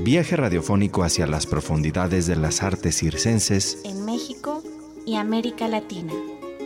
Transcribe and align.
Viaje 0.00 0.36
radiofónico 0.36 1.02
hacia 1.02 1.26
las 1.26 1.44
profundidades 1.46 2.28
de 2.28 2.36
las 2.36 2.62
artes 2.62 2.96
circenses 2.96 3.80
en 3.84 4.04
México 4.04 4.62
y 5.04 5.16
América 5.16 5.66
Latina. 5.66 6.12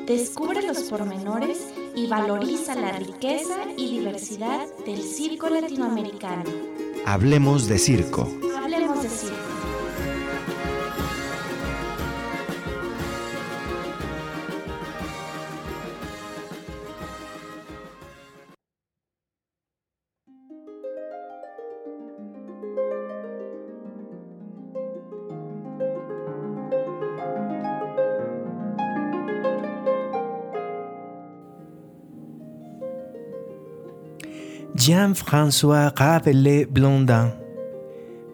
Descubre 0.07 0.61
los 0.61 0.83
pormenores 0.83 1.73
y 1.97 2.09
valoriza 2.09 2.75
la 2.75 2.93
riqueza 2.93 3.57
y 3.79 3.99
diversidad 3.99 4.67
del 4.85 5.03
circo 5.03 5.49
latinoamericano. 5.49 6.45
Hablemos 7.07 7.69
de 7.69 7.79
circo. 7.79 8.29
Jean-François 34.85 35.93
Rabelais 35.95 36.67
Blondin. 36.69 37.35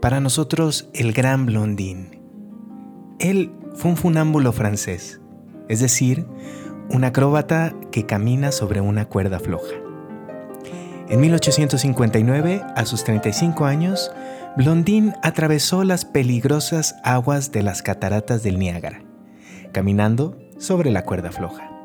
Para 0.00 0.18
nosotros, 0.18 0.88
el 0.94 1.12
gran 1.12 1.44
Blondin. 1.44 2.22
Él 3.18 3.52
fue 3.74 3.90
un 3.90 3.98
funámbulo 3.98 4.54
francés, 4.54 5.20
es 5.68 5.80
decir, 5.80 6.24
un 6.88 7.04
acróbata 7.04 7.74
que 7.92 8.06
camina 8.06 8.50
sobre 8.50 8.80
una 8.80 9.10
cuerda 9.10 9.40
floja. 9.40 9.74
En 11.10 11.20
1859, 11.20 12.62
a 12.74 12.86
sus 12.86 13.04
35 13.04 13.66
años, 13.66 14.10
Blondin 14.56 15.12
atravesó 15.22 15.84
las 15.84 16.06
peligrosas 16.06 16.94
aguas 17.04 17.52
de 17.52 17.62
las 17.62 17.82
cataratas 17.82 18.42
del 18.42 18.58
Niágara, 18.58 19.02
caminando 19.72 20.38
sobre 20.58 20.90
la 20.92 21.04
cuerda 21.04 21.30
floja. 21.30 21.77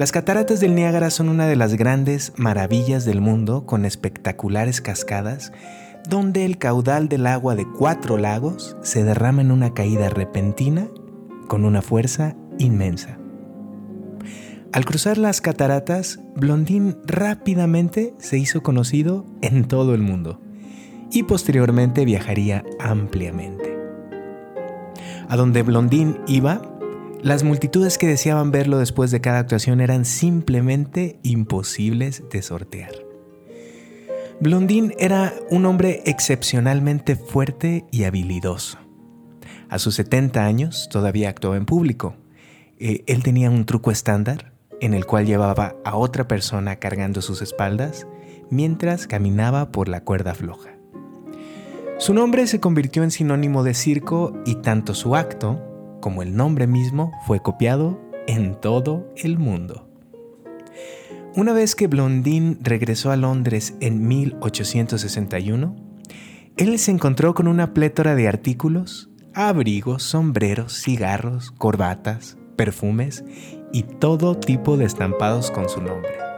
Las 0.00 0.12
cataratas 0.12 0.60
del 0.60 0.74
Niágara 0.74 1.10
son 1.10 1.28
una 1.28 1.46
de 1.46 1.56
las 1.56 1.74
grandes 1.74 2.32
maravillas 2.38 3.04
del 3.04 3.20
mundo 3.20 3.66
con 3.66 3.84
espectaculares 3.84 4.80
cascadas 4.80 5.52
donde 6.08 6.46
el 6.46 6.56
caudal 6.56 7.10
del 7.10 7.26
agua 7.26 7.54
de 7.54 7.66
cuatro 7.78 8.16
lagos 8.16 8.78
se 8.82 9.04
derrama 9.04 9.42
en 9.42 9.50
una 9.50 9.74
caída 9.74 10.08
repentina 10.08 10.88
con 11.48 11.66
una 11.66 11.82
fuerza 11.82 12.34
inmensa. 12.58 13.18
Al 14.72 14.86
cruzar 14.86 15.18
las 15.18 15.42
cataratas, 15.42 16.18
Blondín 16.34 16.96
rápidamente 17.04 18.14
se 18.16 18.38
hizo 18.38 18.62
conocido 18.62 19.26
en 19.42 19.68
todo 19.68 19.94
el 19.94 20.00
mundo 20.00 20.40
y 21.10 21.24
posteriormente 21.24 22.06
viajaría 22.06 22.64
ampliamente. 22.78 23.76
A 25.28 25.36
donde 25.36 25.62
Blondín 25.62 26.16
iba, 26.26 26.62
las 27.22 27.42
multitudes 27.42 27.98
que 27.98 28.06
deseaban 28.06 28.50
verlo 28.50 28.78
después 28.78 29.10
de 29.10 29.20
cada 29.20 29.40
actuación 29.40 29.80
eran 29.80 30.04
simplemente 30.04 31.18
imposibles 31.22 32.22
de 32.30 32.42
sortear. 32.42 32.92
Blondín 34.40 34.94
era 34.98 35.34
un 35.50 35.66
hombre 35.66 36.02
excepcionalmente 36.06 37.16
fuerte 37.16 37.84
y 37.90 38.04
habilidoso. 38.04 38.78
A 39.68 39.78
sus 39.78 39.96
70 39.96 40.44
años 40.44 40.88
todavía 40.90 41.28
actuaba 41.28 41.58
en 41.58 41.66
público. 41.66 42.16
Eh, 42.78 43.04
él 43.06 43.22
tenía 43.22 43.50
un 43.50 43.66
truco 43.66 43.90
estándar 43.90 44.54
en 44.80 44.94
el 44.94 45.04
cual 45.04 45.26
llevaba 45.26 45.76
a 45.84 45.96
otra 45.96 46.26
persona 46.26 46.76
cargando 46.76 47.20
sus 47.20 47.42
espaldas 47.42 48.06
mientras 48.48 49.06
caminaba 49.06 49.70
por 49.70 49.88
la 49.88 50.04
cuerda 50.04 50.34
floja. 50.34 50.70
Su 51.98 52.14
nombre 52.14 52.46
se 52.46 52.60
convirtió 52.60 53.04
en 53.04 53.10
sinónimo 53.10 53.62
de 53.62 53.74
circo 53.74 54.32
y 54.46 54.54
tanto 54.54 54.94
su 54.94 55.16
acto 55.16 55.69
como 56.00 56.22
el 56.22 56.34
nombre 56.34 56.66
mismo 56.66 57.12
fue 57.26 57.40
copiado 57.40 58.00
en 58.26 58.54
todo 58.54 59.12
el 59.16 59.38
mundo. 59.38 59.88
Una 61.36 61.52
vez 61.52 61.74
que 61.74 61.86
Blondin 61.86 62.58
regresó 62.60 63.12
a 63.12 63.16
Londres 63.16 63.74
en 63.80 64.06
1861, 64.08 65.76
él 66.56 66.78
se 66.78 66.90
encontró 66.90 67.34
con 67.34 67.46
una 67.46 67.72
plétora 67.72 68.14
de 68.14 68.28
artículos, 68.28 69.10
abrigos, 69.32 70.02
sombreros, 70.02 70.82
cigarros, 70.82 71.52
corbatas, 71.52 72.36
perfumes 72.56 73.24
y 73.72 73.84
todo 73.84 74.36
tipo 74.36 74.76
de 74.76 74.84
estampados 74.84 75.50
con 75.50 75.68
su 75.68 75.80
nombre. 75.80 76.29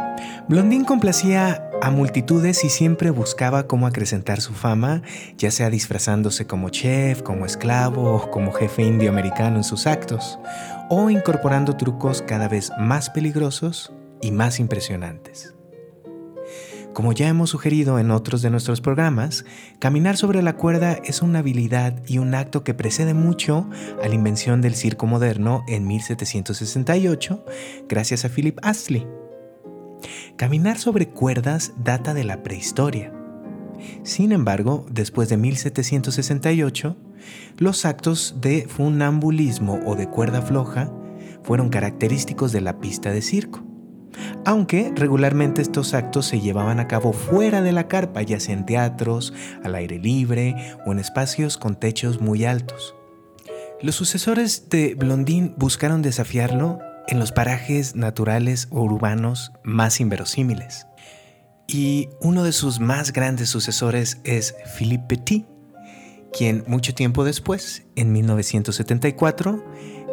Blondin 0.49 0.85
complacía 0.85 1.71
a 1.81 1.91
multitudes 1.91 2.65
y 2.65 2.69
siempre 2.69 3.11
buscaba 3.11 3.67
cómo 3.67 3.87
acrecentar 3.87 4.41
su 4.41 4.53
fama, 4.55 5.03
ya 5.39 5.51
sea 5.51 5.71
disfrazándose 5.71 6.47
como 6.47 6.69
chef, 6.71 7.23
como 7.23 7.47
esclavo 7.47 8.15
o 8.15 8.31
como 8.31 8.53
jefe 8.53 8.83
indio 8.83 9.11
americano 9.11 9.57
en 9.57 9.65
sus 9.65 9.87
actos, 9.87 10.39
o 10.91 11.11
incorporando 11.11 11.77
trucos 11.77 12.23
cada 12.23 12.49
vez 12.49 12.73
más 12.79 13.11
peligrosos 13.11 13.93
y 14.21 14.33
más 14.33 14.59
impresionantes. 14.59 15.55
Como 16.93 17.13
ya 17.13 17.29
hemos 17.29 17.51
sugerido 17.51 17.99
en 17.99 18.11
otros 18.11 18.43
de 18.43 18.51
nuestros 18.51 18.81
programas, 18.83 19.47
caminar 19.79 20.17
sobre 20.17 20.43
la 20.43 20.57
cuerda 20.57 20.99
es 21.05 21.23
una 21.23 21.39
habilidad 21.39 22.03
y 22.07 22.19
un 22.19 22.35
acto 22.35 22.65
que 22.65 22.75
precede 22.75 23.15
mucho 23.15 23.67
a 24.03 24.09
la 24.09 24.15
invención 24.15 24.61
del 24.61 24.75
circo 24.75 25.07
moderno 25.07 25.65
en 25.69 25.87
1768, 25.87 27.45
gracias 27.89 28.25
a 28.27 28.29
Philip 28.29 28.59
Astley. 28.63 29.07
Caminar 30.37 30.79
sobre 30.79 31.09
cuerdas 31.09 31.73
data 31.77 32.15
de 32.15 32.25
la 32.25 32.43
prehistoria. 32.43 33.13
Sin 34.03 34.33
embargo, 34.33 34.87
después 34.91 35.29
de 35.29 35.37
1768, 35.37 36.97
los 37.59 37.85
actos 37.85 38.37
de 38.41 38.67
funambulismo 38.69 39.81
o 39.87 39.95
de 39.95 40.09
cuerda 40.09 40.43
floja 40.43 40.93
fueron 41.43 41.69
característicos 41.69 42.53
de 42.53 42.61
la 42.61 42.81
pista 42.81 43.11
de 43.11 43.23
circo. 43.23 43.65
Aunque 44.45 44.93
regularmente 44.95 45.63
estos 45.63 45.95
actos 45.95 46.27
se 46.27 46.41
llevaban 46.41 46.81
a 46.81 46.89
cabo 46.89 47.13
fuera 47.13 47.63
de 47.63 47.73
la 47.73 47.89
carpa, 47.89 48.23
ya 48.23 48.41
sea 48.41 48.55
en 48.55 48.67
teatros, 48.67 49.33
al 49.63 49.75
aire 49.75 49.99
libre 49.99 50.55
o 50.87 50.93
en 50.93 50.99
espacios 50.99 51.57
con 51.57 51.77
techos 51.77 52.21
muy 52.21 52.45
altos. 52.45 52.95
Los 53.81 53.95
sucesores 53.95 54.69
de 54.69 54.95
Blondin 54.95 55.55
buscaron 55.57 56.03
desafiarlo 56.03 56.79
en 57.09 57.19
los 57.19 57.33
parajes 57.33 57.97
naturales 57.97 58.69
o 58.71 58.83
urbanos 58.83 59.53
más 59.63 60.01
inverosímiles. 60.01 60.87
Y 61.67 62.09
uno 62.21 62.45
de 62.45 62.53
sus 62.53 62.81
más 62.81 63.13
grandes 63.13 63.49
sucesores 63.49 64.21
es 64.25 64.55
Philippe 64.77 65.17
Petit, 65.17 65.47
quien 66.33 66.65
mucho 66.67 66.95
tiempo 66.95 67.25
después, 67.25 67.85
en 67.97 68.13
1974, 68.13 69.65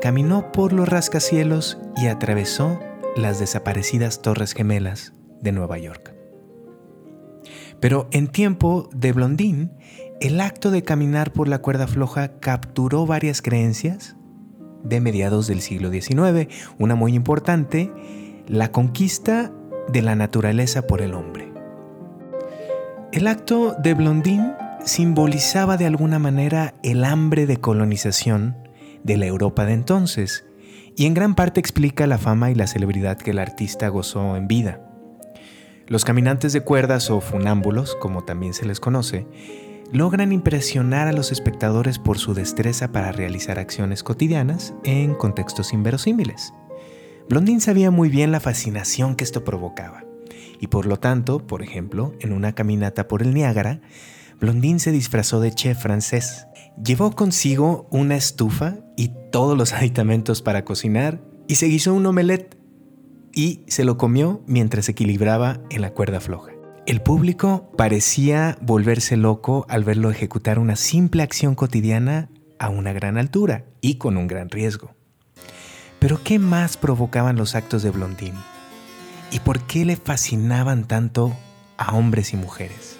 caminó 0.01 0.51
por 0.51 0.73
los 0.73 0.87
rascacielos 0.87 1.77
y 1.97 2.07
atravesó 2.07 2.79
las 3.15 3.39
desaparecidas 3.39 4.21
Torres 4.21 4.53
Gemelas 4.53 5.13
de 5.41 5.51
Nueva 5.51 5.77
York. 5.77 6.13
Pero 7.79 8.09
en 8.11 8.27
tiempo 8.27 8.89
de 8.93 9.13
Blondín, 9.13 9.71
el 10.19 10.41
acto 10.41 10.69
de 10.69 10.83
caminar 10.83 11.31
por 11.31 11.47
la 11.47 11.59
cuerda 11.59 11.87
floja 11.87 12.39
capturó 12.39 13.05
varias 13.05 13.41
creencias 13.41 14.17
de 14.83 15.01
mediados 15.01 15.47
del 15.47 15.61
siglo 15.61 15.91
XIX, 15.91 16.47
una 16.77 16.95
muy 16.95 17.15
importante, 17.15 17.91
la 18.47 18.71
conquista 18.71 19.51
de 19.91 20.01
la 20.01 20.15
naturaleza 20.15 20.87
por 20.87 21.01
el 21.01 21.13
hombre. 21.13 21.51
El 23.11 23.27
acto 23.27 23.75
de 23.81 23.93
Blondín 23.93 24.53
simbolizaba 24.85 25.77
de 25.77 25.85
alguna 25.85 26.19
manera 26.19 26.75
el 26.83 27.03
hambre 27.03 27.45
de 27.45 27.57
colonización 27.57 28.55
de 29.03 29.17
la 29.17 29.25
Europa 29.25 29.65
de 29.65 29.73
entonces 29.73 30.45
y 30.95 31.05
en 31.05 31.13
gran 31.13 31.35
parte 31.35 31.59
explica 31.59 32.07
la 32.07 32.17
fama 32.17 32.51
y 32.51 32.55
la 32.55 32.67
celebridad 32.67 33.17
que 33.17 33.31
el 33.31 33.39
artista 33.39 33.87
gozó 33.87 34.35
en 34.35 34.47
vida. 34.47 34.81
Los 35.87 36.05
caminantes 36.05 36.53
de 36.53 36.61
cuerdas 36.61 37.09
o 37.09 37.19
funámbulos, 37.19 37.95
como 37.95 38.23
también 38.25 38.53
se 38.53 38.65
les 38.65 38.79
conoce, 38.79 39.25
logran 39.91 40.31
impresionar 40.31 41.07
a 41.07 41.13
los 41.13 41.31
espectadores 41.31 41.99
por 41.99 42.17
su 42.17 42.33
destreza 42.33 42.91
para 42.91 43.11
realizar 43.11 43.59
acciones 43.59 44.03
cotidianas 44.03 44.73
en 44.83 45.15
contextos 45.15 45.73
inverosímiles. 45.73 46.53
Blondin 47.29 47.61
sabía 47.61 47.91
muy 47.91 48.09
bien 48.09 48.31
la 48.31 48.39
fascinación 48.39 49.15
que 49.15 49.23
esto 49.23 49.43
provocaba, 49.43 50.03
y 50.59 50.67
por 50.67 50.85
lo 50.85 50.97
tanto, 50.97 51.45
por 51.45 51.63
ejemplo, 51.63 52.13
en 52.19 52.33
una 52.33 52.53
caminata 52.53 53.07
por 53.07 53.21
el 53.21 53.33
Niágara, 53.33 53.81
Blondin 54.39 54.79
se 54.79 54.91
disfrazó 54.91 55.39
de 55.41 55.51
chef 55.51 55.81
francés. 55.81 56.47
Llevó 56.83 57.11
consigo 57.11 57.87
una 57.91 58.15
estufa 58.15 58.77
y 58.95 59.11
todos 59.31 59.57
los 59.57 59.73
aditamentos 59.73 60.41
para 60.41 60.65
cocinar 60.65 61.21
y 61.47 61.55
se 61.55 61.67
guisó 61.67 61.93
un 61.93 62.05
omelette 62.05 62.57
y 63.33 63.63
se 63.67 63.83
lo 63.83 63.97
comió 63.97 64.41
mientras 64.47 64.89
equilibraba 64.89 65.61
en 65.69 65.81
la 65.81 65.93
cuerda 65.93 66.19
floja. 66.19 66.58
El 66.89 67.01
público 67.01 67.71
parecía 67.77 68.57
volverse 68.61 69.15
loco 69.15 69.63
al 69.69 69.83
verlo 69.83 70.09
ejecutar 70.09 70.57
una 70.57 70.75
simple 70.75 71.21
acción 71.21 71.53
cotidiana 71.53 72.29
a 72.57 72.69
una 72.69 72.93
gran 72.93 73.19
altura 73.19 73.63
y 73.79 73.99
con 73.99 74.17
un 74.17 74.25
gran 74.25 74.49
riesgo. 74.49 74.95
Pero 75.99 76.23
¿qué 76.23 76.39
más 76.39 76.77
provocaban 76.77 77.35
los 77.35 77.53
actos 77.53 77.83
de 77.83 77.91
Blondín? 77.91 78.33
¿Y 79.31 79.39
por 79.41 79.61
qué 79.67 79.85
le 79.85 79.97
fascinaban 79.97 80.87
tanto 80.87 81.37
a 81.77 81.95
hombres 81.95 82.33
y 82.33 82.37
mujeres? 82.37 82.97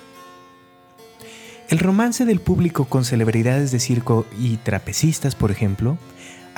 El 1.68 1.80
romance 1.80 2.26
del 2.26 2.42
público 2.42 2.86
con 2.86 3.04
celebridades 3.04 3.72
de 3.72 3.80
circo 3.80 4.28
y 4.40 4.58
trapecistas, 4.58 5.34
por 5.34 5.50
ejemplo, 5.50 5.98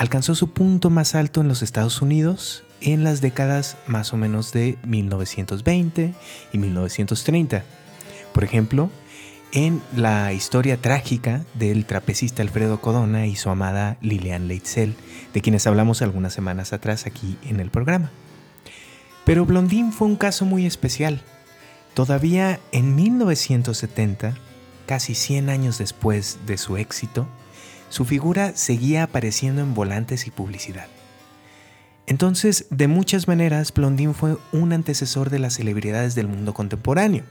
alcanzó 0.02 0.34
su 0.34 0.50
punto 0.50 0.90
más 0.90 1.14
alto 1.14 1.42
en 1.42 1.48
los 1.48 1.62
Estados 1.62 2.02
Unidos 2.02 2.64
en 2.82 3.04
las 3.04 3.22
décadas 3.22 3.78
más 3.86 4.14
o 4.14 4.18
menos 4.18 4.52
de 4.52 4.80
1920 4.84 6.16
y 6.52 6.58
1930. 6.58 7.64
Por 8.34 8.44
ejemplo, 8.44 8.90
en 9.52 9.80
la 9.96 10.34
historia 10.34 10.82
trágica 10.82 11.46
del 11.54 11.86
trapecista 11.86 12.42
Alfredo 12.42 12.82
Codona 12.82 13.28
y 13.28 13.36
su 13.36 13.52
amada 13.52 13.98
Lilian 14.02 14.48
Leitzel, 14.48 14.96
de 15.36 15.42
quienes 15.42 15.68
hablamos 15.68 16.02
algunas 16.02 16.34
semanas 16.34 16.74
atrás 16.74 17.06
aquí 17.06 17.38
en 17.44 17.60
el 17.60 17.70
programa. 17.70 18.10
Pero 19.24 19.46
Blondín 19.46 19.94
fue 19.94 20.08
un 20.08 20.16
caso 20.16 20.46
muy 20.46 20.66
especial. 20.66 21.22
Todavía 21.94 22.60
en 22.72 22.96
1970, 22.96 24.36
casi 24.88 25.14
100 25.14 25.52
años 25.52 25.78
después 25.78 26.40
de 26.48 26.58
su 26.58 26.78
éxito, 26.78 27.28
su 27.92 28.06
figura 28.06 28.54
seguía 28.56 29.04
apareciendo 29.04 29.62
en 29.62 29.74
volantes 29.74 30.26
y 30.26 30.32
publicidad. 30.32 30.88
Entonces, 32.08 32.66
de 32.70 32.88
muchas 32.88 33.28
maneras, 33.28 33.74
Blondín 33.74 34.14
fue 34.14 34.38
un 34.54 34.72
antecesor 34.72 35.30
de 35.30 35.40
las 35.40 35.56
celebridades 35.56 36.16
del 36.16 36.30
mundo 36.30 36.54
contemporáneo, 36.54 37.26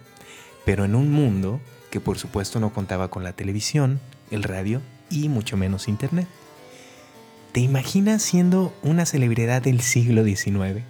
pero 0.66 0.84
en 0.84 0.94
un 0.94 1.10
mundo 1.10 1.62
que 1.90 1.98
por 1.98 2.18
supuesto 2.18 2.60
no 2.60 2.74
contaba 2.74 3.08
con 3.08 3.24
la 3.24 3.32
televisión, 3.32 4.00
el 4.30 4.42
radio 4.42 4.82
y 5.08 5.30
mucho 5.30 5.56
menos 5.56 5.88
internet. 5.88 6.28
¿Te 7.52 7.60
imaginas 7.60 8.22
siendo 8.22 8.74
una 8.82 9.06
celebridad 9.06 9.62
del 9.62 9.80
siglo 9.80 10.24
XIX? 10.24 10.84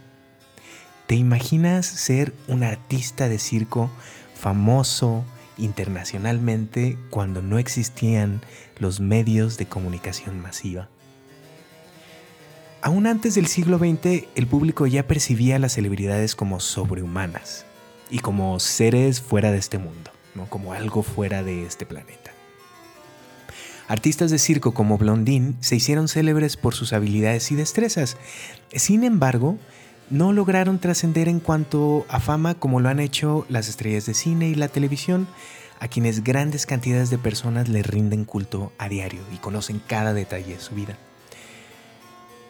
¿Te 1.06 1.14
imaginas 1.14 1.86
ser 1.86 2.34
un 2.48 2.64
artista 2.64 3.28
de 3.28 3.38
circo 3.38 3.88
famoso 4.34 5.24
internacionalmente 5.60 6.98
cuando 7.10 7.42
no 7.42 7.58
existían 7.58 8.40
los 8.78 9.00
medios 9.00 9.56
de 9.58 9.66
comunicación 9.66 10.40
masiva? 10.40 10.88
Aún 12.82 13.06
antes 13.06 13.34
del 13.34 13.46
siglo 13.46 13.78
XX, 13.78 14.24
el 14.34 14.46
público 14.46 14.86
ya 14.86 15.06
percibía 15.06 15.56
a 15.56 15.58
las 15.58 15.74
celebridades 15.74 16.34
como 16.34 16.60
sobrehumanas 16.60 17.66
y 18.10 18.20
como 18.20 18.58
seres 18.58 19.20
fuera 19.20 19.52
de 19.52 19.58
este 19.58 19.78
mundo, 19.78 20.10
¿no? 20.34 20.46
como 20.48 20.72
algo 20.72 21.02
fuera 21.02 21.42
de 21.42 21.66
este 21.66 21.84
planeta. 21.84 22.32
Artistas 23.86 24.30
de 24.30 24.38
circo 24.38 24.72
como 24.72 24.98
Blondine 24.98 25.54
se 25.60 25.76
hicieron 25.76 26.06
célebres 26.06 26.56
por 26.56 26.74
sus 26.74 26.92
habilidades 26.92 27.50
y 27.50 27.56
destrezas. 27.56 28.16
Sin 28.72 29.02
embargo, 29.02 29.58
no 30.10 30.32
lograron 30.32 30.78
trascender 30.78 31.28
en 31.28 31.40
cuanto 31.40 32.04
a 32.08 32.20
fama 32.20 32.54
como 32.54 32.80
lo 32.80 32.88
han 32.88 33.00
hecho 33.00 33.46
las 33.48 33.68
estrellas 33.68 34.06
de 34.06 34.14
cine 34.14 34.48
y 34.48 34.54
la 34.54 34.68
televisión, 34.68 35.28
a 35.78 35.88
quienes 35.88 36.22
grandes 36.22 36.66
cantidades 36.66 37.08
de 37.08 37.18
personas 37.18 37.68
le 37.68 37.82
rinden 37.82 38.24
culto 38.24 38.72
a 38.76 38.88
diario 38.88 39.22
y 39.32 39.38
conocen 39.38 39.80
cada 39.86 40.12
detalle 40.12 40.54
de 40.54 40.60
su 40.60 40.74
vida. 40.74 40.98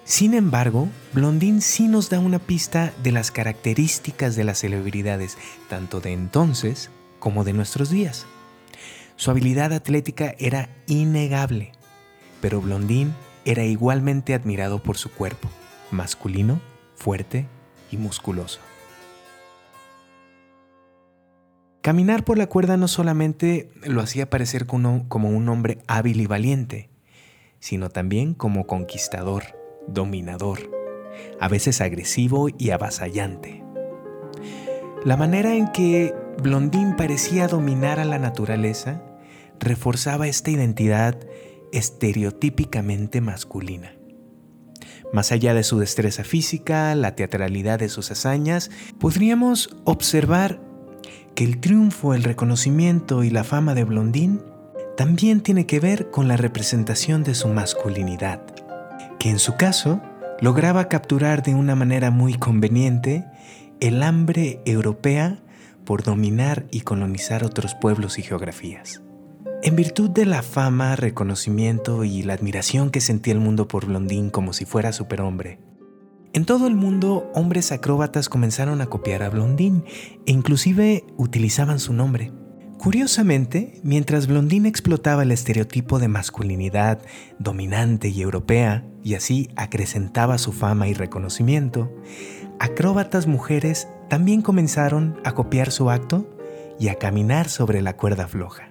Sin 0.05 0.35
embargo, 0.35 0.89
Blondín 1.13 1.61
sí 1.61 1.87
nos 1.87 2.11
da 2.11 2.19
una 2.19 2.41
pista 2.41 2.93
de 3.03 3.13
las 3.13 3.31
características 3.31 4.35
de 4.35 4.43
las 4.43 4.59
celebridades, 4.59 5.39
tanto 5.69 6.01
de 6.01 6.13
entonces 6.13 6.91
como 7.21 7.45
de 7.45 7.53
nuestros 7.53 7.91
días. 7.91 8.27
Su 9.15 9.31
habilidad 9.31 9.73
atlética 9.73 10.35
era 10.39 10.71
innegable, 10.89 11.73
pero 12.41 12.61
Blondín 12.61 13.15
era 13.45 13.65
igualmente 13.65 14.35
admirado 14.35 14.83
por 14.83 14.97
su 14.97 15.13
cuerpo, 15.13 15.49
masculino, 15.93 16.61
fuerte 17.01 17.47
y 17.91 17.97
musculoso. 17.97 18.61
Caminar 21.81 22.25
por 22.25 22.37
la 22.37 22.47
cuerda 22.47 22.77
no 22.77 22.89
solamente 22.89 23.71
lo 23.83 24.03
hacía 24.03 24.29
parecer 24.29 24.67
como 24.67 25.09
un 25.31 25.49
hombre 25.49 25.79
hábil 25.87 26.21
y 26.21 26.27
valiente, 26.27 26.91
sino 27.59 27.89
también 27.89 28.35
como 28.35 28.67
conquistador 28.67 29.45
dominador, 29.89 30.71
a 31.41 31.49
veces 31.49 31.81
agresivo 31.81 32.49
y 32.59 32.71
avasallante. 32.71 33.65
La 35.03 35.17
manera 35.17 35.55
en 35.55 35.73
que 35.73 36.15
Blondín 36.43 36.97
parecía 36.97 37.49
dominar 37.49 37.99
a 37.99 38.05
la 38.05 38.19
naturaleza 38.19 39.03
reforzaba 39.59 40.29
esta 40.29 40.51
identidad 40.51 41.19
estereotípicamente 41.73 43.23
masculina. 43.23 44.00
Más 45.13 45.33
allá 45.33 45.55
de 45.55 45.65
su 45.65 45.79
destreza 45.79 46.25
física, 46.25 46.95
la 46.95 47.17
teatralidad 47.17 47.79
de 47.79 47.89
sus 47.89 48.11
hazañas, 48.11 48.71
podríamos 48.99 49.77
observar 49.85 50.61
que 51.35 51.45
el 51.45 51.61
triunfo, 51.61 52.15
el 52.15 52.23
reconocimiento 52.23 53.25
y 53.25 53.31
la 53.31 53.45
fama 53.45 53.75
de 53.75 53.85
Blondín 53.85 54.41
también 54.97 55.41
tiene 55.41 55.67
que 55.67 55.81
ver 55.81 56.11
con 56.11 56.29
la 56.29 56.37
representación 56.37 57.25
de 57.25 57.35
su 57.35 57.49
masculinidad 57.49 58.41
que 59.21 59.29
en 59.29 59.39
su 59.39 59.55
caso 59.55 60.01
lograba 60.41 60.89
capturar 60.89 61.43
de 61.43 61.55
una 61.55 61.77
manera 61.77 62.11
muy 62.11 62.35
conveniente 62.35 63.27
el 63.79 64.03
hambre 64.03 64.61
europea 64.65 65.39
por 65.85 66.03
dominar 66.03 66.65
y 66.71 66.81
colonizar 66.81 67.45
otros 67.45 67.75
pueblos 67.75 68.19
y 68.19 68.23
geografías. 68.23 69.03
En 69.63 69.77
virtud 69.77 70.09
de 70.09 70.25
la 70.25 70.43
fama, 70.43 70.97
reconocimiento 70.97 72.03
y 72.05 72.23
la 72.23 72.33
admiración 72.33 72.91
que 72.91 73.03
sentía 73.03 73.35
el 73.35 73.41
mundo 73.41 73.69
por 73.69 73.85
Blondín 73.85 74.31
como 74.31 74.55
si 74.55 74.65
fuera 74.65 74.91
superhombre, 74.91 75.59
en 76.33 76.47
todo 76.47 76.67
el 76.67 76.77
mundo 76.77 77.31
hombres 77.35 77.71
acróbatas 77.71 78.31
comenzaron 78.31 78.81
a 78.81 78.87
copiar 78.87 79.23
a 79.23 79.29
Blondín 79.29 79.85
e 80.25 80.33
inclusive 80.33 81.05
utilizaban 81.19 81.79
su 81.79 81.93
nombre. 81.93 82.33
Curiosamente, 82.79 83.81
mientras 83.83 84.29
Blondín 84.29 84.65
explotaba 84.65 85.25
el 85.25 85.33
estereotipo 85.33 85.99
de 85.99 86.09
masculinidad 86.09 87.03
dominante 87.39 88.09
y 88.09 88.23
europea 88.23 88.87
y 89.05 89.13
así 89.13 89.51
acrecentaba 89.57 90.39
su 90.39 90.53
fama 90.53 90.89
y 90.89 90.95
reconocimiento, 90.95 91.93
acróbatas 92.59 93.27
mujeres 93.27 93.89
también 94.09 94.41
comenzaron 94.41 95.21
a 95.23 95.33
copiar 95.33 95.71
su 95.71 95.91
acto 95.91 96.35
y 96.79 96.89
a 96.89 96.95
caminar 96.95 97.51
sobre 97.51 97.83
la 97.83 97.97
cuerda 97.99 98.27
floja. 98.27 98.70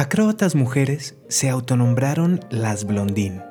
Acróbatas 0.00 0.54
mujeres 0.54 1.16
se 1.26 1.48
autonombraron 1.48 2.38
las 2.50 2.84
Blondín 2.84 3.42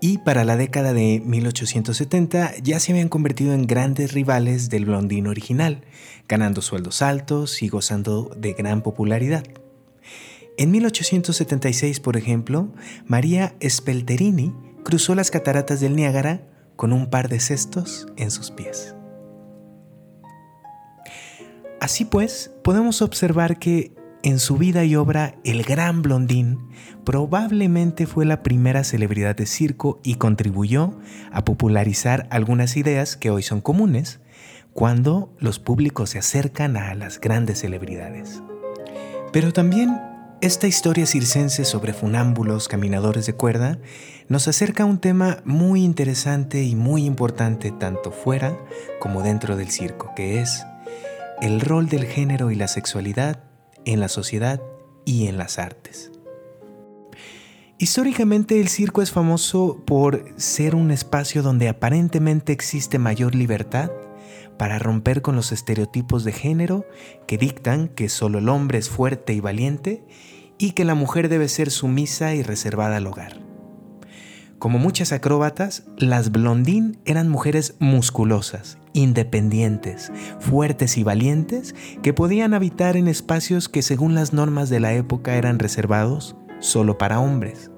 y 0.00 0.18
para 0.18 0.44
la 0.44 0.56
década 0.56 0.92
de 0.92 1.20
1870 1.26 2.52
ya 2.62 2.78
se 2.78 2.92
habían 2.92 3.08
convertido 3.08 3.52
en 3.54 3.66
grandes 3.66 4.12
rivales 4.12 4.70
del 4.70 4.84
blondín 4.84 5.26
original, 5.26 5.84
ganando 6.28 6.62
sueldos 6.62 7.02
altos 7.02 7.60
y 7.60 7.66
gozando 7.66 8.30
de 8.36 8.52
gran 8.52 8.82
popularidad. 8.82 9.42
En 10.58 10.70
1876, 10.70 11.98
por 11.98 12.16
ejemplo, 12.16 12.72
María 13.04 13.56
Spelterini 13.60 14.54
cruzó 14.84 15.16
las 15.16 15.32
cataratas 15.32 15.80
del 15.80 15.96
Niágara 15.96 16.46
con 16.76 16.92
un 16.92 17.10
par 17.10 17.28
de 17.28 17.40
cestos 17.40 18.06
en 18.16 18.30
sus 18.30 18.52
pies. 18.52 18.94
Así 21.80 22.04
pues, 22.04 22.52
podemos 22.62 23.02
observar 23.02 23.58
que 23.58 24.03
en 24.24 24.38
su 24.38 24.56
vida 24.56 24.84
y 24.84 24.96
obra, 24.96 25.34
el 25.44 25.64
gran 25.64 26.00
blondín 26.00 26.70
probablemente 27.04 28.06
fue 28.06 28.24
la 28.24 28.42
primera 28.42 28.82
celebridad 28.82 29.36
de 29.36 29.44
circo 29.44 30.00
y 30.02 30.14
contribuyó 30.14 30.98
a 31.30 31.44
popularizar 31.44 32.26
algunas 32.30 32.78
ideas 32.78 33.18
que 33.18 33.28
hoy 33.28 33.42
son 33.42 33.60
comunes 33.60 34.20
cuando 34.72 35.30
los 35.38 35.58
públicos 35.58 36.08
se 36.08 36.18
acercan 36.18 36.78
a 36.78 36.94
las 36.94 37.20
grandes 37.20 37.60
celebridades. 37.60 38.42
Pero 39.30 39.52
también 39.52 40.00
esta 40.40 40.66
historia 40.66 41.04
circense 41.04 41.66
sobre 41.66 41.92
funámbulos, 41.92 42.66
caminadores 42.66 43.26
de 43.26 43.34
cuerda, 43.34 43.78
nos 44.28 44.48
acerca 44.48 44.84
a 44.84 44.86
un 44.86 45.00
tema 45.00 45.42
muy 45.44 45.84
interesante 45.84 46.62
y 46.62 46.74
muy 46.74 47.04
importante 47.04 47.72
tanto 47.72 48.10
fuera 48.10 48.56
como 49.00 49.22
dentro 49.22 49.58
del 49.58 49.70
circo, 49.70 50.12
que 50.16 50.40
es 50.40 50.64
el 51.42 51.60
rol 51.60 51.90
del 51.90 52.06
género 52.06 52.50
y 52.50 52.54
la 52.54 52.68
sexualidad 52.68 53.53
en 53.84 54.00
la 54.00 54.08
sociedad 54.08 54.62
y 55.04 55.26
en 55.26 55.38
las 55.38 55.58
artes. 55.58 56.10
Históricamente 57.78 58.60
el 58.60 58.68
circo 58.68 59.02
es 59.02 59.10
famoso 59.10 59.82
por 59.84 60.24
ser 60.36 60.74
un 60.74 60.90
espacio 60.90 61.42
donde 61.42 61.68
aparentemente 61.68 62.52
existe 62.52 62.98
mayor 62.98 63.34
libertad 63.34 63.90
para 64.56 64.78
romper 64.78 65.22
con 65.22 65.36
los 65.36 65.52
estereotipos 65.52 66.24
de 66.24 66.32
género 66.32 66.86
que 67.26 67.36
dictan 67.36 67.88
que 67.88 68.08
solo 68.08 68.38
el 68.38 68.48
hombre 68.48 68.78
es 68.78 68.88
fuerte 68.88 69.32
y 69.34 69.40
valiente 69.40 70.04
y 70.56 70.72
que 70.72 70.84
la 70.84 70.94
mujer 70.94 71.28
debe 71.28 71.48
ser 71.48 71.70
sumisa 71.70 72.34
y 72.34 72.42
reservada 72.42 72.96
al 72.96 73.06
hogar. 73.06 73.43
Como 74.64 74.78
muchas 74.78 75.12
acróbatas, 75.12 75.82
las 75.98 76.32
blondín 76.32 76.98
eran 77.04 77.28
mujeres 77.28 77.74
musculosas, 77.80 78.78
independientes, 78.94 80.10
fuertes 80.40 80.96
y 80.96 81.02
valientes 81.02 81.74
que 82.02 82.14
podían 82.14 82.54
habitar 82.54 82.96
en 82.96 83.06
espacios 83.06 83.68
que 83.68 83.82
según 83.82 84.14
las 84.14 84.32
normas 84.32 84.70
de 84.70 84.80
la 84.80 84.94
época 84.94 85.36
eran 85.36 85.58
reservados 85.58 86.34
solo 86.60 86.96
para 86.96 87.20
hombres. 87.20 87.70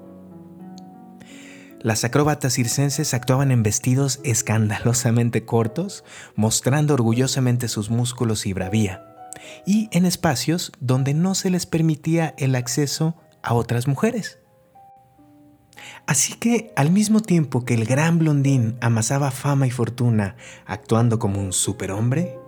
Las 1.81 2.05
acróbatas 2.05 2.53
circenses 2.53 3.13
actuaban 3.13 3.51
en 3.51 3.63
vestidos 3.63 4.21
escandalosamente 4.23 5.43
cortos, 5.43 6.05
mostrando 6.37 6.93
orgullosamente 6.93 7.67
sus 7.67 7.89
músculos 7.89 8.45
y 8.45 8.53
bravía, 8.53 9.03
y 9.65 9.89
en 9.91 10.05
espacios 10.05 10.71
donde 10.79 11.13
no 11.13 11.35
se 11.35 11.49
les 11.49 11.65
permitía 11.65 12.33
el 12.37 12.55
acceso 12.55 13.17
a 13.43 13.55
otras 13.55 13.87
mujeres. 13.89 14.39
Así 16.07 16.35
que 16.35 16.71
al 16.77 16.89
mismo 16.89 17.19
tiempo 17.19 17.65
que 17.65 17.73
el 17.73 17.85
gran 17.85 18.17
blondín 18.17 18.77
amasaba 18.79 19.29
fama 19.29 19.67
y 19.67 19.71
fortuna 19.71 20.37
actuando 20.65 21.19
como 21.19 21.41
un 21.41 21.51
superhombre, 21.51 22.39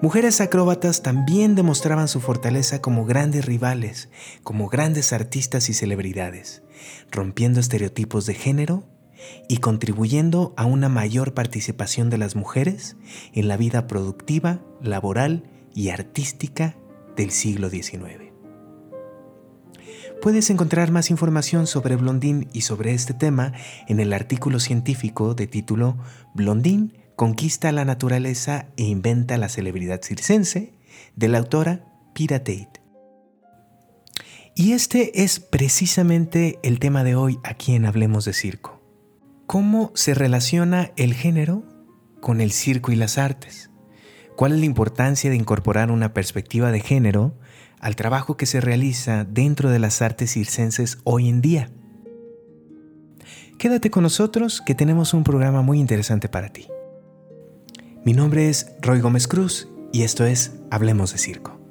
mujeres 0.00 0.40
acróbatas 0.40 1.02
también 1.02 1.56
demostraban 1.56 2.06
su 2.06 2.20
fortaleza 2.20 2.80
como 2.80 3.04
grandes 3.04 3.44
rivales, 3.44 4.08
como 4.44 4.68
grandes 4.68 5.12
artistas 5.12 5.68
y 5.68 5.74
celebridades, 5.74 6.62
rompiendo 7.10 7.58
estereotipos 7.58 8.24
de 8.24 8.34
género 8.34 8.84
y 9.48 9.56
contribuyendo 9.56 10.54
a 10.56 10.64
una 10.64 10.88
mayor 10.88 11.34
participación 11.34 12.08
de 12.08 12.18
las 12.18 12.36
mujeres 12.36 12.96
en 13.32 13.48
la 13.48 13.56
vida 13.56 13.88
productiva, 13.88 14.60
laboral 14.80 15.50
y 15.74 15.88
artística 15.88 16.76
del 17.16 17.32
siglo 17.32 17.68
XIX. 17.68 18.31
Puedes 20.22 20.50
encontrar 20.50 20.92
más 20.92 21.10
información 21.10 21.66
sobre 21.66 21.96
Blondín 21.96 22.48
y 22.52 22.60
sobre 22.60 22.94
este 22.94 23.12
tema 23.12 23.54
en 23.88 23.98
el 23.98 24.12
artículo 24.12 24.60
científico 24.60 25.34
de 25.34 25.48
título 25.48 25.98
Blondín 26.32 26.96
conquista 27.16 27.72
la 27.72 27.84
naturaleza 27.84 28.68
e 28.76 28.84
inventa 28.84 29.36
la 29.36 29.48
celebridad 29.48 30.00
circense 30.00 30.74
de 31.16 31.26
la 31.26 31.38
autora 31.38 31.86
Pira 32.14 32.38
Tate. 32.38 32.80
Y 34.54 34.74
este 34.74 35.24
es 35.24 35.40
precisamente 35.40 36.60
el 36.62 36.78
tema 36.78 37.02
de 37.02 37.16
hoy 37.16 37.40
aquí 37.42 37.74
en 37.74 37.84
Hablemos 37.84 38.24
de 38.24 38.32
Circo. 38.32 38.80
¿Cómo 39.48 39.90
se 39.96 40.14
relaciona 40.14 40.92
el 40.96 41.14
género 41.14 41.64
con 42.20 42.40
el 42.40 42.52
circo 42.52 42.92
y 42.92 42.94
las 42.94 43.18
artes? 43.18 43.70
¿Cuál 44.36 44.52
es 44.52 44.60
la 44.60 44.66
importancia 44.66 45.30
de 45.30 45.36
incorporar 45.36 45.90
una 45.90 46.14
perspectiva 46.14 46.70
de 46.70 46.78
género 46.78 47.34
al 47.82 47.96
trabajo 47.96 48.38
que 48.38 48.46
se 48.46 48.62
realiza 48.62 49.24
dentro 49.24 49.68
de 49.68 49.78
las 49.78 50.00
artes 50.00 50.32
circenses 50.32 50.98
hoy 51.04 51.28
en 51.28 51.42
día. 51.42 51.70
Quédate 53.58 53.90
con 53.90 54.04
nosotros 54.04 54.62
que 54.64 54.74
tenemos 54.74 55.12
un 55.12 55.24
programa 55.24 55.60
muy 55.60 55.78
interesante 55.78 56.28
para 56.28 56.48
ti. 56.52 56.68
Mi 58.04 58.14
nombre 58.14 58.48
es 58.48 58.72
Roy 58.80 59.00
Gómez 59.00 59.28
Cruz 59.28 59.68
y 59.92 60.02
esto 60.02 60.24
es 60.24 60.52
Hablemos 60.70 61.12
de 61.12 61.18
Circo. 61.18 61.61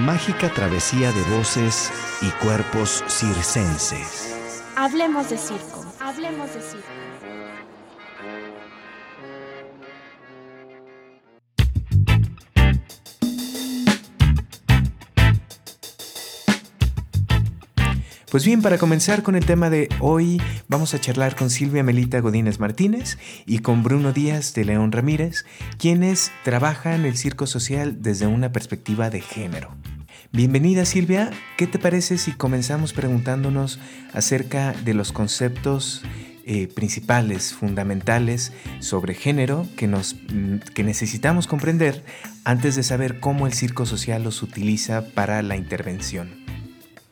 Mágica 0.00 0.48
travesía 0.48 1.12
de 1.12 1.22
voces 1.36 1.92
y 2.22 2.30
cuerpos 2.42 3.04
circenses. 3.06 4.64
Hablemos 4.74 5.28
de 5.28 5.36
circo. 5.36 5.84
Hablemos 6.00 6.54
de 6.54 6.62
circo. 6.62 7.09
Pues 18.30 18.44
bien, 18.44 18.62
para 18.62 18.78
comenzar 18.78 19.24
con 19.24 19.34
el 19.34 19.44
tema 19.44 19.70
de 19.70 19.88
hoy, 19.98 20.40
vamos 20.68 20.94
a 20.94 21.00
charlar 21.00 21.34
con 21.34 21.50
Silvia 21.50 21.82
Melita 21.82 22.20
Godínez 22.20 22.60
Martínez 22.60 23.18
y 23.44 23.58
con 23.58 23.82
Bruno 23.82 24.12
Díaz 24.12 24.54
de 24.54 24.64
León 24.64 24.92
Ramírez, 24.92 25.44
quienes 25.78 26.30
trabajan 26.44 27.06
el 27.06 27.16
circo 27.16 27.48
social 27.48 28.02
desde 28.02 28.28
una 28.28 28.52
perspectiva 28.52 29.10
de 29.10 29.20
género. 29.20 29.74
Bienvenida 30.30 30.84
Silvia, 30.84 31.32
¿qué 31.56 31.66
te 31.66 31.80
parece 31.80 32.18
si 32.18 32.30
comenzamos 32.30 32.92
preguntándonos 32.92 33.80
acerca 34.12 34.74
de 34.84 34.94
los 34.94 35.10
conceptos 35.10 36.02
eh, 36.46 36.68
principales, 36.68 37.52
fundamentales 37.52 38.52
sobre 38.78 39.14
género 39.14 39.66
que, 39.76 39.88
nos, 39.88 40.14
mm, 40.14 40.58
que 40.72 40.84
necesitamos 40.84 41.48
comprender 41.48 42.04
antes 42.44 42.76
de 42.76 42.84
saber 42.84 43.18
cómo 43.18 43.48
el 43.48 43.54
circo 43.54 43.86
social 43.86 44.22
los 44.22 44.44
utiliza 44.44 45.04
para 45.14 45.42
la 45.42 45.56
intervención? 45.56 46.40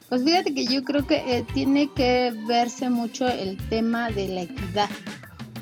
Pues 0.08 0.24
fíjate 0.24 0.54
que 0.54 0.64
yo 0.64 0.82
creo 0.84 1.06
que 1.06 1.16
eh, 1.16 1.44
tiene 1.52 1.90
que 1.92 2.32
verse 2.46 2.88
mucho 2.88 3.28
el 3.28 3.56
tema 3.68 4.10
de 4.10 4.28
la 4.28 4.42
equidad. 4.42 4.88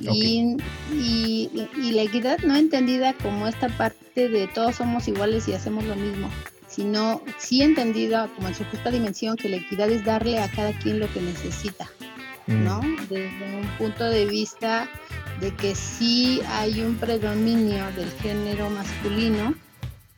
Y, 0.00 0.56
y, 0.92 1.50
la 1.92 2.02
equidad 2.02 2.38
no 2.40 2.54
entendida 2.54 3.14
como 3.14 3.48
esta 3.48 3.68
parte 3.68 4.28
de 4.28 4.46
todos 4.46 4.76
somos 4.76 5.08
iguales 5.08 5.48
y 5.48 5.54
hacemos 5.54 5.84
lo 5.84 5.96
mismo, 5.96 6.28
sino 6.68 7.22
sí 7.38 7.62
entendida 7.62 8.28
como 8.36 8.48
en 8.48 8.54
su 8.54 8.64
justa 8.64 8.90
dimensión 8.90 9.36
que 9.36 9.48
la 9.48 9.56
equidad 9.56 9.90
es 9.90 10.04
darle 10.04 10.38
a 10.38 10.50
cada 10.50 10.72
quien 10.78 11.00
lo 11.00 11.10
que 11.12 11.22
necesita, 11.22 11.90
¿no? 12.46 12.82
Mm. 12.82 12.96
Desde 13.08 13.58
un 13.58 13.66
punto 13.78 14.04
de 14.04 14.26
vista 14.26 14.86
de 15.40 15.54
que 15.54 15.74
sí 15.74 16.42
hay 16.50 16.82
un 16.82 16.96
predominio 16.96 17.90
del 17.92 18.10
género 18.20 18.68
masculino, 18.68 19.54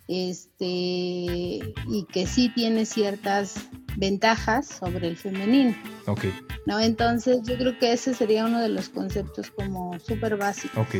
este, 0.08 0.64
y 0.66 2.06
que 2.10 2.26
sí 2.26 2.50
tiene 2.54 2.86
ciertas 2.86 3.68
ventajas 3.96 4.66
sobre 4.66 5.08
el 5.08 5.16
femenino. 5.16 5.76
Ok. 6.06 6.24
¿no? 6.68 6.78
Entonces 6.78 7.40
yo 7.44 7.56
creo 7.56 7.78
que 7.78 7.92
ese 7.92 8.12
sería 8.12 8.44
uno 8.44 8.60
de 8.60 8.68
los 8.68 8.90
conceptos 8.90 9.50
como 9.50 9.98
súper 9.98 10.36
básicos. 10.36 10.76
Ok. 10.78 10.96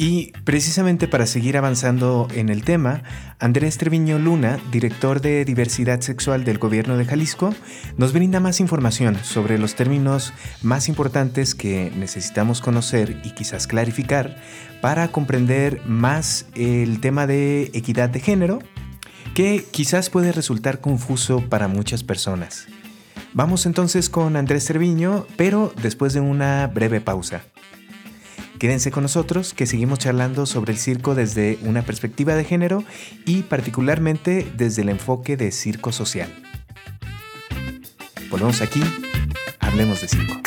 Y 0.00 0.30
precisamente 0.44 1.08
para 1.08 1.26
seguir 1.26 1.56
avanzando 1.56 2.28
en 2.32 2.50
el 2.50 2.62
tema, 2.62 3.02
Andrés 3.40 3.78
Treviño 3.78 4.20
Luna, 4.20 4.60
director 4.70 5.20
de 5.20 5.44
diversidad 5.44 6.00
sexual 6.02 6.44
del 6.44 6.58
gobierno 6.58 6.96
de 6.96 7.04
Jalisco, 7.04 7.52
nos 7.96 8.12
brinda 8.12 8.38
más 8.38 8.60
información 8.60 9.18
sobre 9.24 9.58
los 9.58 9.74
términos 9.74 10.32
más 10.62 10.88
importantes 10.88 11.56
que 11.56 11.90
necesitamos 11.96 12.60
conocer 12.60 13.20
y 13.24 13.32
quizás 13.32 13.66
clarificar 13.66 14.36
para 14.80 15.08
comprender 15.08 15.84
más 15.84 16.46
el 16.54 17.00
tema 17.00 17.26
de 17.26 17.72
equidad 17.74 18.08
de 18.08 18.20
género 18.20 18.60
que 19.34 19.66
quizás 19.68 20.10
puede 20.10 20.30
resultar 20.30 20.80
confuso 20.80 21.40
para 21.48 21.66
muchas 21.66 22.04
personas. 22.04 22.68
Vamos 23.34 23.66
entonces 23.66 24.08
con 24.08 24.36
Andrés 24.36 24.64
Cerviño, 24.64 25.26
pero 25.36 25.72
después 25.82 26.12
de 26.12 26.20
una 26.20 26.68
breve 26.68 27.00
pausa. 27.00 27.42
Quédense 28.58 28.90
con 28.90 29.04
nosotros 29.04 29.54
que 29.54 29.66
seguimos 29.66 30.00
charlando 30.00 30.44
sobre 30.44 30.72
el 30.72 30.78
circo 30.78 31.14
desde 31.14 31.58
una 31.62 31.82
perspectiva 31.82 32.34
de 32.34 32.42
género 32.42 32.82
y 33.24 33.42
particularmente 33.42 34.50
desde 34.56 34.82
el 34.82 34.88
enfoque 34.88 35.36
de 35.36 35.52
circo 35.52 35.92
social. 35.92 36.28
Volvemos 38.30 38.60
aquí, 38.60 38.82
hablemos 39.60 40.00
de 40.00 40.08
circo. 40.08 40.40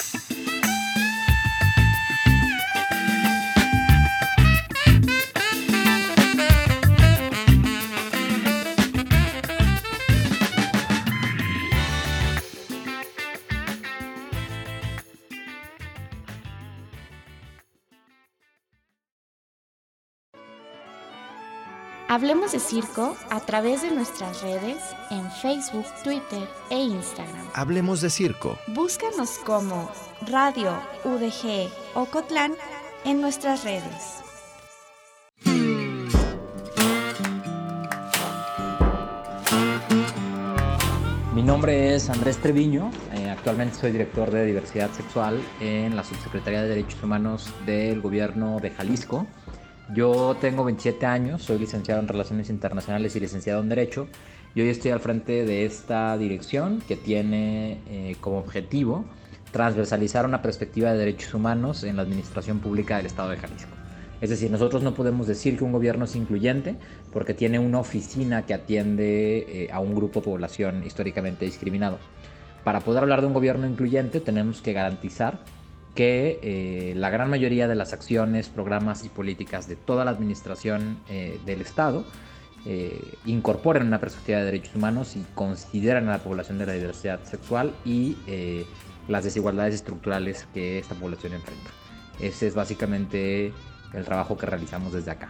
Hablemos 22.12 22.52
de 22.52 22.60
circo 22.60 23.16
a 23.30 23.40
través 23.40 23.84
de 23.84 23.92
nuestras 23.92 24.42
redes 24.42 24.84
en 25.12 25.32
Facebook, 25.32 25.86
Twitter 26.04 26.46
e 26.70 26.78
Instagram. 26.78 27.48
Hablemos 27.54 28.02
de 28.02 28.10
circo. 28.10 28.58
Búscanos 28.68 29.38
como 29.46 29.90
Radio 30.28 30.74
UDG 31.06 31.72
Ocotlán 31.94 32.52
en 33.06 33.22
nuestras 33.22 33.64
redes. 33.64 34.18
Mi 41.34 41.44
nombre 41.44 41.96
es 41.96 42.10
Andrés 42.10 42.38
Treviño, 42.40 42.92
eh, 43.14 43.30
actualmente 43.30 43.76
soy 43.76 43.94
director 43.94 44.30
de 44.32 44.46
diversidad 44.46 44.92
sexual 44.92 45.42
en 45.62 45.96
la 45.96 46.04
Subsecretaría 46.04 46.64
de 46.64 46.68
Derechos 46.68 47.02
Humanos 47.02 47.54
del 47.66 48.02
Gobierno 48.02 48.60
de 48.60 48.72
Jalisco. 48.72 49.26
Yo 49.94 50.38
tengo 50.40 50.64
27 50.64 51.06
años, 51.06 51.44
soy 51.44 51.60
licenciado 51.60 52.00
en 52.00 52.08
Relaciones 52.08 52.50
Internacionales 52.50 53.14
y 53.18 53.20
licenciado 53.20 53.62
en 53.62 53.68
Derecho 53.68 54.08
y 54.56 54.62
hoy 54.62 54.70
estoy 54.70 54.92
al 54.92 55.02
frente 55.02 55.44
de 55.46 55.66
esta 55.66 56.18
dirección 56.18 56.82
que 56.88 56.96
tiene 56.96 57.82
eh, 57.90 58.16
como 58.22 58.38
objetivo 58.38 59.04
transversalizar 59.52 60.26
una 60.26 60.42
perspectiva 60.42 60.94
de 60.94 60.98
derechos 60.98 61.34
humanos 61.34 61.84
en 61.84 61.98
la 61.98 62.04
administración 62.04 62.60
pública 62.60 62.96
del 62.96 63.08
Estado 63.08 63.32
de 63.32 63.38
Jalisco. 63.38 63.72
Es 64.22 64.30
decir, 64.30 64.50
nosotros 64.50 64.82
no 64.82 64.94
podemos 64.94 65.28
decir 65.28 65.58
que 65.58 65.66
un 65.66 65.74
gobierno 65.74 66.06
es 66.06 66.16
incluyente 66.16 66.78
porque 67.12 67.34
tiene 67.34 67.60
una 67.60 67.80
oficina 67.80 68.46
que 68.46 68.54
atiende 68.54 69.40
eh, 69.66 69.70
a 69.74 69.82
un 69.82 69.94
grupo 69.94 70.22
de 70.22 70.26
población 70.26 70.86
históricamente 70.86 71.44
discriminado. 71.44 71.98
Para 72.64 72.80
poder 72.80 73.04
hablar 73.04 73.20
de 73.20 73.28
un 73.28 73.34
gobierno 73.34 73.68
incluyente 73.68 74.22
tenemos 74.22 74.62
que 74.62 74.72
garantizar 74.72 75.40
que 75.96 76.40
eh, 76.42 76.94
la 76.96 77.10
gran 77.10 77.30
mayoría 77.30 77.68
de 77.68 77.76
las 77.76 77.94
acciones, 77.94 78.50
programas 78.50 79.04
y 79.04 79.10
políticas 79.10 79.68
de 79.68 79.76
toda 79.76 80.06
la 80.06 80.12
administración 80.12 81.00
eh, 81.10 81.40
del 81.46 81.62
Estado 81.62 82.06
eh, 82.66 83.16
incorporan 83.26 83.88
una 83.88 84.00
perspectiva 84.00 84.40
de 84.40 84.46
derechos 84.46 84.76
humanos 84.76 85.16
y 85.16 85.26
consideran 85.36 86.08
a 86.08 86.14
la 86.14 86.20
población 86.20 86.60
de 86.60 86.68
la 86.68 86.74
diversidad 86.74 87.24
sexual 87.24 87.74
y 87.84 88.16
las 89.08 89.24
desigualdades 89.24 89.76
estructurales 89.76 90.48
que 90.54 90.80
esta 90.80 90.96
población 90.96 91.34
enfrenta. 91.34 91.72
Ese 92.20 92.48
es 92.48 92.56
básicamente 92.56 93.52
el 93.94 94.06
trabajo 94.06 94.38
que 94.38 94.46
realizamos 94.46 94.94
desde 94.94 95.12
acá. 95.12 95.30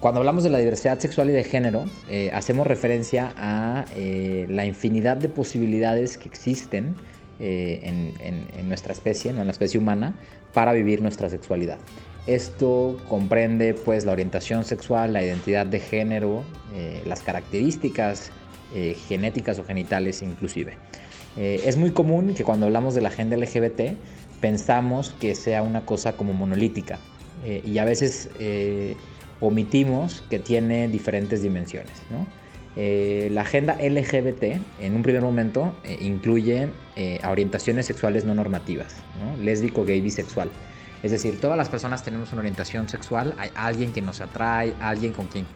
Cuando 0.00 0.20
hablamos 0.20 0.42
de 0.42 0.50
la 0.50 0.58
diversidad 0.58 0.98
sexual 0.98 1.28
y 1.28 1.32
de 1.32 1.44
género, 1.44 1.84
hacemos 2.32 2.66
referencia 2.66 3.34
a 3.36 3.84
la 3.94 4.64
infinidad 4.64 5.18
de 5.18 5.28
posibilidades 5.28 6.16
que 6.16 6.28
existen 6.28 6.96
eh, 7.40 7.80
en, 7.82 8.68
nuestra 8.68 8.92
especie, 8.92 9.30
en 9.30 9.36
la 9.36 9.50
especie 9.50 9.78
humana, 9.78 10.14
para 10.52 10.72
vivir 10.72 11.00
nuestra 11.00 11.30
sexualidad. 11.30 11.78
Esto 12.26 13.00
comprende 13.08 13.74
pues 13.74 14.04
la 14.04 14.12
orientación 14.12 14.64
sexual, 14.64 15.12
la 15.12 15.22
identidad 15.22 15.64
de 15.64 15.80
género, 15.80 16.42
eh, 16.74 17.02
las 17.06 17.22
características 17.22 18.30
eh, 18.74 18.96
genéticas 19.06 19.58
o 19.58 19.64
genitales 19.64 20.20
inclusive. 20.22 20.76
es 21.36 21.76
muy 21.76 21.92
común 21.92 22.34
que 22.34 22.42
cuando 22.42 22.66
hablamos 22.66 22.94
de 22.96 23.00
la 23.00 23.08
agenda 23.10 23.36
LGBT 23.36 23.96
pensamos 24.40 25.14
que 25.20 25.36
sea 25.36 25.62
una 25.62 25.86
cosa 25.86 26.14
como 26.14 26.32
monolítica 26.32 26.98
y 27.64 27.78
a 27.78 27.84
veces 27.84 28.28
omitimos 29.40 30.24
que 30.28 30.40
tiene 30.40 30.88
diferentes 30.88 31.40
dimensiones. 31.40 31.92
¿no? 32.10 32.26
Eh, 32.80 33.28
la 33.32 33.40
agenda 33.40 33.74
LGBT, 33.74 34.60
en 34.78 34.94
un 34.94 35.02
primer 35.02 35.20
momento, 35.20 35.74
eh, 35.82 35.98
incluye 36.00 36.68
eh, 36.94 37.18
orientaciones 37.28 37.86
sexuales 37.86 38.24
no 38.24 38.36
normativas, 38.36 38.94
¿no? 39.20 39.36
lésbico, 39.42 39.84
gay, 39.84 40.00
bisexual. 40.00 40.48
Es 41.02 41.10
decir, 41.10 41.40
todas 41.40 41.56
las 41.56 41.68
personas 41.68 42.02
tenemos 42.02 42.32
una 42.32 42.40
orientación 42.40 42.88
sexual, 42.88 43.34
hay 43.38 43.50
alguien 43.54 43.92
que 43.92 44.02
nos 44.02 44.20
atrae, 44.20 44.74
alguien 44.80 45.12
con 45.12 45.26
quien 45.26 45.46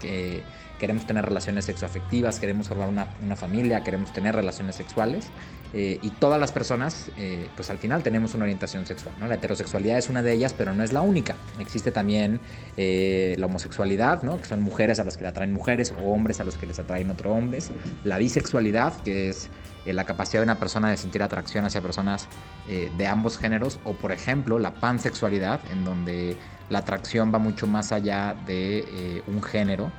queremos 0.82 1.06
tener 1.06 1.24
relaciones 1.24 1.64
sexoafectivas, 1.66 2.40
queremos 2.40 2.66
formar 2.66 2.88
una, 3.22 3.36
familia, 3.36 3.84
queremos 3.84 4.12
tener 4.12 4.34
relaciones 4.34 4.74
sexuales. 4.74 5.26
Eh, 5.72 6.00
y 6.02 6.10
todas 6.10 6.40
las 6.40 6.50
personas, 6.50 7.08
eh, 7.16 7.46
pues 7.54 7.70
al 7.70 7.78
final 7.78 8.02
tenemos 8.02 8.34
una 8.34 8.42
orientación 8.42 8.84
sexual. 8.84 9.14
¿no? 9.20 9.28
La 9.28 9.36
heterosexualidad 9.36 9.96
es 9.96 10.10
una 10.10 10.24
de 10.24 10.32
ellas, 10.32 10.56
pero 10.58 10.74
no 10.74 10.82
es 10.82 10.92
la 10.92 11.02
única. 11.02 11.36
Existe 11.60 11.92
también 11.92 12.40
eh, 12.76 13.36
la 13.38 13.46
homosexualidad, 13.46 14.24
¿no? 14.24 14.40
que 14.40 14.46
son 14.46 14.60
mujeres 14.60 14.98
a 14.98 15.04
las 15.04 15.16
que 15.16 15.22
le 15.22 15.28
atraen 15.28 15.52
mujeres 15.52 15.94
o 15.96 16.12
hombres 16.12 16.40
a 16.40 16.44
los 16.44 16.56
que 16.56 16.66
les 16.66 16.80
atraen 16.80 17.08
otros 17.10 17.32
hombres. 17.32 17.70
La 18.02 18.18
bisexualidad, 18.18 18.92
que 19.02 19.28
es 19.28 19.50
la 19.86 20.04
capacidad 20.04 20.40
de 20.40 20.44
una 20.44 20.58
persona 20.58 20.90
de 20.90 20.96
sentir 20.96 21.22
atracción 21.22 21.64
hacia 21.64 21.80
personas 21.80 22.28
de 22.66 23.06
ambos 23.06 23.38
géneros. 23.38 23.80
O 23.84 23.94
por 23.94 24.12
ejemplo, 24.12 24.58
la 24.58 24.74
pansexualidad, 24.74 25.60
en 25.72 25.84
donde 25.84 26.36
la 26.70 26.80
atracción 26.80 27.32
va 27.34 27.38
mucho 27.38 27.66
más 27.66 27.92
allá 27.92 28.36
de 28.46 29.22
un 29.26 29.42
género. 29.42 29.90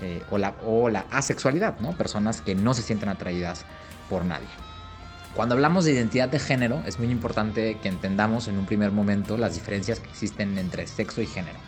Eh, 0.00 0.22
o, 0.30 0.38
la, 0.38 0.54
o 0.64 0.88
la 0.88 1.04
asexualidad, 1.10 1.78
¿no? 1.78 1.92
Personas 1.92 2.40
que 2.40 2.56
no 2.56 2.74
se 2.74 2.82
sienten 2.82 3.08
atraídas 3.08 3.64
por 4.08 4.24
nadie. 4.24 4.48
Cuando 5.34 5.54
hablamos 5.54 5.84
de 5.84 5.92
identidad 5.92 6.28
de 6.28 6.40
género, 6.40 6.82
es 6.86 6.98
muy 6.98 7.08
importante 7.10 7.78
que 7.80 7.88
entendamos 7.88 8.48
en 8.48 8.58
un 8.58 8.66
primer 8.66 8.90
momento 8.90 9.36
las 9.36 9.54
diferencias 9.54 10.00
que 10.00 10.08
existen 10.08 10.58
entre 10.58 10.86
sexo 10.88 11.22
y 11.22 11.26
género. 11.26 11.58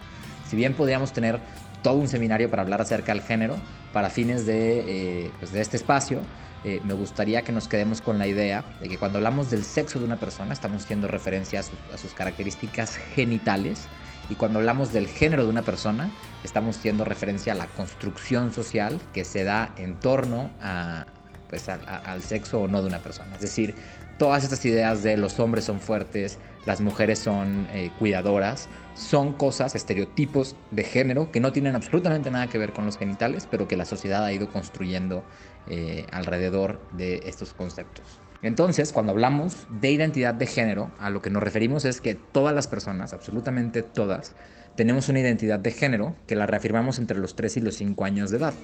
Si 0.48 0.56
bien 0.56 0.74
podríamos 0.74 1.12
tener 1.12 1.38
todo 1.82 1.94
un 1.94 2.08
seminario 2.08 2.50
para 2.50 2.62
hablar 2.62 2.80
acerca 2.80 3.12
del 3.12 3.22
género, 3.22 3.56
para 3.92 4.10
fines 4.10 4.46
de, 4.46 5.24
eh, 5.26 5.30
pues 5.38 5.52
de 5.52 5.60
este 5.60 5.76
espacio, 5.76 6.20
eh, 6.64 6.80
me 6.84 6.94
gustaría 6.94 7.42
que 7.42 7.52
nos 7.52 7.68
quedemos 7.68 8.00
con 8.00 8.18
la 8.18 8.26
idea 8.26 8.64
de 8.80 8.88
que 8.88 8.98
cuando 8.98 9.18
hablamos 9.18 9.50
del 9.50 9.64
sexo 9.64 9.98
de 9.98 10.06
una 10.06 10.16
persona 10.16 10.52
estamos 10.52 10.84
haciendo 10.84 11.08
referencia 11.08 11.60
a 11.60 11.98
sus 11.98 12.14
características 12.14 12.96
genitales 12.96 13.86
y 14.30 14.34
cuando 14.34 14.58
hablamos 14.58 14.92
del 14.92 15.06
género 15.06 15.44
de 15.44 15.50
una 15.50 15.62
persona, 15.62 16.10
estamos 16.42 16.78
haciendo 16.78 17.04
referencia 17.04 17.52
a 17.52 17.56
la 17.56 17.66
construcción 17.66 18.52
social 18.52 18.98
que 19.12 19.24
se 19.24 19.44
da 19.44 19.74
en 19.76 20.00
torno 20.00 20.50
a, 20.62 21.06
pues, 21.50 21.68
al 21.68 22.22
sexo 22.22 22.62
o 22.62 22.68
no 22.68 22.80
de 22.80 22.88
una 22.88 23.00
persona. 23.00 23.34
Es 23.34 23.42
decir, 23.42 23.74
todas 24.18 24.44
estas 24.44 24.64
ideas 24.64 25.02
de 25.02 25.16
los 25.16 25.38
hombres 25.40 25.64
son 25.64 25.80
fuertes, 25.80 26.38
las 26.64 26.80
mujeres 26.80 27.18
son 27.18 27.68
eh, 27.72 27.90
cuidadoras, 27.98 28.68
son 28.94 29.32
cosas, 29.34 29.74
estereotipos 29.74 30.56
de 30.70 30.84
género 30.84 31.30
que 31.30 31.40
no 31.40 31.52
tienen 31.52 31.74
absolutamente 31.74 32.30
nada 32.30 32.46
que 32.46 32.58
ver 32.58 32.72
con 32.72 32.86
los 32.86 32.96
genitales, 32.96 33.46
pero 33.50 33.68
que 33.68 33.76
la 33.76 33.84
sociedad 33.84 34.24
ha 34.24 34.32
ido 34.32 34.48
construyendo 34.48 35.24
eh, 35.68 36.06
alrededor 36.12 36.80
de 36.92 37.22
estos 37.26 37.54
conceptos. 37.54 38.20
Entonces, 38.42 38.92
cuando 38.92 39.12
hablamos 39.12 39.66
de 39.70 39.90
identidad 39.90 40.34
de 40.34 40.46
género, 40.46 40.90
a 40.98 41.08
lo 41.08 41.22
que 41.22 41.30
nos 41.30 41.42
referimos 41.42 41.86
es 41.86 42.02
que 42.02 42.14
todas 42.14 42.54
las 42.54 42.66
personas, 42.66 43.14
absolutamente 43.14 43.82
todas, 43.82 44.34
tenemos 44.76 45.08
una 45.08 45.20
identidad 45.20 45.58
de 45.58 45.70
género 45.70 46.14
que 46.26 46.36
la 46.36 46.46
reafirmamos 46.46 46.98
entre 46.98 47.18
los 47.18 47.36
3 47.36 47.56
y 47.56 47.60
los 47.60 47.76
5 47.76 48.04
años 48.04 48.30
de 48.30 48.36
edad. 48.36 48.54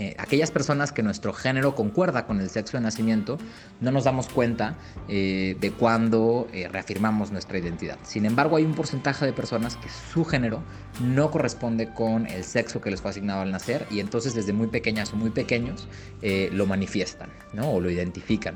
Eh, 0.00 0.14
aquellas 0.16 0.50
personas 0.50 0.92
que 0.92 1.02
nuestro 1.02 1.34
género 1.34 1.74
concuerda 1.74 2.24
con 2.24 2.40
el 2.40 2.48
sexo 2.48 2.78
de 2.78 2.82
nacimiento, 2.82 3.36
no 3.82 3.90
nos 3.92 4.04
damos 4.04 4.28
cuenta 4.28 4.78
eh, 5.08 5.58
de 5.60 5.72
cuándo 5.72 6.48
eh, 6.54 6.68
reafirmamos 6.68 7.30
nuestra 7.32 7.58
identidad. 7.58 7.98
Sin 8.02 8.24
embargo, 8.24 8.56
hay 8.56 8.64
un 8.64 8.72
porcentaje 8.72 9.26
de 9.26 9.34
personas 9.34 9.76
que 9.76 9.90
su 9.90 10.24
género 10.24 10.62
no 11.02 11.30
corresponde 11.30 11.92
con 11.92 12.26
el 12.26 12.44
sexo 12.44 12.80
que 12.80 12.90
les 12.90 13.02
fue 13.02 13.10
asignado 13.10 13.42
al 13.42 13.50
nacer 13.50 13.86
y 13.90 14.00
entonces 14.00 14.34
desde 14.34 14.54
muy 14.54 14.68
pequeñas 14.68 15.12
o 15.12 15.16
muy 15.16 15.30
pequeños 15.30 15.86
lo 16.22 16.66
manifiestan 16.66 17.30
¿no? 17.52 17.70
o 17.70 17.80
lo 17.80 17.90
identifican. 17.90 18.54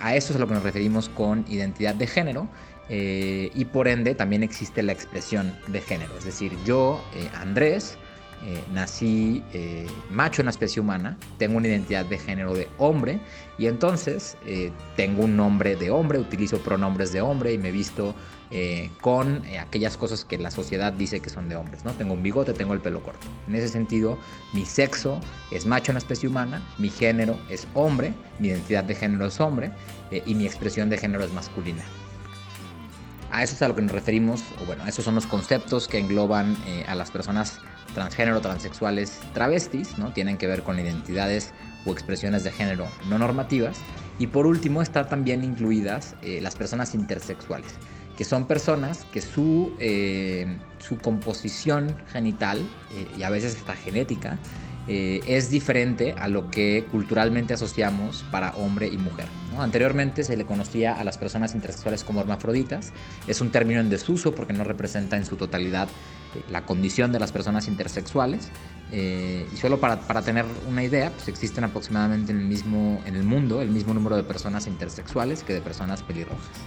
A 0.00 0.16
eso 0.16 0.32
es 0.32 0.36
a 0.36 0.38
lo 0.38 0.48
que 0.48 0.54
nos 0.54 0.62
referimos 0.62 1.08
con 1.08 1.44
identidad 1.48 1.94
de 1.94 2.06
género. 2.06 2.48
Y 2.88 3.64
por 3.66 3.88
ende 3.88 4.14
también 4.14 4.42
existe 4.42 4.82
la 4.82 4.92
expresión 4.92 5.56
de 5.68 5.80
género. 5.80 6.16
Es 6.18 6.24
decir, 6.24 6.52
yo, 6.64 7.02
eh, 8.44 8.62
nací 8.72 9.42
macho 10.10 10.42
en 10.42 10.46
la 10.46 10.50
especie 10.50 10.80
humana, 10.80 11.16
tengo 11.38 11.56
una 11.56 11.68
identidad 11.68 12.04
de 12.04 12.18
género 12.18 12.54
de 12.54 12.68
hombre 12.78 13.20
y 13.58 13.66
entonces 13.66 14.36
tengo 14.96 15.24
un 15.24 15.36
nombre 15.36 15.76
de 15.76 15.90
hombre, 15.90 16.18
utilizo 16.18 16.58
pronombres 16.58 17.12
de 17.12 17.20
hombre 17.20 17.52
y 17.52 17.58
me 17.58 17.70
visto 17.70 18.14
eh, 18.52 18.90
con 19.00 19.44
eh, 19.44 19.58
aquellas 19.58 19.96
cosas 19.96 20.24
que 20.24 20.38
la 20.38 20.52
sociedad 20.52 20.92
dice 20.92 21.18
que 21.18 21.30
son 21.30 21.48
de 21.48 21.56
hombres, 21.56 21.84
¿no? 21.84 21.92
Tengo 21.94 22.14
un 22.14 22.22
bigote, 22.22 22.52
tengo 22.52 22.74
el 22.74 22.80
pelo 22.80 23.02
corto. 23.02 23.26
En 23.48 23.56
ese 23.56 23.68
sentido, 23.68 24.18
mi 24.52 24.64
sexo 24.64 25.20
es 25.50 25.66
macho 25.66 25.90
en 25.90 25.94
la 25.94 25.98
especie 25.98 26.28
humana, 26.28 26.62
mi 26.78 26.88
género 26.88 27.36
es 27.50 27.66
hombre, 27.74 28.14
mi 28.38 28.48
identidad 28.48 28.84
de 28.84 28.94
género 28.94 29.26
es 29.26 29.40
hombre 29.40 29.72
eh, 30.12 30.22
y 30.26 30.36
mi 30.36 30.46
expresión 30.46 30.88
de 30.90 30.96
género 30.96 31.24
es 31.24 31.32
masculina. 31.32 31.82
A 33.32 33.42
eso 33.42 33.56
es 33.56 33.62
a 33.62 33.68
lo 33.68 33.74
que 33.74 33.82
nos 33.82 33.90
referimos, 33.90 34.44
o 34.62 34.66
bueno, 34.66 34.86
esos 34.86 35.04
son 35.04 35.16
los 35.16 35.26
conceptos 35.26 35.88
que 35.88 35.98
engloban 35.98 36.56
a 36.86 36.94
las 36.94 37.10
personas 37.10 37.58
transgénero, 37.96 38.40
transexuales, 38.40 39.18
travestis, 39.32 39.98
¿no? 39.98 40.12
Tienen 40.12 40.36
que 40.36 40.46
ver 40.46 40.62
con 40.62 40.78
identidades 40.78 41.52
o 41.84 41.92
expresiones 41.92 42.44
de 42.44 42.52
género 42.52 42.86
no 43.08 43.18
normativas. 43.18 43.78
Y 44.18 44.28
por 44.28 44.46
último, 44.46 44.82
están 44.82 45.08
también 45.08 45.42
incluidas 45.42 46.14
las 46.22 46.54
personas 46.54 46.94
intersexuales 46.94 47.74
que 48.16 48.24
son 48.24 48.46
personas 48.46 49.04
que 49.12 49.20
su, 49.20 49.72
eh, 49.78 50.56
su 50.78 50.98
composición 50.98 51.94
genital 52.12 52.58
eh, 52.58 53.06
y 53.18 53.22
a 53.22 53.30
veces 53.30 53.56
hasta 53.56 53.74
genética 53.74 54.38
eh, 54.88 55.20
es 55.26 55.50
diferente 55.50 56.14
a 56.16 56.28
lo 56.28 56.50
que 56.50 56.86
culturalmente 56.90 57.54
asociamos 57.54 58.24
para 58.30 58.52
hombre 58.52 58.86
y 58.86 58.96
mujer. 58.96 59.26
Anteriormente 59.58 60.22
se 60.22 60.36
le 60.36 60.44
conocía 60.44 60.94
a 60.94 61.02
las 61.02 61.18
personas 61.18 61.54
intersexuales 61.54 62.04
como 62.04 62.20
hermafroditas, 62.20 62.92
es 63.26 63.40
un 63.40 63.50
término 63.50 63.80
en 63.80 63.90
desuso 63.90 64.34
porque 64.34 64.52
no 64.52 64.64
representa 64.64 65.16
en 65.16 65.24
su 65.24 65.36
totalidad 65.36 65.88
la 66.50 66.62
condición 66.62 67.12
de 67.12 67.18
las 67.18 67.32
personas 67.32 67.68
intersexuales. 67.68 68.50
y 68.92 69.56
solo 69.56 69.80
para, 69.80 70.00
para, 70.00 70.22
tener 70.22 70.44
una 70.68 70.84
idea, 70.84 71.10
pues 71.10 71.28
existen 71.28 71.64
aproximadamente 71.64 72.32
en 72.32 72.38
el, 72.38 72.46
mismo, 72.46 73.02
en 73.04 73.16
el 73.16 73.24
mundo 73.24 73.60
el 73.60 73.70
mismo 73.70 73.92
número 73.94 74.16
de 74.16 74.22
personas 74.22 74.66
intersexuales 74.66 75.42
que 75.42 75.54
de 75.54 75.60
personas 75.60 76.02
pelirrojas. 76.02 76.66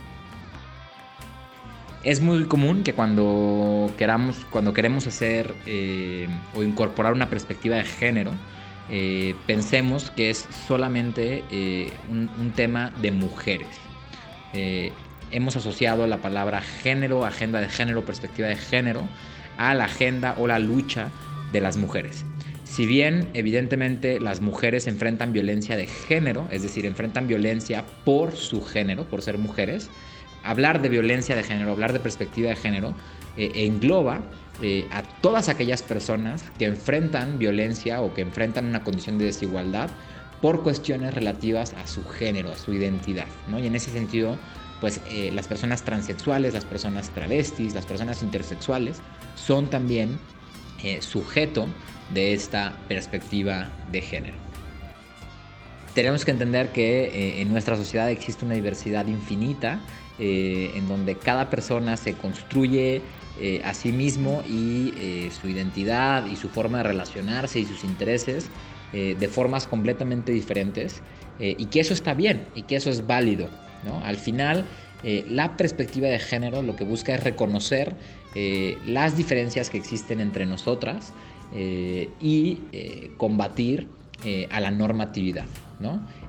Es 2.03 2.21
muy 2.21 2.45
común 2.45 2.83
que 2.83 2.93
cuando 2.93 3.91
queramos, 3.97 4.45
cuando 4.49 4.73
queremos 4.73 5.05
hacer 5.05 5.53
eh, 5.65 6.29
o 6.55 6.63
incorporar 6.63 7.11
una 7.11 7.29
perspectiva 7.29 7.75
de 7.75 7.83
género, 7.83 8.31
eh, 8.89 9.35
pensemos 9.45 10.09
que 10.09 10.29
es 10.29 10.47
solamente 10.67 11.43
eh, 11.51 11.91
un, 12.09 12.51
tema 12.55 12.91
de 13.01 13.11
mujeres. 13.11 13.67
hemos 15.31 15.55
asociado 15.57 16.07
la 16.07 16.17
palabra 16.17 16.61
género, 16.61 17.25
agenda 17.25 17.59
de 17.59 17.67
género, 17.69 18.05
perspectiva 18.05 18.47
de 18.47 18.55
género, 18.55 19.07
a 19.59 19.75
la 19.75 19.85
agenda 19.85 20.35
o 20.39 20.47
la 20.47 20.57
lucha 20.57 21.11
de 21.51 21.61
las 21.61 21.77
mujeres. 21.77 22.25
Si 22.63 22.85
bien 22.85 23.27
evidentemente 23.33 24.19
las 24.19 24.41
mujeres 24.41 24.87
enfrentan 24.87 25.33
violencia 25.33 25.75
de 25.75 25.85
género, 25.85 26.47
es 26.49 26.63
decir, 26.63 26.85
enfrentan 26.85 27.27
violencia 27.27 27.83
por 28.05 28.35
su 28.35 28.63
género, 28.63 29.03
por 29.03 29.21
ser 29.21 29.37
mujeres, 29.37 29.89
hablar 30.43 30.81
de 30.81 30.89
violencia 30.89 31.35
de 31.35 31.43
género, 31.43 31.71
hablar 31.71 31.93
de 31.93 31.99
perspectiva 31.99 32.49
de 32.49 32.55
género, 32.55 32.95
eh, 33.37 33.51
engloba 33.55 34.21
eh, 34.61 34.87
a 34.91 35.01
todas 35.01 35.49
aquellas 35.49 35.83
personas 35.83 36.45
que 36.57 36.65
enfrentan 36.65 37.37
violencia 37.37 38.01
o 38.01 38.13
que 38.13 38.21
enfrentan 38.21 38.65
una 38.65 38.83
condición 38.83 39.17
de 39.17 39.25
desigualdad 39.25 39.89
por 40.41 40.63
cuestiones 40.63 41.13
relativas 41.13 41.73
a 41.73 41.85
su 41.85 42.07
género, 42.07 42.51
a 42.51 42.55
su 42.55 42.73
identidad. 42.73 43.27
¿no? 43.49 43.59
Y 43.59 43.67
en 43.67 43.75
ese 43.75 43.91
sentido, 43.91 44.37
pues 44.81 45.01
eh, 45.09 45.31
las 45.33 45.47
personas 45.47 45.83
transexuales, 45.83 46.53
las 46.53 46.65
personas 46.65 47.09
travestis, 47.09 47.73
las 47.73 47.85
personas 47.85 48.23
intersexuales 48.23 49.01
son 49.35 49.69
también 49.69 50.17
eh, 50.83 51.01
sujeto 51.01 51.67
de 52.13 52.33
esta 52.33 52.77
perspectiva 52.87 53.69
de 53.91 54.01
género. 54.01 54.35
Tenemos 55.93 56.23
que 56.23 56.31
entender 56.31 56.69
que 56.69 57.05
eh, 57.05 57.41
en 57.41 57.51
nuestra 57.51 57.75
sociedad 57.75 58.09
existe 58.09 58.45
una 58.45 58.55
diversidad 58.55 59.07
infinita, 59.07 59.79
en 60.21 60.85
donde 60.89 61.15
cada 61.15 61.49
persona 61.49 61.95
se 61.95 62.11
construye 62.11 63.01
a 63.63 63.73
sí 63.73 63.93
mismo 63.93 64.43
y 64.45 65.29
su 65.31 65.47
identidad 65.47 66.25
y 66.25 66.35
su 66.35 66.49
forma 66.49 66.79
de 66.79 66.83
relacionarse 66.83 67.61
y 67.61 67.65
sus 67.65 67.85
intereses 67.85 68.47
de 68.91 69.27
formas 69.29 69.65
completamente 69.65 70.33
diferentes 70.33 71.01
y 71.39 71.67
que 71.67 71.79
eso 71.79 71.93
está 71.93 72.15
bien 72.15 72.47
y 72.53 72.63
que 72.63 72.75
eso 72.75 72.89
es 72.89 73.07
válido. 73.07 73.47
Al 74.03 74.17
final, 74.17 74.65
eh, 75.03 75.25
la 75.29 75.55
perspectiva 75.55 76.09
de 76.09 76.19
género 76.19 76.61
lo 76.61 76.75
que 76.75 76.83
busca 76.83 77.15
es 77.15 77.23
reconocer 77.23 77.95
eh, 78.35 78.77
las 78.85 79.15
diferencias 79.15 79.69
que 79.69 79.77
existen 79.77 80.19
entre 80.19 80.45
nosotras 80.45 81.13
eh, 81.53 82.09
y 82.19 82.59
combatir 83.17 83.87
a 84.51 84.59
la 84.59 84.69
normatividad. 84.69 85.45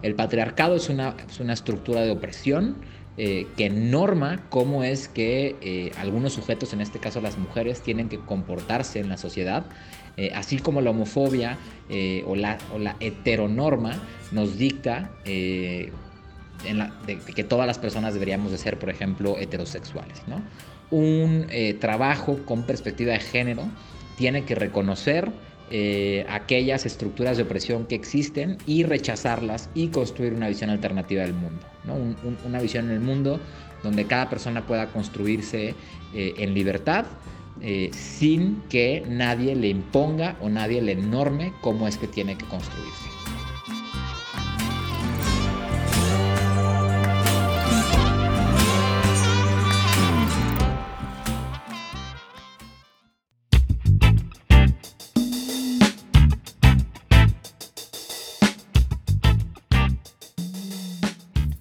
El 0.03 0.15
patriarcado 0.15 0.77
es 0.77 0.89
una, 0.89 1.17
estructura 1.53 2.03
de 2.03 2.13
opresión 2.13 2.77
que 3.17 3.69
norma 3.69 4.45
cómo 4.49 4.85
es 4.85 5.09
que 5.09 5.91
algunos 5.99 6.35
sujetos, 6.35 6.73
en 6.73 6.81
este 6.81 7.01
caso 7.01 7.21
las 7.21 7.37
mujeres, 7.37 7.83
tienen 7.83 8.09
que 8.09 8.21
comportarse 8.21 9.01
en 9.01 9.09
la 9.09 9.17
sociedad, 9.17 9.67
así 10.35 10.59
como 10.59 10.81
la 10.81 10.91
homofobia 10.91 11.59
o 12.27 12.37
la, 12.37 12.59
o, 12.73 12.79
la, 12.79 12.95
heteronorma 13.01 14.01
nos 14.31 14.57
dicta 14.57 15.11
de, 16.63 17.19
que 17.19 17.45
todas 17.45 17.67
las 17.67 17.79
personas 17.79 18.15
deberíamos 18.15 18.53
de 18.53 18.59
ser, 18.59 18.79
por 18.79 18.91
ejemplo, 18.91 19.37
heterosexuales. 19.39 20.23
¿no? 20.27 20.43
Un 20.91 21.47
eh, 21.51 21.75
trabajo 21.75 22.39
con 22.45 22.65
perspectiva 22.65 23.13
de 23.13 23.21
género 23.21 23.65
tiene 24.17 24.45
que 24.45 24.55
reconocer 24.55 25.31
eh, 25.71 26.27
aquellas 26.29 26.85
estructuras 26.85 27.37
de 27.37 27.45
opresión 27.45 27.87
que 27.87 27.95
existen 27.95 28.59
y 28.67 28.83
rechazarlas 28.83 29.71
y 29.75 29.89
construir 29.89 30.33
una 30.33 30.49
visión 30.49 30.71
alternativa 30.71 31.23
del 31.23 31.35
mundo. 31.35 31.63
¿no? 31.85 31.97
una 32.45 32.61
visión 32.61 32.87
en 32.87 32.93
el 32.93 33.01
mundo 33.01 33.41
donde 33.83 34.05
cada 34.05 34.29
persona 34.29 34.67
pueda 34.67 34.89
construirse 34.89 35.75
eh, 36.15 36.35
en 36.37 36.55
libertad, 36.55 37.07
sin 37.93 38.63
que 38.71 39.05
nadie 39.07 39.55
le 39.55 39.69
imponga 39.69 40.37
o 40.41 40.49
nadie 40.49 40.81
le 40.81 40.95
norme 40.95 41.53
cómo 41.61 41.87
es 41.87 41.99
que 41.99 42.07
tiene 42.07 42.39
que 42.39 42.47
construirse. 42.47 43.20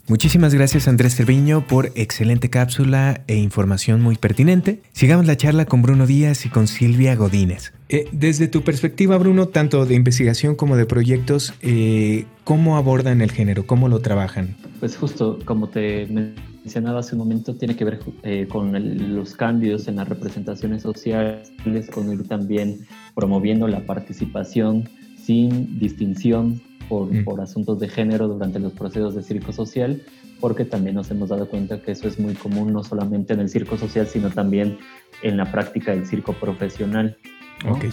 Muchísimas 0.09 0.55
gracias 0.55 0.87
Andrés 0.87 1.15
Cerviño 1.15 1.67
por 1.67 1.91
excelente 1.93 2.49
cápsula 2.49 3.21
e 3.27 3.35
información 3.35 4.01
muy 4.01 4.15
pertinente. 4.15 4.81
Sigamos 4.91 5.27
la 5.27 5.37
charla 5.37 5.65
con 5.65 5.83
Bruno 5.83 6.07
Díaz 6.07 6.47
y 6.47 6.49
con 6.49 6.65
Silvia 6.65 7.15
Godínez. 7.15 7.73
Eh, 7.89 8.05
desde 8.11 8.47
tu 8.47 8.63
perspectiva, 8.63 9.19
Bruno, 9.19 9.49
tanto 9.49 9.85
de 9.85 9.93
investigación 9.93 10.55
como 10.55 10.77
de 10.77 10.87
proyectos, 10.87 11.53
eh, 11.61 12.25
¿cómo 12.43 12.75
abordan 12.75 13.21
el 13.21 13.31
género? 13.31 13.67
¿Cómo 13.67 13.87
lo 13.87 13.99
trabajan? 13.99 14.57
Pues 14.79 14.97
justo 14.97 15.37
como 15.45 15.69
te 15.69 16.07
mencionaba 16.07 17.01
hace 17.01 17.13
un 17.13 17.19
momento, 17.19 17.53
tiene 17.53 17.75
que 17.75 17.85
ver 17.85 17.99
eh, 18.23 18.47
con 18.49 19.13
los 19.15 19.35
cambios 19.35 19.87
en 19.87 19.97
las 19.97 20.09
representaciones 20.09 20.81
sociales, 20.81 21.51
con 21.93 22.11
ir 22.11 22.27
también 22.27 22.87
promoviendo 23.13 23.67
la 23.67 23.85
participación 23.85 24.89
sin 25.23 25.77
distinción 25.77 26.63
Mm. 26.89 27.23
por, 27.23 27.41
asuntos 27.41 27.80
de 27.80 27.88
género 27.88 28.28
durante 28.28 28.60
los 28.60 28.73
procesos 28.73 29.15
de 29.15 29.21
circo 29.21 29.54
social, 29.54 30.02
porque 30.39 30.65
también 30.65 30.95
nos 30.95 31.12
hemos 31.12 31.30
dado 31.30 31.47
cuenta 31.47 31.82
que 31.82 31.91
eso 31.91 32.08
es 32.08 32.19
muy 32.19 32.34
común 32.34 32.73
no 32.73 32.84
solamente 32.84 33.34
en 33.34 33.41
el 33.41 33.49
circo 33.49 33.78
social, 33.78 34.08
sino 34.08 34.30
también 34.32 34.78
en 35.21 35.38
la 35.38 35.52
práctica 35.52 35.91
del 35.91 36.08
circo 36.08 36.34
profesional. 36.34 37.17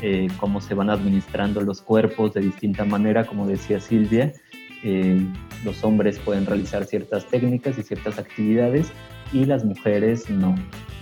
Eh, 0.01 0.29
cómo 0.39 0.61
se 0.61 0.75
van 0.75 0.91
administrando 0.91 1.61
los 1.61 1.83
cuerpos 1.83 2.33
de 2.35 2.41
distinta 2.41 2.85
manera, 2.85 3.27
como 3.27 3.49
decía 3.49 3.81
Silvia, 3.81 4.33
eh, 4.85 5.21
los 5.65 5.83
hombres 5.83 6.21
pueden 6.21 6.47
realizar 6.47 6.85
ciertas 6.85 7.27
técnicas 7.27 7.77
y 7.77 7.83
ciertas 7.83 8.19
actividades 8.19 8.93
y 9.33 9.45
las 9.45 9.65
mujeres 9.65 10.31
no. 10.31 10.55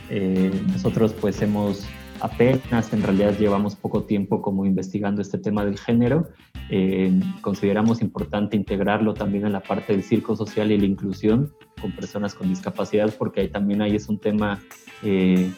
Eh, 0.09 0.51
nosotros 0.73 1.13
pues 1.13 1.43
hemos 1.43 1.87
apenas 2.21 2.93
en 2.93 3.03
realidad 3.03 3.37
llevamos 3.39 3.77
poco 3.77 4.05
tiempo 4.05 4.41
como 4.43 4.65
investigando 4.67 5.23
este 5.23 5.39
tema 5.39 5.65
del 5.65 5.79
género. 5.79 6.29
Eh, 6.71 7.21
consideramos 7.41 8.01
importante 8.01 8.57
integrarlo 8.57 9.15
también 9.15 9.47
en 9.47 9.53
la 9.53 9.61
parte 9.61 9.93
del 9.93 10.03
circo 10.03 10.37
social 10.37 10.73
y 10.73 10.79
la 10.79 10.87
inclusión 10.87 11.53
con 11.81 11.93
personas 11.93 12.35
con 12.35 12.49
discapacidad, 12.49 13.13
porque 13.19 13.43
ahí 13.43 13.49
también 13.49 13.83
ahí 13.83 13.97
es 13.97 14.09
un 14.09 14.19
tema 14.19 14.61
eh, 15.03 15.51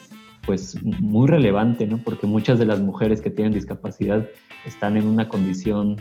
pues 0.45 0.83
muy 0.83 1.29
relevante, 1.29 1.87
¿no? 1.87 1.99
porque 1.99 2.27
muchas 2.27 2.59
de 2.59 2.67
las 2.67 2.81
mujeres 2.81 3.21
que 3.21 3.31
tienen 3.31 3.53
discapacidad 3.53 4.27
están 4.65 4.97
en 4.97 5.07
una 5.07 5.29
condición 5.29 5.97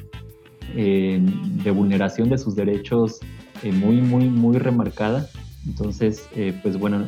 eh, 0.76 1.20
de 1.64 1.72
vulneración 1.72 2.30
de 2.30 2.38
sus 2.38 2.56
derechos 2.56 3.20
muy, 3.64 3.96
muy, 4.02 4.30
muy 4.30 4.58
remarcada. 4.58 5.28
Entonces, 5.66 6.30
pues 6.62 6.78
bueno, 6.78 7.04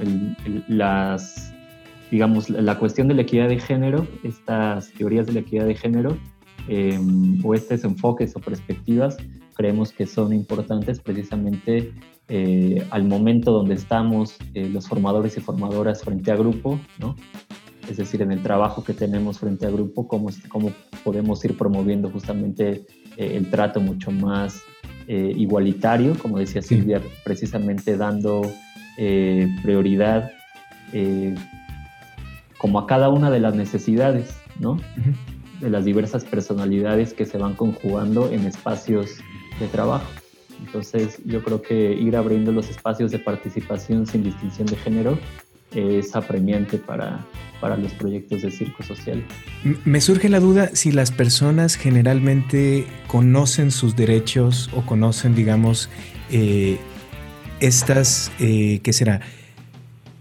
las 0.67 1.53
digamos, 2.11 2.49
la 2.49 2.77
cuestión 2.79 3.07
de 3.07 3.13
la 3.15 3.23
equidad 3.23 3.49
de 3.49 3.59
género, 3.59 4.07
estas 4.23 4.91
teorías 4.93 5.27
de 5.27 5.33
la 5.33 5.39
equidad 5.41 5.65
de 5.65 5.75
género 5.75 6.17
em, 6.67 7.43
o 7.43 7.53
estos 7.53 7.83
enfoques 7.83 8.35
o 8.35 8.39
perspectivas, 8.39 9.17
creemos 9.55 9.91
que 9.91 10.05
son 10.05 10.33
importantes 10.33 10.99
precisamente 10.99 11.91
eh, 12.29 12.85
al 12.91 13.05
momento 13.05 13.51
donde 13.51 13.75
estamos 13.75 14.37
eh, 14.53 14.69
los 14.69 14.87
formadores 14.87 15.37
y 15.37 15.41
formadoras 15.41 16.03
frente 16.03 16.31
a 16.31 16.35
grupo, 16.35 16.79
¿no? 16.99 17.15
Es 17.89 17.97
decir, 17.97 18.21
en 18.21 18.33
el 18.33 18.43
trabajo 18.43 18.83
que 18.83 18.93
tenemos 18.93 19.39
frente 19.39 19.65
a 19.65 19.69
grupo, 19.69 20.07
cómo, 20.07 20.29
cómo 20.49 20.71
podemos 21.05 21.43
ir 21.45 21.57
promoviendo 21.57 22.09
justamente 22.09 22.85
eh, 23.15 23.37
el 23.37 23.49
trato 23.49 23.79
mucho 23.79 24.11
más 24.11 24.61
igualitario, 25.09 26.15
como 26.21 26.37
decía 26.37 26.61
Silvia, 26.61 27.01
precisamente 27.23 27.95
dando 27.95 28.41
prioridad 29.63 30.29
como 32.57 32.79
a 32.79 32.87
cada 32.87 33.09
una 33.09 33.29
de 33.29 33.39
las 33.39 33.55
necesidades, 33.55 34.35
¿no? 34.59 34.79
De 35.61 35.69
las 35.69 35.85
diversas 35.85 36.23
personalidades 36.23 37.13
que 37.13 37.25
se 37.25 37.37
van 37.37 37.55
conjugando 37.55 38.31
en 38.31 38.45
espacios 38.45 39.17
de 39.59 39.67
trabajo. 39.67 40.07
Entonces, 40.65 41.19
yo 41.25 41.43
creo 41.43 41.61
que 41.61 41.93
ir 41.93 42.15
abriendo 42.15 42.51
los 42.51 42.69
espacios 42.69 43.11
de 43.11 43.19
participación 43.19 44.07
sin 44.07 44.23
distinción 44.23 44.67
de 44.67 44.75
género 44.75 45.19
es 45.75 46.15
apremiante 46.15 46.77
para, 46.77 47.25
para 47.59 47.77
los 47.77 47.93
proyectos 47.93 48.41
de 48.41 48.51
circo 48.51 48.83
social. 48.83 49.23
Me 49.85 50.01
surge 50.01 50.29
la 50.29 50.39
duda 50.39 50.69
si 50.73 50.91
las 50.91 51.11
personas 51.11 51.75
generalmente 51.75 52.87
conocen 53.07 53.71
sus 53.71 53.95
derechos 53.95 54.69
o 54.75 54.81
conocen, 54.85 55.35
digamos, 55.35 55.89
eh, 56.31 56.77
estas, 57.59 58.31
eh, 58.39 58.79
¿qué 58.83 58.93
será? 58.93 59.21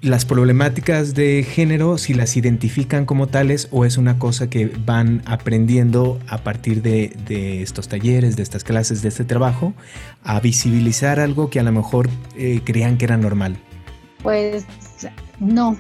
Las 0.07 0.25
problemáticas 0.25 1.15
de 1.15 1.43
género, 1.43 1.99
si 1.99 2.15
las 2.15 2.37
identifican 2.37 3.05
como 3.05 3.27
tales 3.27 3.69
o 3.73 3.85
es 3.85 3.99
una 3.99 4.19
cosa 4.19 4.49
que 4.49 4.67
van 4.67 5.23
aprendiendo 5.27 6.19
a 6.29 6.39
partir 6.39 6.81
de, 6.81 7.13
estos 7.63 7.89
talleres, 7.89 8.37
de 8.37 8.43
estas 8.43 8.63
clases, 8.63 9.03
de 9.03 9.09
este 9.09 9.25
trabajo, 9.25 9.75
a 10.23 10.39
visibilizar 10.41 11.19
algo 11.19 11.51
que 11.51 11.61
a 11.61 11.63
lo 11.63 11.73
mejor 11.73 12.09
eh, 12.37 12.61
creían 12.65 12.99
que 12.99 13.05
era 13.05 13.17
normal. 13.17 13.57
Pues 14.23 14.65
no, 15.41 15.77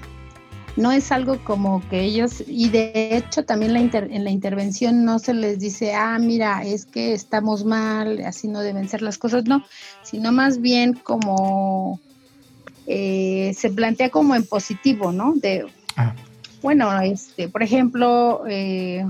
no 0.76 0.92
es 0.92 1.12
algo 1.12 1.42
como 1.44 1.86
que 1.88 2.00
ellos, 2.02 2.42
y 2.46 2.68
de 2.68 3.16
hecho 3.16 3.44
también 3.44 3.76
en 3.76 4.24
la 4.24 4.30
intervención 4.30 5.04
no 5.04 5.20
se 5.20 5.34
les 5.34 5.60
dice, 5.60 5.94
ah, 5.94 6.18
mira, 6.18 6.64
es 6.64 6.84
que 6.84 7.12
estamos 7.12 7.64
mal, 7.64 8.20
así 8.24 8.48
no 8.48 8.60
deben 8.60 8.88
ser 8.88 9.02
las 9.02 9.18
cosas, 9.18 9.44
no, 9.44 9.64
sino 10.02 10.32
más 10.32 10.60
bien 10.60 10.94
como 10.94 12.00
eh, 12.86 13.52
se 13.56 13.70
plantea 13.70 14.10
como 14.10 14.34
en 14.34 14.44
positivo, 14.44 15.12
¿no? 15.12 15.34
De, 15.34 15.66
ah. 15.96 16.14
Bueno, 16.62 17.00
este, 17.00 17.48
por 17.48 17.62
ejemplo, 17.62 18.44
eh, 18.48 19.04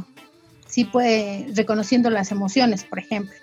sí 0.67 0.85
puede, 0.85 1.47
reconociendo 1.55 2.11
las 2.11 2.33
emociones, 2.33 2.85
por 2.85 2.99
ejemplo. 2.99 3.35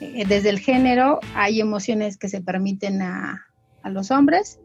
Eh, 0.00 0.24
desde 0.26 0.50
el 0.50 0.58
género 0.58 1.20
hay 1.34 1.60
emociones 1.60 2.16
que 2.16 2.28
se 2.28 2.40
permiten 2.40 3.02
a, 3.02 3.46
los 3.84 4.10
hombres 4.10 4.58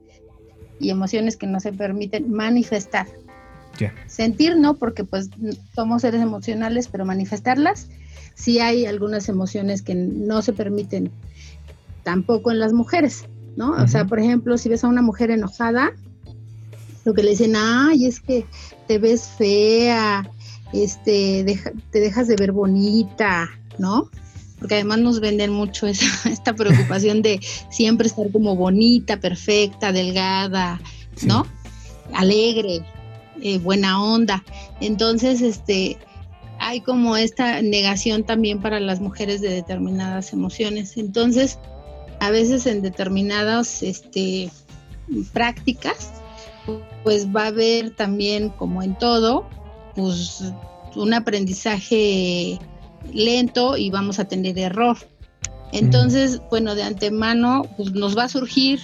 y 0.78 0.90
emociones 0.90 1.38
que 1.38 1.48
no 1.48 1.62
se 1.62 1.72
permiten 1.72 2.32
manifestar. 2.32 3.08
Sentir 4.08 4.58
no, 4.58 4.76
porque 4.76 5.06
pues 5.06 5.30
somos 5.74 6.02
seres 6.02 6.22
emocionales, 6.22 6.90
pero 6.90 7.06
manifestarlas, 7.06 7.88
sí 8.34 8.60
hay 8.60 8.86
algunas 8.86 9.30
emociones 9.30 9.82
que 9.82 9.96
no 9.96 10.42
se 10.42 10.52
permiten 10.52 11.12
tampoco 12.04 12.52
en 12.52 12.60
las 12.60 12.74
mujeres. 12.74 13.26
¿No? 13.56 13.72
O 13.72 13.88
sea, 13.88 14.06
por 14.06 14.20
ejemplo, 14.20 14.58
si 14.58 14.70
ves 14.70 14.84
a 14.84 14.88
una 14.88 15.02
mujer 15.02 15.32
enojada, 15.32 15.94
lo 17.06 17.14
que 17.14 17.24
le 17.24 17.32
dicen, 17.32 17.56
ay, 17.56 18.06
es 18.06 18.20
que 18.20 18.46
te 18.88 18.98
ves 18.98 19.28
fea, 19.38 20.30
este, 20.74 21.62
te 21.92 22.00
dejas 22.00 22.28
de 22.28 22.36
ver 22.36 22.52
bonita, 22.52 23.50
¿no? 23.78 24.10
Porque 24.60 24.76
además 24.76 25.00
nos 25.00 25.20
venden 25.20 25.52
mucho 25.52 25.88
esa, 25.88 26.30
esta 26.30 26.54
preocupación 26.54 27.22
de 27.22 27.40
siempre 27.70 28.08
estar 28.08 28.32
como 28.32 28.56
bonita, 28.56 29.20
perfecta, 29.20 29.92
delgada, 29.92 30.82
¿no? 31.22 31.46
Alegre, 32.14 32.82
eh, 33.42 33.60
buena 33.60 34.04
onda. 34.04 34.44
Entonces, 34.82 35.42
este, 35.42 35.98
hay 36.60 36.82
como 36.82 37.18
esta 37.18 37.62
negación 37.62 38.24
también 38.24 38.62
para 38.62 38.80
las 38.80 39.00
mujeres 39.00 39.42
de 39.42 39.50
determinadas 39.50 40.34
emociones. 40.34 40.98
Entonces, 40.98 41.60
a 42.26 42.32
veces 42.32 42.66
en 42.66 42.82
determinadas 42.82 43.84
este, 43.84 44.50
prácticas, 45.32 46.12
pues 47.04 47.28
va 47.28 47.44
a 47.44 47.48
haber 47.48 47.92
también, 47.92 48.50
como 48.50 48.82
en 48.82 48.98
todo, 48.98 49.48
pues 49.96 50.44
un 50.96 51.14
aprendizaje 51.14 52.60
lento 53.14 53.78
y 53.78 53.92
vamos 53.92 54.18
a 54.18 54.26
tener 54.26 54.58
error. 54.58 54.98
Entonces, 55.72 56.42
bueno, 56.50 56.74
de 56.74 56.84
antemano, 56.84 57.64
pues 57.78 57.92
nos 57.92 58.18
va 58.18 58.24
a 58.24 58.30
surgir 58.30 58.80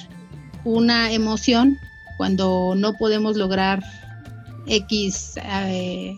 una 0.63 1.11
emoción 1.11 1.77
cuando 2.17 2.75
no 2.75 2.93
podemos 2.93 3.37
lograr 3.37 3.83
X, 4.67 5.35
eh, 5.43 6.15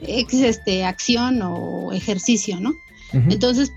X 0.00 0.42
este, 0.42 0.84
acción 0.84 1.40
o 1.42 1.92
ejercicio, 1.92 2.58
¿no? 2.58 2.72
Entonces, 3.12 3.70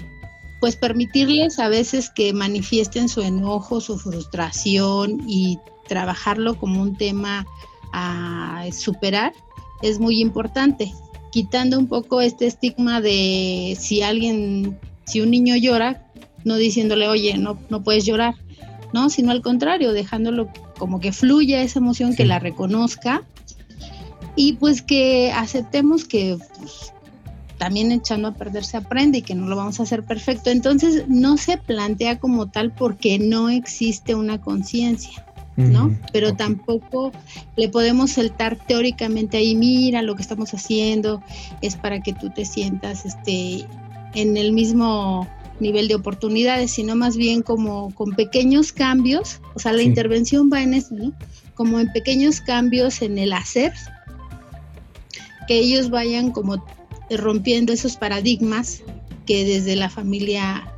pues 0.63 0.77
permitirles 0.77 1.59
a 1.59 1.67
veces 1.67 2.09
que 2.09 2.31
manifiesten 2.31 3.09
su 3.09 3.19
enojo, 3.19 3.81
su 3.81 3.97
frustración 3.97 5.21
y 5.27 5.59
trabajarlo 5.89 6.55
como 6.57 6.81
un 6.81 6.95
tema 6.95 7.45
a 7.91 8.63
superar 8.71 9.33
es 9.81 9.99
muy 9.99 10.21
importante, 10.21 10.93
quitando 11.33 11.77
un 11.77 11.87
poco 11.87 12.21
este 12.21 12.45
estigma 12.45 13.01
de 13.01 13.75
si 13.77 14.03
alguien, 14.03 14.79
si 15.05 15.19
un 15.19 15.31
niño 15.31 15.57
llora, 15.57 16.09
no 16.45 16.55
diciéndole, 16.55 17.09
oye, 17.09 17.37
no, 17.37 17.59
no 17.69 17.83
puedes 17.83 18.05
llorar, 18.05 18.35
¿no? 18.93 19.09
Sino 19.09 19.31
al 19.31 19.41
contrario, 19.41 19.91
dejándolo 19.91 20.47
como 20.77 21.01
que 21.01 21.11
fluya 21.11 21.61
esa 21.61 21.79
emoción, 21.79 22.15
que 22.15 22.23
la 22.23 22.39
reconozca. 22.39 23.23
Y 24.37 24.53
pues 24.53 24.81
que 24.81 25.29
aceptemos 25.33 26.05
que 26.05 26.37
pues, 26.57 26.93
también 27.63 27.93
echando 27.93 28.27
a 28.27 28.33
perder 28.33 28.65
se 28.65 28.75
aprende 28.75 29.19
y 29.19 29.21
que 29.21 29.35
no 29.35 29.47
lo 29.47 29.55
vamos 29.55 29.79
a 29.79 29.83
hacer 29.83 30.03
perfecto. 30.03 30.49
Entonces 30.49 31.07
no 31.07 31.37
se 31.37 31.57
plantea 31.57 32.19
como 32.19 32.49
tal 32.49 32.73
porque 32.73 33.19
no 33.19 33.47
existe 33.47 34.15
una 34.15 34.41
conciencia. 34.41 35.25
¿no? 35.55 35.95
Pero 36.11 36.35
tampoco 36.35 37.13
le 37.55 37.69
podemos 37.69 38.11
saltar 38.11 38.57
teóricamente 38.57 39.37
ahí, 39.37 39.55
mira 39.55 40.01
lo 40.01 40.15
que 40.15 40.23
estamos 40.23 40.53
haciendo, 40.53 41.23
es 41.61 41.77
para 41.77 42.01
que 42.01 42.11
tú 42.11 42.31
te 42.31 42.43
sientas 42.43 43.05
este, 43.05 43.65
en 44.13 44.35
el 44.35 44.51
mismo 44.51 45.25
nivel 45.61 45.87
de 45.87 45.95
oportunidades, 45.95 46.71
sino 46.71 46.95
más 46.95 47.15
bien 47.15 47.43
como 47.43 47.93
con 47.93 48.13
pequeños 48.13 48.73
cambios, 48.73 49.39
o 49.53 49.59
sea, 49.59 49.71
la 49.71 49.83
intervención 49.83 50.49
va 50.51 50.63
en 50.63 50.73
eso, 50.73 50.95
¿no? 50.95 51.13
Como 51.53 51.79
en 51.79 51.93
pequeños 51.93 52.41
cambios 52.41 53.03
en 53.03 53.19
el 53.19 53.31
hacer, 53.31 53.71
que 55.47 55.59
ellos 55.59 55.91
vayan 55.91 56.31
como 56.31 56.65
rompiendo 57.09 57.73
esos 57.73 57.97
paradigmas 57.97 58.81
que 59.25 59.45
desde 59.45 59.75
la 59.75 59.89
familia 59.89 60.71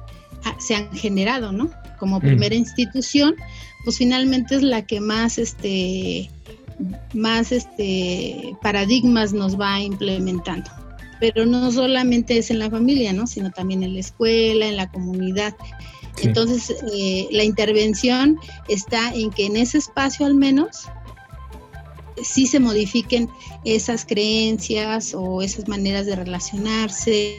ah, 0.43 0.55
se 0.59 0.75
han 0.75 0.91
generado, 0.93 1.51
¿no? 1.51 1.69
Como 1.99 2.19
primera 2.19 2.55
institución, 2.55 3.35
pues 3.83 3.97
finalmente 3.97 4.55
es 4.55 4.63
la 4.63 4.85
que 4.85 4.99
más 4.99 5.37
este 5.37 6.29
más 7.13 7.51
este 7.51 8.55
paradigmas 8.61 9.33
nos 9.33 9.59
va 9.59 9.79
implementando. 9.79 10.69
Pero 11.19 11.45
no 11.45 11.71
solamente 11.71 12.37
es 12.37 12.51
en 12.51 12.59
la 12.59 12.69
familia, 12.69 13.13
¿no? 13.13 13.25
Sino 13.25 13.49
también 13.51 13.83
en 13.83 13.93
la 13.93 14.01
escuela, 14.01 14.67
en 14.67 14.75
la 14.75 14.91
comunidad. 14.91 15.55
Entonces, 16.21 16.75
eh, 16.93 17.27
la 17.31 17.43
intervención 17.43 18.37
está 18.67 19.13
en 19.13 19.31
que 19.31 19.45
en 19.45 19.55
ese 19.55 19.77
espacio 19.77 20.25
al 20.25 20.35
menos 20.35 20.87
sí 22.23 22.47
se 22.47 22.59
modifiquen 22.59 23.29
esas 23.63 24.05
creencias 24.05 25.13
o 25.13 25.41
esas 25.41 25.67
maneras 25.67 26.05
de 26.05 26.15
relacionarse, 26.15 27.37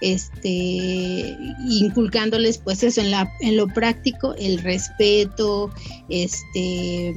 este, 0.00 1.36
inculcándoles 1.68 2.58
pues 2.58 2.82
eso 2.82 3.00
en, 3.00 3.10
la, 3.10 3.32
en 3.40 3.56
lo 3.56 3.68
práctico, 3.68 4.34
el 4.34 4.58
respeto, 4.58 5.70
este, 6.08 7.14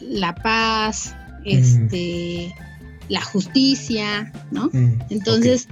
la 0.00 0.34
paz, 0.34 1.14
este, 1.44 2.54
la 3.08 3.22
justicia, 3.22 4.32
¿no? 4.50 4.70
Mm, 4.72 5.00
Entonces, 5.10 5.68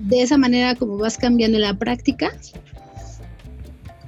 de 0.00 0.22
esa 0.22 0.36
manera 0.36 0.74
como 0.74 0.98
vas 0.98 1.16
cambiando 1.16 1.58
la 1.58 1.74
práctica, 1.74 2.32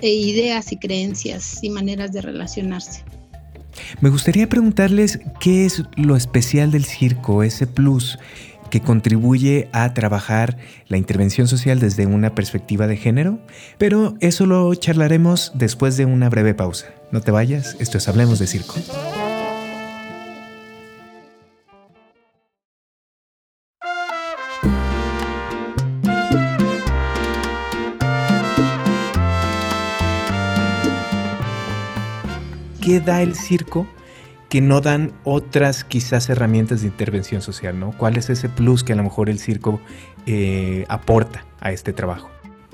e 0.01 0.11
ideas 0.11 0.73
y 0.73 0.77
creencias 0.77 1.63
y 1.63 1.71
maneras 1.71 2.13
de 2.13 2.21
relacionarse. 2.21 3.03
Me 4.01 4.11
gustaría 4.11 4.49
preguntarles 4.49 5.21
qué 5.41 5.67
es 5.67 5.83
lo 5.97 6.17
especial 6.17 6.71
del 6.71 6.85
circo, 6.85 7.43
ese 7.43 7.67
plus 7.67 8.19
que 8.71 8.81
contribuye 8.81 9.69
a 9.73 9.95
trabajar 9.95 10.57
la 10.89 10.97
intervención 10.97 11.49
social 11.49 11.79
desde 11.79 12.07
una 12.07 12.35
perspectiva 12.35 12.87
de 12.87 12.97
género, 12.97 13.39
pero 13.79 14.17
eso 14.21 14.47
lo 14.47 14.75
charlaremos 14.75 15.53
después 15.55 15.97
de 15.97 16.05
una 16.05 16.29
breve 16.29 16.55
pausa. 16.55 16.87
No 17.13 17.21
te 17.21 17.31
vayas, 17.31 17.77
esto 17.79 17.99
es 17.99 18.09
Hablemos 18.09 18.39
de 18.39 18.47
Circo. 18.47 18.75
¿Qué 32.87 33.01
da 33.01 33.21
el 33.21 33.35
circo 33.35 33.85
que 34.49 34.61
no 34.61 34.81
dan 34.81 35.11
otras 35.25 35.83
quizás 35.83 36.31
herramientas 36.31 36.83
de 36.83 36.87
intervención 36.87 37.43
social? 37.43 37.81
¿no? 37.81 37.91
¿Cuál 37.99 38.17
es 38.17 38.31
ese 38.31 38.49
plus 38.49 38.85
que 38.85 38.93
a 38.93 38.97
lo 38.97 39.03
mejor 39.03 39.29
el 39.29 39.41
circo 39.41 39.81
eh, 40.25 40.85
aporta 40.89 41.45
a 41.59 41.73
este 41.73 41.93
trabajo? 41.93 42.31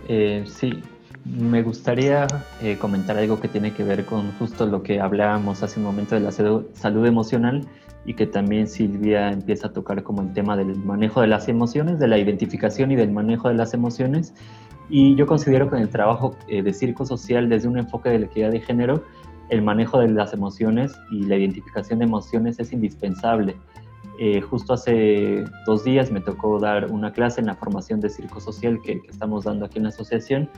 Eh, 0.09 0.45
sí, 0.47 0.83
me 1.25 1.63
gustaría 1.63 2.27
eh, 2.61 2.77
comentar 2.79 3.17
algo 3.17 3.41
que 3.41 3.49
tiene 3.49 3.73
que 3.73 3.85
ver 3.85 4.05
con 4.05 4.33
justo 4.33 4.67
lo 4.67 4.83
que 4.83 5.01
hablábamos 5.01 5.63
hace 5.63 5.81
un 5.81 5.87
momento 5.87 6.15
de 6.15 6.21
la 6.21 6.31
salud 6.31 7.07
emocional 7.07 7.67
y 8.05 8.13
que 8.13 8.27
también 8.27 8.69
Silvia 8.69 9.31
empieza 9.31 9.69
a 9.69 9.73
tocar 9.73 10.03
como 10.03 10.21
el 10.21 10.35
tema 10.35 10.59
del 10.59 10.77
manejo 10.77 11.23
de 11.23 11.29
las 11.29 11.49
emociones, 11.49 11.99
de 11.99 12.09
la 12.09 12.19
identificación 12.19 12.93
y 12.93 12.97
del 12.97 13.13
manejo 13.13 13.49
de 13.49 13.55
las 13.55 13.73
emociones. 13.73 14.35
Y 14.91 15.15
yo 15.15 15.27
considero 15.27 15.71
que 15.71 15.77
en 15.77 15.83
el 15.83 15.89
trabajo 15.89 16.37
de 16.49 16.71
circo 16.75 17.07
social 17.07 17.49
desde 17.49 17.67
un 17.67 17.79
enfoque 17.79 18.11
de 18.11 18.19
la 18.19 18.27
equidad 18.27 18.51
de 18.51 18.61
género 18.61 19.05
el 19.49 19.63
manejo 19.63 19.99
de 19.99 20.09
las 20.09 20.33
emociones 20.33 20.93
y 21.11 21.25
la 21.25 21.37
identificación 21.37 21.99
de 21.99 22.07
emociones 22.07 22.59
es 22.59 22.73
indispensable. 22.73 23.57
Eh, 24.19 24.41
justo 24.41 24.75
hace 24.75 25.45
dos 25.67 25.85
días 25.85 26.11
me 26.11 26.21
tocó 26.21 26.59
dar 26.59 26.91
una 26.91 27.13
clase 27.13 27.41
en 27.41 27.47
la 27.47 27.55
formación 27.55 28.01
de 28.01 28.11
circo 28.11 28.41
social 28.41 28.81
que, 28.83 29.01
estamos 29.09 29.45
dando 29.45 29.65
aquí 29.65 29.79
en 29.79 29.85
la 29.85 29.89
asociación 29.89 30.49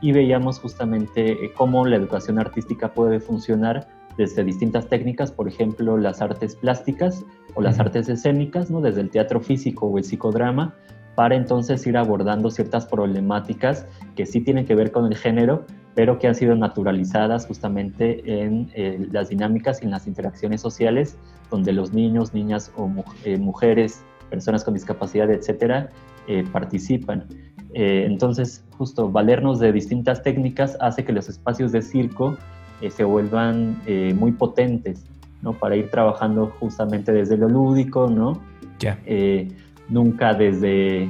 y 0.00 0.12
veíamos 0.12 0.58
justamente 0.58 1.32
eh, 1.32 1.52
cómo 1.56 1.86
la 1.86 1.96
educación 1.96 2.38
artística 2.38 2.92
puede 2.92 3.20
funcionar 3.20 3.88
desde 4.16 4.44
distintas 4.44 4.88
técnicas, 4.88 5.32
por 5.32 5.48
ejemplo, 5.48 5.96
las 5.96 6.22
artes 6.22 6.56
plásticas 6.56 7.24
o 7.54 7.62
las 7.62 7.80
artes 7.80 8.08
escénicas, 8.08 8.70
¿no? 8.70 8.80
desde 8.80 9.00
el 9.00 9.10
teatro 9.10 9.40
físico 9.40 9.86
o 9.86 9.98
el 9.98 10.04
psicodrama, 10.04 10.74
para 11.14 11.36
entonces 11.36 11.86
ir 11.86 11.96
abordando 11.96 12.50
ciertas 12.50 12.86
problemáticas 12.86 13.86
que 14.16 14.26
sí 14.26 14.40
tienen 14.40 14.66
que 14.66 14.74
ver 14.74 14.90
con 14.90 15.06
el 15.06 15.16
género, 15.16 15.64
pero 15.94 16.18
que 16.18 16.26
han 16.26 16.34
sido 16.34 16.54
naturalizadas 16.56 17.46
justamente 17.46 18.42
en 18.42 18.70
eh, 18.74 19.06
las 19.12 19.28
dinámicas 19.28 19.80
y 19.80 19.84
en 19.84 19.92
las 19.92 20.06
interacciones 20.06 20.60
sociales, 20.60 21.16
donde 21.50 21.72
los 21.72 21.92
niños, 21.92 22.34
niñas 22.34 22.72
o 22.76 22.90
eh, 23.24 23.38
mujeres, 23.38 24.02
personas 24.28 24.64
con 24.64 24.74
discapacidad, 24.74 25.30
etcétera, 25.30 25.90
eh, 26.26 26.44
participan. 26.50 27.24
entonces, 27.76 28.64
justo 28.78 29.10
valernos 29.10 29.58
de 29.58 29.72
distintas 29.72 30.22
técnicas 30.22 30.76
hace 30.80 31.04
que 31.04 31.12
los 31.12 31.28
espacios 31.28 31.72
de 31.72 31.82
circo 31.82 32.36
se 32.88 33.02
vuelvan 33.02 33.80
muy 34.14 34.30
potentes, 34.32 35.04
¿no? 35.42 35.54
Para 35.54 35.74
ir 35.74 35.90
trabajando 35.90 36.52
justamente 36.60 37.10
desde 37.12 37.36
lo 37.36 37.48
lúdico, 37.48 38.08
¿no? 38.08 38.40
Ya. 38.78 38.96
nunca 39.88 40.34
desde 40.34 41.08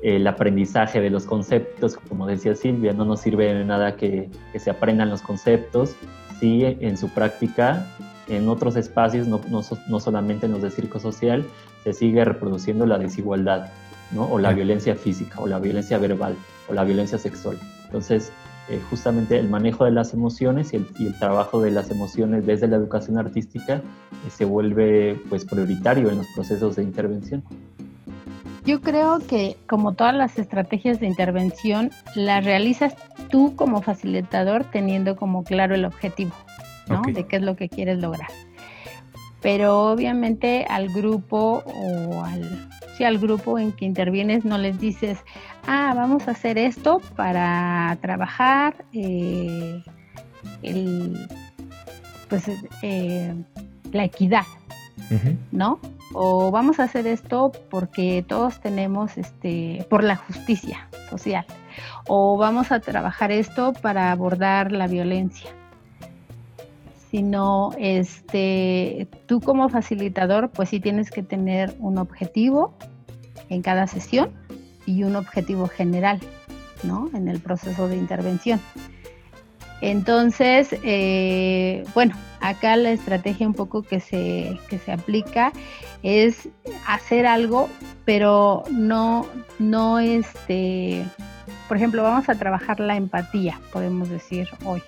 el 0.00 0.26
aprendizaje 0.26 1.00
de 1.00 1.10
los 1.10 1.24
conceptos, 1.24 1.96
como 1.96 2.26
decía 2.26 2.54
Silvia, 2.54 2.92
no 2.92 3.04
nos 3.04 3.20
sirve 3.20 3.52
de 3.52 3.64
nada 3.64 3.96
que, 3.96 4.30
se 4.56 4.70
aprendan 4.70 5.10
los 5.10 5.22
conceptos 5.22 5.94
si 6.38 6.64
en 6.64 6.96
su 6.96 7.08
práctica, 7.08 7.86
en 8.28 8.48
otros 8.48 8.76
espacios, 8.76 9.26
no, 9.26 9.40
no, 9.48 10.00
solamente 10.00 10.46
en 10.46 10.52
los 10.52 10.62
de 10.62 10.70
circo 10.70 11.00
social, 11.00 11.44
se 11.82 11.92
sigue 11.92 12.24
reproduciendo 12.24 12.86
la 12.86 12.98
desigualdad, 12.98 13.70
¿no? 14.12 14.24
o 14.24 14.38
la 14.38 14.52
violencia 14.52 14.94
física, 14.94 15.40
o 15.40 15.48
la 15.48 15.58
violencia 15.58 15.98
verbal, 15.98 16.36
o 16.68 16.74
la 16.74 16.84
violencia 16.84 17.18
sexual. 17.18 17.58
Entonces, 17.86 18.30
eh, 18.68 18.80
justamente 18.90 19.38
el 19.38 19.48
manejo 19.48 19.86
de 19.86 19.92
las 19.92 20.12
emociones 20.12 20.74
y 20.74 20.76
el, 20.76 21.18
trabajo 21.18 21.62
de 21.62 21.70
las 21.70 21.90
emociones 21.90 22.44
desde 22.44 22.68
la 22.68 22.76
educación 22.76 23.16
artística 23.16 23.76
eh, 23.76 24.30
se 24.30 24.44
vuelve 24.44 25.18
pues 25.30 25.46
prioritario 25.46 26.10
en 26.10 26.18
los 26.18 26.26
procesos 26.34 26.76
de 26.76 26.82
intervención. 26.82 27.42
Yo 28.68 28.82
creo 28.82 29.20
que 29.20 29.56
como 29.66 29.94
todas 29.94 30.14
las 30.14 30.38
estrategias 30.38 31.00
de 31.00 31.06
intervención, 31.06 31.90
las 32.14 32.44
realizas 32.44 32.94
tú 33.30 33.56
como 33.56 33.80
facilitador 33.80 34.64
teniendo 34.64 35.16
como 35.16 35.42
claro 35.42 35.74
el 35.74 35.86
objetivo, 35.86 36.32
¿no? 36.86 37.00
De 37.00 37.24
qué 37.26 37.36
es 37.36 37.42
lo 37.42 37.56
que 37.56 37.70
quieres 37.70 37.98
lograr. 37.98 38.28
Pero 39.40 39.90
obviamente 39.90 40.66
al 40.68 40.90
grupo 40.90 41.62
o 41.64 42.22
al, 42.22 42.68
sí, 42.94 43.04
al 43.04 43.16
grupo 43.16 43.58
en 43.58 43.72
que 43.72 43.86
intervienes 43.86 44.44
no 44.44 44.58
les 44.58 44.78
dices, 44.78 45.16
ah, 45.66 45.94
vamos 45.96 46.28
a 46.28 46.32
hacer 46.32 46.58
esto 46.58 47.00
para 47.16 47.96
trabajar 48.02 48.84
eh, 48.92 49.82
pues, 52.28 52.50
eh, 52.82 53.34
la 53.92 54.04
equidad, 54.04 54.44
¿no? 55.52 55.80
O 56.14 56.50
vamos 56.50 56.80
a 56.80 56.84
hacer 56.84 57.06
esto 57.06 57.52
porque 57.70 58.24
todos 58.26 58.60
tenemos, 58.60 59.18
este, 59.18 59.86
por 59.90 60.02
la 60.02 60.16
justicia 60.16 60.88
social. 61.10 61.44
O 62.06 62.36
vamos 62.38 62.72
a 62.72 62.80
trabajar 62.80 63.30
esto 63.30 63.72
para 63.74 64.10
abordar 64.10 64.72
la 64.72 64.86
violencia. 64.86 65.50
Sino, 67.10 67.70
este, 67.78 69.08
tú 69.26 69.40
como 69.40 69.68
facilitador, 69.68 70.50
pues 70.50 70.70
sí 70.70 70.80
tienes 70.80 71.10
que 71.10 71.22
tener 71.22 71.74
un 71.78 71.98
objetivo 71.98 72.74
en 73.48 73.62
cada 73.62 73.86
sesión 73.86 74.30
y 74.86 75.04
un 75.04 75.16
objetivo 75.16 75.68
general 75.68 76.20
¿no? 76.82 77.10
en 77.14 77.28
el 77.28 77.40
proceso 77.40 77.88
de 77.88 77.96
intervención. 77.96 78.60
Entonces, 79.80 80.74
eh, 80.82 81.84
bueno, 81.94 82.14
acá 82.40 82.76
la 82.76 82.90
estrategia 82.90 83.46
un 83.46 83.54
poco 83.54 83.82
que 83.82 84.00
se, 84.00 84.58
que 84.68 84.78
se 84.78 84.92
aplica 84.92 85.52
es 86.02 86.48
hacer 86.86 87.26
algo, 87.26 87.68
pero 88.04 88.64
no, 88.70 89.26
no 89.58 89.98
este, 89.98 91.04
por 91.66 91.76
ejemplo, 91.76 92.02
vamos 92.02 92.28
a 92.28 92.34
trabajar 92.34 92.80
la 92.80 92.96
empatía, 92.96 93.60
podemos 93.72 94.08
decir 94.08 94.48
hoy. 94.64 94.82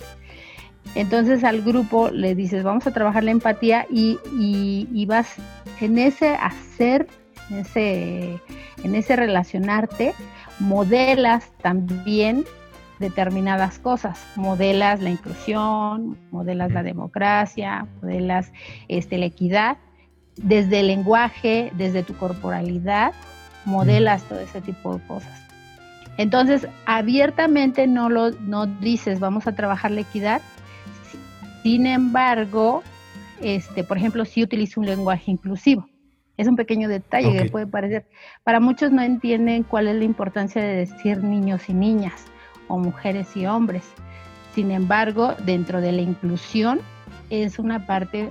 Entonces 0.94 1.44
al 1.44 1.62
grupo 1.62 2.10
le 2.10 2.34
dices, 2.34 2.64
vamos 2.64 2.86
a 2.86 2.92
trabajar 2.92 3.22
la 3.22 3.30
empatía 3.30 3.86
y, 3.90 4.18
y, 4.38 5.06
vas 5.06 5.34
en 5.80 5.98
ese 5.98 6.30
hacer, 6.30 7.06
en 7.50 7.58
ese 7.58 8.40
en 8.82 8.94
ese 8.94 9.14
relacionarte, 9.14 10.14
modelas 10.58 11.50
también 11.62 12.44
determinadas 13.00 13.78
cosas, 13.78 14.24
modelas 14.36 15.00
la 15.00 15.10
inclusión, 15.10 16.18
modelas 16.30 16.70
la 16.70 16.82
democracia, 16.82 17.86
modelas 18.00 18.52
este, 18.88 19.18
la 19.18 19.24
equidad, 19.24 19.78
desde 20.36 20.80
el 20.80 20.88
lenguaje, 20.88 21.72
desde 21.76 22.02
tu 22.02 22.14
corporalidad, 22.14 23.12
modelas 23.64 24.22
todo 24.24 24.38
ese 24.38 24.60
tipo 24.60 24.96
de 24.96 25.06
cosas. 25.06 25.42
Entonces, 26.18 26.68
abiertamente 26.84 27.86
no 27.86 28.10
lo 28.10 28.30
no 28.32 28.66
dices, 28.66 29.18
vamos 29.18 29.46
a 29.46 29.54
trabajar 29.54 29.90
la 29.90 30.02
equidad. 30.02 30.42
Sin 31.62 31.86
embargo, 31.86 32.82
este, 33.40 33.82
por 33.82 33.96
ejemplo, 33.96 34.26
sí 34.26 34.42
utilizo 34.42 34.80
un 34.80 34.86
lenguaje 34.86 35.30
inclusivo. 35.30 35.88
Es 36.36 36.46
un 36.48 36.56
pequeño 36.56 36.88
detalle 36.88 37.36
que 37.36 37.50
puede 37.50 37.66
parecer. 37.66 38.06
Para 38.44 38.60
muchos 38.60 38.92
no 38.92 39.02
entienden 39.02 39.62
cuál 39.62 39.88
es 39.88 39.96
la 39.96 40.04
importancia 40.04 40.62
de 40.62 40.74
decir 40.74 41.22
niños 41.22 41.68
y 41.68 41.74
niñas 41.74 42.26
o 42.70 42.78
mujeres 42.78 43.36
y 43.36 43.46
hombres. 43.46 43.84
Sin 44.54 44.70
embargo, 44.70 45.34
dentro 45.44 45.80
de 45.80 45.92
la 45.92 46.02
inclusión 46.02 46.80
es 47.28 47.58
una 47.58 47.86
parte 47.86 48.30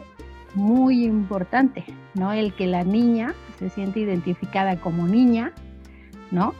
muy 0.55 1.05
importante, 1.05 1.85
¿no? 2.15 2.31
El 2.33 2.53
que 2.53 2.67
la 2.67 2.83
niña 2.83 3.33
se 3.59 3.69
siente 3.69 3.99
identificada 3.99 4.77
como 4.77 5.07
niña, 5.07 5.51
¿no? 6.31 6.53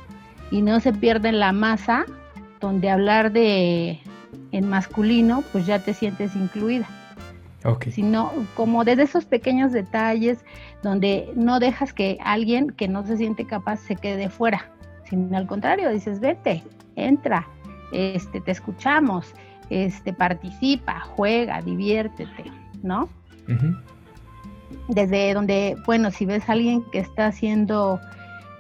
Y 0.52 0.62
no 0.62 0.80
se 0.80 0.94
pierda 0.94 1.30
en 1.30 1.40
la 1.40 1.52
masa 1.52 2.06
donde 2.60 2.90
hablar 2.90 3.32
de 3.32 4.00
en 4.52 4.70
masculino, 4.70 5.44
pues 5.52 5.66
ya 5.66 5.80
te 5.80 5.94
sientes 5.94 6.36
incluida. 6.36 6.88
Sino 7.92 8.32
como 8.56 8.86
desde 8.86 9.04
esos 9.04 9.26
pequeños 9.26 9.72
detalles 9.74 10.46
donde 10.82 11.32
no 11.36 11.60
dejas 11.60 11.94
que 11.94 12.18
alguien 12.24 12.70
que 12.70 12.88
no 12.88 13.06
se 13.06 13.18
siente 13.18 13.46
capaz 13.46 13.78
se 13.78 13.96
quede 13.96 14.30
fuera, 14.30 14.72
sino 15.04 15.36
al 15.38 15.46
contrario, 15.46 15.90
dices, 15.90 16.20
vete, 16.20 16.64
entra, 16.96 17.48
este, 17.92 18.42
te 18.42 18.52
escuchamos, 18.52 19.34
este, 19.70 20.14
participa, 20.14 21.00
juega, 21.02 21.62
diviértete, 21.62 22.52
¿no? 22.84 23.10
Desde 24.88 25.34
donde, 25.34 25.76
bueno, 25.86 26.12
si 26.12 26.26
ves 26.26 26.48
a 26.50 26.54
alguien 26.54 26.84
que 26.92 27.00
está 27.00 27.28
haciendo 27.28 28.00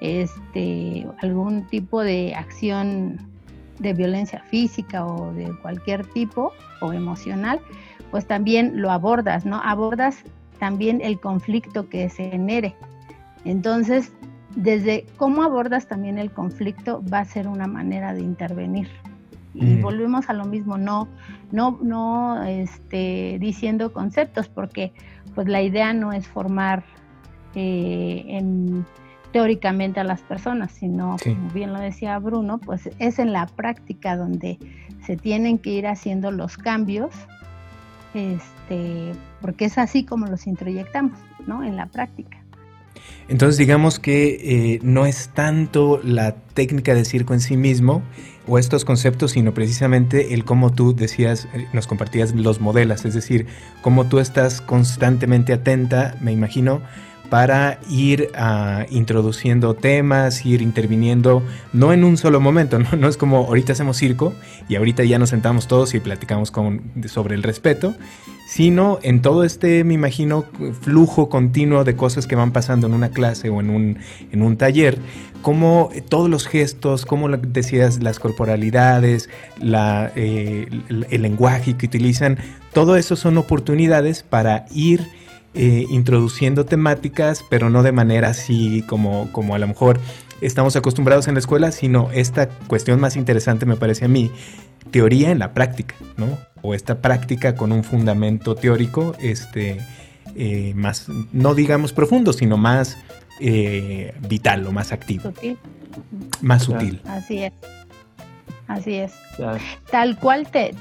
este, 0.02 1.08
algún 1.22 1.68
tipo 1.68 2.02
de 2.02 2.34
acción 2.36 3.18
de 3.80 3.94
violencia 3.94 4.44
física 4.50 5.06
o 5.06 5.32
de 5.34 5.52
cualquier 5.62 6.06
tipo 6.08 6.52
o 6.82 6.94
emocional, 6.94 7.60
pues 8.12 8.26
también 8.26 8.82
lo 8.82 8.92
abordas, 8.92 9.46
¿no? 9.46 9.62
Abordas 9.63 10.24
también 10.60 11.02
el 11.02 11.20
conflicto 11.20 11.88
que 11.89 12.10
se 12.10 12.30
genere. 12.30 12.76
Entonces, 13.46 14.12
desde 14.56 15.06
cómo 15.18 15.44
abordas 15.44 15.88
también 15.88 16.18
el 16.18 16.32
conflicto 16.32 17.04
va 17.12 17.20
a 17.20 17.26
ser 17.26 17.48
una 17.48 17.68
manera 17.68 18.13
de 18.13 18.22
intervenir. 18.22 18.89
Y 19.60 19.76
mm. 19.76 19.82
volvemos 19.82 20.30
a 20.30 20.34
lo 20.34 20.45
mismo, 20.45 20.78
no, 20.78 21.08
no, 21.52 21.80
no 21.82 22.43
este, 22.43 23.38
diciendo 23.39 23.91
conceptos, 23.93 24.48
porque 24.48 24.93
pues 25.36 25.48
la 25.48 25.62
idea 25.62 25.93
no 25.93 26.13
es 26.13 26.28
formar 26.28 26.84
eh, 27.56 28.41
teóricamente 29.32 30.00
a 30.00 30.04
las 30.04 30.22
personas, 30.22 30.72
sino, 30.72 31.17
como 31.24 31.50
bien 31.52 31.74
lo 31.74 31.80
decía 31.80 32.17
Bruno, 32.19 32.58
pues 32.58 32.89
es 33.00 33.19
en 33.19 33.34
la 33.34 33.45
práctica 33.45 34.15
donde 34.15 34.58
se 35.06 35.17
tienen 35.17 35.60
que 35.60 35.72
ir 35.72 35.88
haciendo 35.88 36.32
los 36.32 36.58
cambios 36.58 37.12
este, 38.13 39.12
porque 39.41 39.65
es 39.65 39.78
así 39.78 40.04
como 40.04 40.26
los 40.26 40.48
introyectamos, 40.48 41.19
¿no? 41.45 41.63
En 41.63 41.76
la 41.76 41.86
práctica. 41.86 42.38
Entonces 43.27 43.57
digamos 43.57 43.99
que 43.99 44.75
eh, 44.75 44.79
no 44.81 45.05
es 45.05 45.29
tanto 45.33 46.01
la 46.03 46.35
técnica 46.53 46.95
de 46.95 47.05
circo 47.05 47.33
en 47.33 47.39
sí 47.39 47.57
mismo 47.57 48.01
o 48.47 48.57
estos 48.57 48.85
conceptos, 48.85 49.31
sino 49.31 49.53
precisamente 49.53 50.33
el 50.33 50.43
cómo 50.43 50.71
tú 50.71 50.95
decías, 50.95 51.47
eh, 51.53 51.67
nos 51.73 51.85
compartías 51.85 52.33
los 52.33 52.59
modelos, 52.59 53.05
es 53.05 53.13
decir, 53.13 53.45
cómo 53.81 54.07
tú 54.07 54.19
estás 54.19 54.62
constantemente 54.62 55.53
atenta, 55.53 56.15
me 56.21 56.31
imagino, 56.31 56.81
para 57.30 57.80
ir 57.89 58.30
ah, 58.36 58.86
introduciendo 58.89 59.76
temas, 59.76 60.46
ir 60.46 60.62
interviniendo, 60.62 61.44
no 61.74 61.94
en 61.94 62.04
un 62.04 62.18
solo 62.18 62.39
momento, 62.39 62.80
¿no? 62.80 63.08
es 63.08 63.18
como 63.18 63.38
ahorita 63.46 63.74
hacemos 63.74 63.98
circo 63.98 64.34
y 64.68 64.76
ahorita 64.76 65.04
ya 65.04 65.20
nos 65.20 65.30
sentamos 65.30 65.68
todos 65.68 65.94
y 65.94 66.00
platicamos 66.00 66.52
sobre 67.08 67.36
el 67.36 67.44
respeto, 67.44 67.94
sino 68.48 68.98
en 69.04 69.22
todo 69.22 69.44
este, 69.44 69.84
me 69.84 69.94
imagino, 69.94 70.44
flujo 70.82 71.30
continuo 71.30 71.84
de 71.84 71.96
cosas 71.96 72.26
que 72.26 72.36
van 72.36 72.52
pasando 72.52 72.88
en 72.88 72.94
una 72.94 73.10
clase 73.10 73.50
o 73.50 73.60
en 73.60 73.70
un, 73.70 73.98
en 74.32 74.42
un 74.42 74.58
taller, 74.58 74.98
como 75.44 75.92
todos 76.10 76.30
los 76.30 76.48
gestos, 76.48 77.06
como 77.06 77.30
decías, 77.30 78.02
las 78.02 78.20
corporalidades, 78.20 79.30
eh, 79.62 80.68
el 81.10 81.22
lenguaje 81.22 81.78
que 81.78 81.86
utilizan, 81.86 82.39
todo 82.74 82.96
eso 82.96 83.15
son 83.15 83.38
oportunidades 83.38 84.24
para 84.24 84.65
ir 84.72 85.08
eh, 85.53 85.85
introduciendo 85.89 86.65
temáticas, 86.65 87.43
pero 87.49 87.69
no 87.69 87.83
de 87.83 87.91
manera 87.91 88.29
así 88.29 88.83
como, 88.88 89.31
como 89.31 89.55
a 89.55 89.59
lo 89.59 89.67
mejor 89.67 89.99
estamos 90.41 90.75
acostumbrados 90.75 91.27
en 91.27 91.33
la 91.35 91.39
escuela, 91.39 91.71
sino 91.71 92.12
esta 92.12 92.49
cuestión 92.49 92.99
más 92.99 93.15
interesante 93.15 93.65
me 93.65 93.75
parece 93.75 94.05
a 94.05 94.07
mí, 94.07 94.31
teoría 94.91 95.31
en 95.31 95.39
la 95.39 95.53
práctica, 95.53 95.95
¿no? 96.17 96.37
O 96.62 96.73
esta 96.73 97.02
práctica 97.02 97.56
con 97.56 97.71
un 97.71 97.83
fundamento 97.83 98.56
teórico, 98.56 99.15
este, 99.19 99.79
eh, 100.35 100.73
más, 100.75 101.08
no 101.31 101.56
digamos 101.56 101.93
profundo, 101.93 102.33
sino 102.33 102.58
más 102.58 102.97
eh, 103.39 104.13
vital 104.27 104.67
o 104.67 104.71
más 104.71 104.91
activo. 104.91 105.33
Más 106.41 106.63
sutil. 106.63 107.02
Así 107.06 107.43
es. 107.43 107.54
Así 108.70 108.94
es. 108.98 109.15
Tal 109.90 110.20
cual 110.20 110.48
te, 110.48 110.76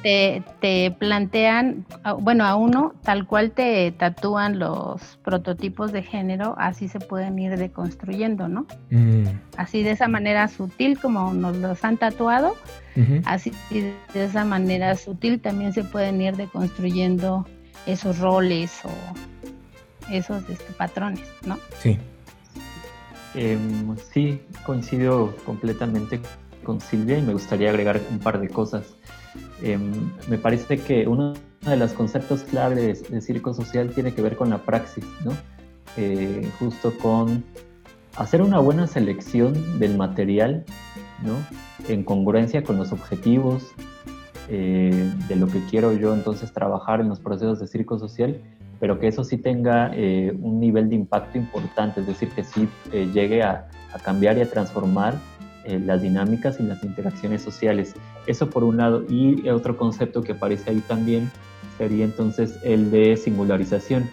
te, 0.60 0.90
plantean, 0.98 1.86
bueno, 2.20 2.44
a 2.44 2.54
uno, 2.54 2.92
tal 3.02 3.26
cual 3.26 3.52
te 3.52 3.90
tatúan 3.92 4.58
los 4.58 5.18
prototipos 5.24 5.90
de 5.90 6.02
género, 6.02 6.54
así 6.58 6.88
se 6.88 7.00
pueden 7.00 7.38
ir 7.38 7.56
deconstruyendo, 7.56 8.46
¿no? 8.46 8.66
Mm. 8.90 9.24
Así 9.56 9.82
de 9.82 9.92
esa 9.92 10.06
manera 10.06 10.48
sutil 10.48 10.98
como 11.00 11.32
nos 11.32 11.56
los 11.56 11.82
han 11.82 11.96
tatuado, 11.96 12.56
así 13.24 13.52
de 13.70 13.96
esa 14.12 14.44
manera 14.44 14.94
sutil 14.94 15.40
también 15.40 15.72
se 15.72 15.82
pueden 15.82 16.20
ir 16.20 16.36
deconstruyendo 16.36 17.46
esos 17.86 18.18
roles 18.18 18.82
o 18.84 20.12
esos 20.12 20.46
este, 20.50 20.74
patrones, 20.74 21.26
¿no? 21.46 21.56
Sí. 21.78 21.98
Em, 23.34 23.96
sí, 24.12 24.42
coincido 24.66 25.34
completamente 25.46 26.20
con 26.68 26.82
Silvia 26.82 27.16
y 27.16 27.22
me 27.22 27.32
gustaría 27.32 27.70
agregar 27.70 27.98
un 28.10 28.18
par 28.18 28.38
de 28.38 28.50
cosas. 28.50 28.94
Em, 29.62 29.90
me 30.28 30.36
parece 30.36 30.76
que 30.76 31.08
uno 31.08 31.32
de 31.62 31.76
los 31.78 31.94
conceptos 31.94 32.42
claves 32.42 33.10
del 33.10 33.22
circo 33.22 33.54
social 33.54 33.88
tiene 33.88 34.12
que 34.12 34.20
ver 34.20 34.36
con 34.36 34.50
la 34.50 34.58
praxis, 34.58 35.06
¿no? 35.24 35.32
Eh, 35.96 36.46
justo 36.58 36.92
con 36.98 37.42
hacer 38.16 38.42
una 38.42 38.58
buena 38.58 38.86
selección 38.86 39.78
del 39.78 39.96
material, 39.96 40.66
¿no? 41.24 41.36
En 41.90 42.04
congruencia 42.04 42.62
con 42.62 42.76
los 42.76 42.92
objetivos 42.92 43.62
eh, 44.50 45.10
de 45.26 45.36
lo 45.36 45.46
que 45.46 45.60
quiero 45.70 45.94
yo 45.94 46.12
entonces 46.12 46.52
trabajar 46.52 47.00
en 47.00 47.08
los 47.08 47.18
procesos 47.18 47.60
de 47.60 47.66
circo 47.66 47.98
social, 47.98 48.42
pero 48.78 49.00
que 49.00 49.06
eso 49.08 49.24
sí 49.24 49.38
tenga 49.38 49.90
eh, 49.94 50.36
un 50.38 50.60
nivel 50.60 50.90
de 50.90 50.96
impacto 50.96 51.38
importante, 51.38 52.02
es 52.02 52.06
decir, 52.06 52.28
que 52.28 52.44
sí 52.44 52.68
llegue 52.92 53.42
a, 53.42 53.70
cambiar 54.04 54.36
y 54.36 54.42
a 54.42 54.50
transformar 54.50 55.14
las 55.84 56.02
dinámicas 56.02 56.58
y 56.60 56.62
las 56.62 56.82
interacciones 56.82 57.42
sociales. 57.42 57.94
Eso 58.26 58.48
por 58.48 58.64
un 58.64 58.78
lado. 58.78 59.04
Y 59.08 59.48
otro 59.48 59.76
concepto 59.76 60.22
que 60.22 60.32
aparece 60.32 60.70
ahí 60.70 60.82
también 60.86 61.30
sería 61.76 62.04
entonces 62.04 62.58
el 62.62 62.90
de 62.90 63.16
singularización, 63.16 64.08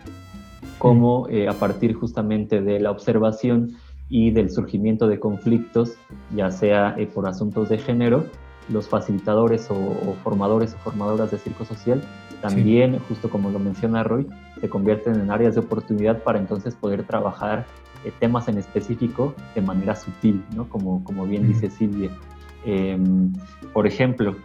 como 0.77 1.27
eh, 1.29 1.47
a 1.47 1.53
partir 1.53 1.93
justamente 1.93 2.61
de 2.61 2.79
la 2.79 2.91
observación 2.91 3.75
y 4.09 4.31
del 4.31 4.51
surgimiento 4.51 5.07
de 5.07 5.19
conflictos, 5.19 5.93
ya 6.35 6.51
sea 6.51 6.95
eh, 6.97 7.07
por 7.07 7.27
asuntos 7.27 7.69
de 7.69 7.77
género, 7.79 8.25
los 8.69 8.87
facilitadores 8.87 9.67
o, 9.69 10.15
formadores 10.23 10.73
o 10.73 10.77
formadoras 10.77 11.31
de 11.31 11.37
circo 11.37 11.65
social 11.65 12.01
también, 12.41 12.99
justo 13.07 13.29
como 13.29 13.49
lo 13.49 13.59
menciona 13.59 14.03
Roy, 14.03 14.27
se 14.59 14.69
convierten 14.69 15.15
en 15.15 15.31
áreas 15.31 15.55
de 15.55 15.61
oportunidad 15.61 16.21
para 16.23 16.39
entonces 16.39 16.75
poder 16.75 17.03
trabajar 17.03 17.65
eh, 18.05 18.13
temas 18.19 18.47
en 18.47 18.57
específico 18.57 19.35
de 19.55 19.61
manera 19.61 19.95
sutil, 19.95 20.43
¿no? 20.55 20.69
como, 20.69 21.03
como 21.03 21.25
bien 21.25 21.47
dice 21.47 21.69
Silvia. 21.69 22.11
Em, 22.65 23.33
por 23.73 23.85
ejemplo, 23.85 24.35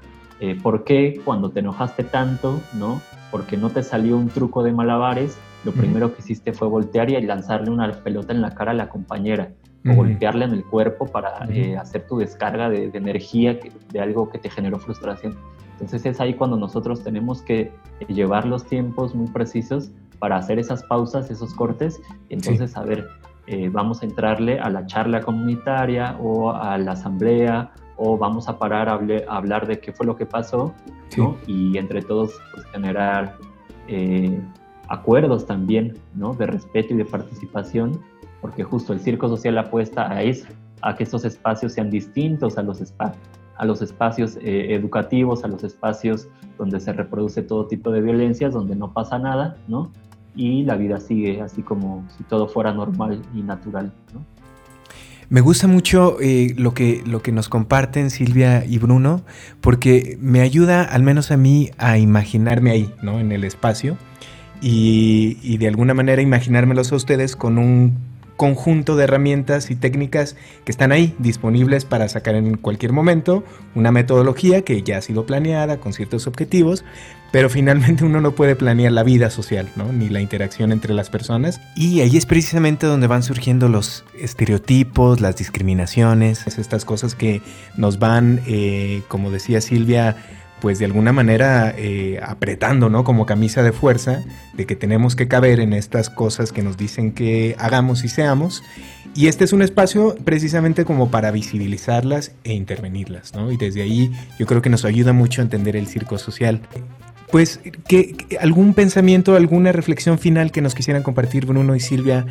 eh, 0.40 0.58
¿Por 0.60 0.84
qué 0.84 1.20
cuando 1.22 1.50
te 1.50 1.60
enojaste 1.60 2.02
tanto, 2.02 2.60
no? 2.72 3.02
Porque 3.30 3.58
no 3.58 3.68
te 3.68 3.82
salió 3.82 4.16
un 4.16 4.28
truco 4.28 4.62
de 4.62 4.72
malabares, 4.72 5.38
lo 5.64 5.72
primero 5.72 6.14
que 6.14 6.22
hiciste 6.22 6.54
fue 6.54 6.66
voltear 6.66 7.10
y 7.10 7.20
lanzarle 7.20 7.70
una 7.70 7.92
pelota 7.92 8.32
en 8.32 8.40
la 8.40 8.54
cara 8.54 8.70
a 8.70 8.74
la 8.74 8.88
compañera 8.88 9.52
o 9.86 9.94
golpearle 9.94 10.46
en 10.46 10.52
el 10.52 10.64
cuerpo 10.64 11.06
para 11.06 11.46
eh, 11.50 11.76
hacer 11.76 12.06
tu 12.06 12.16
descarga 12.16 12.70
de, 12.70 12.90
energía 12.94 13.58
de 13.92 14.00
algo 14.00 14.30
que 14.30 14.38
te 14.38 14.48
generó 14.48 14.78
frustración. 14.78 15.36
Entonces 15.72 16.06
es 16.06 16.20
ahí 16.20 16.32
cuando 16.32 16.56
nosotros 16.56 17.04
tenemos 17.04 17.42
que 17.42 17.70
llevar 18.08 18.46
los 18.46 18.64
tiempos 18.64 19.14
muy 19.14 19.28
precisos 19.28 19.90
para 20.18 20.36
hacer 20.36 20.58
esas 20.58 20.82
pausas, 20.84 21.30
esos 21.30 21.52
cortes, 21.52 22.00
entonces 22.30 22.76
a 22.76 22.82
ver, 22.82 23.06
eh, 23.46 23.68
vamos 23.70 24.02
a 24.02 24.06
entrarle 24.06 24.60
a 24.60 24.70
la 24.70 24.86
charla 24.86 25.20
comunitaria 25.20 26.16
o 26.20 26.52
a 26.52 26.78
la 26.78 26.92
asamblea 26.92 27.72
o 27.96 28.16
vamos 28.16 28.48
a 28.48 28.58
parar 28.58 28.88
a, 28.88 28.94
hablar 29.28 29.66
de 29.66 29.78
qué 29.78 29.92
fue 29.92 30.06
lo 30.06 30.16
que 30.16 30.24
pasó 30.26 30.72
y 31.46 31.76
entre 31.76 32.00
todos 32.02 32.40
pues, 32.54 32.64
generar 32.66 33.36
eh, 33.88 34.40
acuerdos 34.88 35.46
también 35.46 35.98
¿no? 36.14 36.34
de 36.34 36.46
respeto 36.46 36.94
y 36.94 36.96
de 36.96 37.04
participación, 37.04 38.00
porque 38.40 38.64
justo 38.64 38.92
el 38.92 39.00
circo 39.00 39.28
social 39.28 39.58
apuesta 39.58 40.10
a 40.10 40.22
eso, 40.22 40.46
a 40.82 40.96
que 40.96 41.04
estos 41.04 41.24
espacios 41.24 41.72
sean 41.72 41.90
distintos 41.90 42.56
a 42.56 42.62
los, 42.62 42.82
a 42.98 43.64
los 43.64 43.82
espacios 43.82 44.36
eh, 44.36 44.74
educativos, 44.74 45.44
a 45.44 45.48
los 45.48 45.62
espacios 45.62 46.28
donde 46.58 46.80
se 46.80 46.92
reproduce 46.92 47.42
todo 47.42 47.66
tipo 47.66 47.90
de 47.90 48.00
violencias, 48.00 48.52
donde 48.54 48.76
no 48.76 48.92
pasa 48.92 49.18
nada, 49.18 49.56
¿no? 49.68 49.90
Y 50.34 50.64
la 50.64 50.76
vida 50.76 51.00
sigue 51.00 51.40
así 51.40 51.62
como 51.62 52.06
si 52.16 52.24
todo 52.24 52.48
fuera 52.48 52.72
normal 52.72 53.22
y 53.34 53.42
natural. 53.42 53.92
Me 55.28 55.40
gusta 55.40 55.68
mucho 55.68 56.16
eh, 56.20 56.54
lo, 56.56 56.74
que, 56.74 57.02
lo 57.06 57.22
que 57.22 57.30
nos 57.30 57.48
comparten 57.48 58.10
Silvia 58.10 58.64
y 58.64 58.78
Bruno, 58.78 59.22
porque 59.60 60.18
me 60.20 60.40
ayuda, 60.40 60.82
al 60.82 61.04
menos 61.04 61.30
a 61.30 61.36
mí, 61.36 61.70
a 61.78 61.98
imaginarme 61.98 62.72
ahí, 62.72 62.92
¿no? 63.02 63.20
En 63.20 63.30
el 63.30 63.44
espacio. 63.44 63.96
Y, 64.60 65.38
y 65.42 65.58
de 65.58 65.68
alguna 65.68 65.94
manera 65.94 66.20
imaginármelos 66.20 66.90
a 66.92 66.96
ustedes 66.96 67.36
con 67.36 67.58
un 67.58 68.09
conjunto 68.40 68.96
de 68.96 69.04
herramientas 69.04 69.70
y 69.70 69.76
técnicas 69.76 70.34
que 70.64 70.72
están 70.72 70.92
ahí 70.92 71.14
disponibles 71.18 71.84
para 71.84 72.08
sacar 72.08 72.36
en 72.36 72.56
cualquier 72.56 72.90
momento 72.90 73.44
una 73.74 73.92
metodología 73.92 74.62
que 74.62 74.82
ya 74.82 74.96
ha 74.96 75.02
sido 75.02 75.26
planeada 75.26 75.76
con 75.76 75.92
ciertos 75.92 76.26
objetivos, 76.26 76.82
pero 77.32 77.50
finalmente 77.50 78.02
uno 78.02 78.22
no 78.22 78.32
puede 78.32 78.56
planear 78.56 78.92
la 78.92 79.02
vida 79.02 79.28
social, 79.28 79.68
¿no? 79.76 79.92
ni 79.92 80.08
la 80.08 80.22
interacción 80.22 80.72
entre 80.72 80.94
las 80.94 81.10
personas. 81.10 81.60
Y 81.76 82.00
ahí 82.00 82.16
es 82.16 82.24
precisamente 82.24 82.86
donde 82.86 83.08
van 83.08 83.22
surgiendo 83.22 83.68
los 83.68 84.06
estereotipos, 84.18 85.20
las 85.20 85.36
discriminaciones, 85.36 86.46
estas 86.46 86.86
cosas 86.86 87.14
que 87.14 87.42
nos 87.76 87.98
van, 87.98 88.40
eh, 88.46 89.02
como 89.08 89.30
decía 89.30 89.60
Silvia, 89.60 90.16
pues 90.60 90.78
de 90.78 90.84
alguna 90.84 91.12
manera 91.12 91.74
eh, 91.76 92.20
apretando, 92.22 92.88
¿no? 92.88 93.04
Como 93.04 93.26
camisa 93.26 93.62
de 93.62 93.72
fuerza, 93.72 94.22
de 94.54 94.66
que 94.66 94.76
tenemos 94.76 95.16
que 95.16 95.28
caber 95.28 95.60
en 95.60 95.72
estas 95.72 96.10
cosas 96.10 96.52
que 96.52 96.62
nos 96.62 96.76
dicen 96.76 97.12
que 97.12 97.56
hagamos 97.58 98.04
y 98.04 98.08
seamos. 98.08 98.62
Y 99.14 99.26
este 99.26 99.44
es 99.44 99.52
un 99.52 99.62
espacio 99.62 100.14
precisamente 100.24 100.84
como 100.84 101.10
para 101.10 101.30
visibilizarlas 101.30 102.32
e 102.44 102.52
intervenirlas, 102.52 103.34
¿no? 103.34 103.50
Y 103.50 103.56
desde 103.56 103.82
ahí 103.82 104.12
yo 104.38 104.46
creo 104.46 104.62
que 104.62 104.70
nos 104.70 104.84
ayuda 104.84 105.12
mucho 105.12 105.40
a 105.40 105.44
entender 105.44 105.76
el 105.76 105.86
circo 105.86 106.18
social. 106.18 106.60
Pues, 107.30 107.60
¿qué, 107.86 108.16
¿algún 108.40 108.74
pensamiento, 108.74 109.36
alguna 109.36 109.72
reflexión 109.72 110.18
final 110.18 110.50
que 110.50 110.60
nos 110.60 110.74
quisieran 110.74 111.02
compartir 111.02 111.46
Bruno 111.46 111.76
y 111.76 111.80
Silvia? 111.80 112.26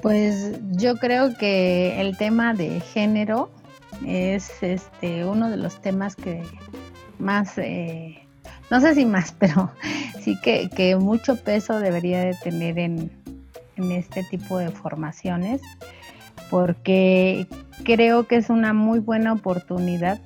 Pues 0.00 0.52
yo 0.72 0.96
creo 0.96 1.36
que 1.36 2.00
el 2.00 2.16
tema 2.16 2.54
de 2.54 2.80
género 2.80 3.50
es 4.06 4.50
este 4.62 5.24
uno 5.24 5.50
de 5.50 5.56
los 5.56 5.80
temas 5.80 6.16
que 6.16 6.42
más, 7.22 7.56
eh, 7.56 8.18
no 8.70 8.80
sé 8.80 8.94
si 8.94 9.06
más, 9.06 9.32
pero 9.38 9.70
sí 10.20 10.36
que, 10.42 10.96
mucho 10.96 11.36
peso 11.36 11.78
debería 11.78 12.20
de 12.20 12.34
tener 12.34 12.78
en, 12.78 13.10
este 13.90 14.22
tipo 14.24 14.58
de 14.58 14.70
formaciones, 14.70 15.60
porque 16.50 17.48
creo 17.84 18.28
que 18.28 18.36
es 18.36 18.48
una 18.48 18.74
muy 18.74 19.00
buena 19.00 19.32
oportunidad 19.32 20.20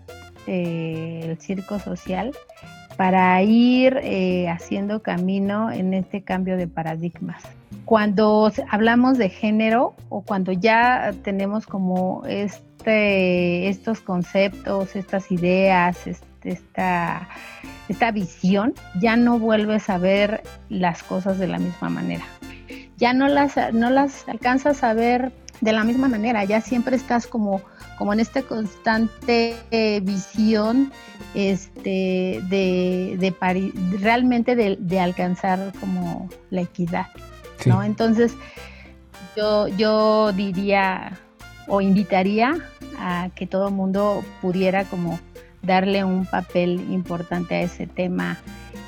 eh, 0.46 1.20
el 1.22 1.38
circo 1.38 1.78
social 1.78 2.32
para 2.96 3.40
ir 3.42 3.98
eh, 4.02 4.48
haciendo 4.48 5.00
camino 5.00 5.70
en 5.70 5.94
este 5.94 6.22
cambio 6.22 6.56
de 6.56 6.66
paradigmas. 6.66 7.42
Cuando 7.84 8.52
hablamos 8.70 9.16
de 9.16 9.28
género 9.28 9.94
o 10.08 10.22
cuando 10.22 10.52
ya 10.52 11.14
tenemos 11.22 11.66
como 11.66 12.24
este, 12.26 13.68
estos 13.68 14.00
conceptos, 14.00 14.96
estas 14.96 15.30
ideas, 15.30 16.06
esta, 16.46 17.28
esta 17.88 18.10
visión, 18.10 18.74
ya 19.00 19.16
no 19.16 19.38
vuelves 19.38 19.88
a 19.90 19.98
ver 19.98 20.42
las 20.68 21.02
cosas 21.02 21.38
de 21.38 21.46
la 21.46 21.58
misma 21.58 21.88
manera. 21.88 22.24
Ya 22.96 23.12
no 23.12 23.28
las, 23.28 23.56
no 23.72 23.90
las 23.90 24.28
alcanzas 24.28 24.82
a 24.82 24.94
ver 24.94 25.32
de 25.60 25.72
la 25.72 25.84
misma 25.84 26.08
manera, 26.08 26.44
ya 26.44 26.60
siempre 26.60 26.96
estás 26.96 27.26
como, 27.26 27.62
como 27.98 28.12
en 28.12 28.20
esta 28.20 28.42
constante 28.42 29.56
visión 30.02 30.92
este, 31.34 32.40
de, 32.48 33.16
de 33.18 33.34
realmente 34.00 34.54
de, 34.54 35.00
alcanzar 35.00 35.72
como 35.80 36.28
la 36.50 36.62
equidad, 36.62 37.06
¿no? 37.64 37.82
Entonces, 37.82 38.34
yo, 39.36 39.68
yo 39.68 40.32
diría 40.32 41.18
o 41.68 41.80
invitaría 41.80 42.56
a 42.98 43.28
que 43.34 43.46
todo 43.46 43.68
el 43.68 43.74
mundo 43.74 44.24
pudiera 44.40 44.84
como 44.84 45.18
darle 45.66 46.04
un 46.04 46.26
papel 46.26 46.86
importante 46.90 47.56
a 47.56 47.62
ese 47.62 47.86
tema 47.86 48.38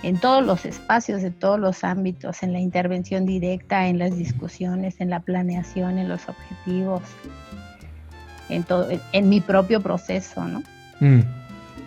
en 0.03 0.19
todos 0.19 0.45
los 0.45 0.65
espacios, 0.65 1.23
en 1.23 1.33
todos 1.33 1.59
los 1.59 1.85
ámbitos, 1.85 2.43
en 2.43 2.53
la 2.53 2.61
intervención 2.61 3.27
directa, 3.27 3.89
en 3.89 3.99
las 3.99 4.17
discusiones, 4.17 5.01
en 5.01 5.11
la 5.11 5.21
planeación, 5.21 5.99
en 5.99 6.09
los 6.09 6.29
objetivos, 6.29 7.03
en 8.49 8.63
todo, 8.63 8.89
en 9.13 9.29
mi 9.29 9.41
propio 9.41 9.81
proceso, 9.81 10.45
¿no? 10.45 10.63
Mm. 11.01 11.21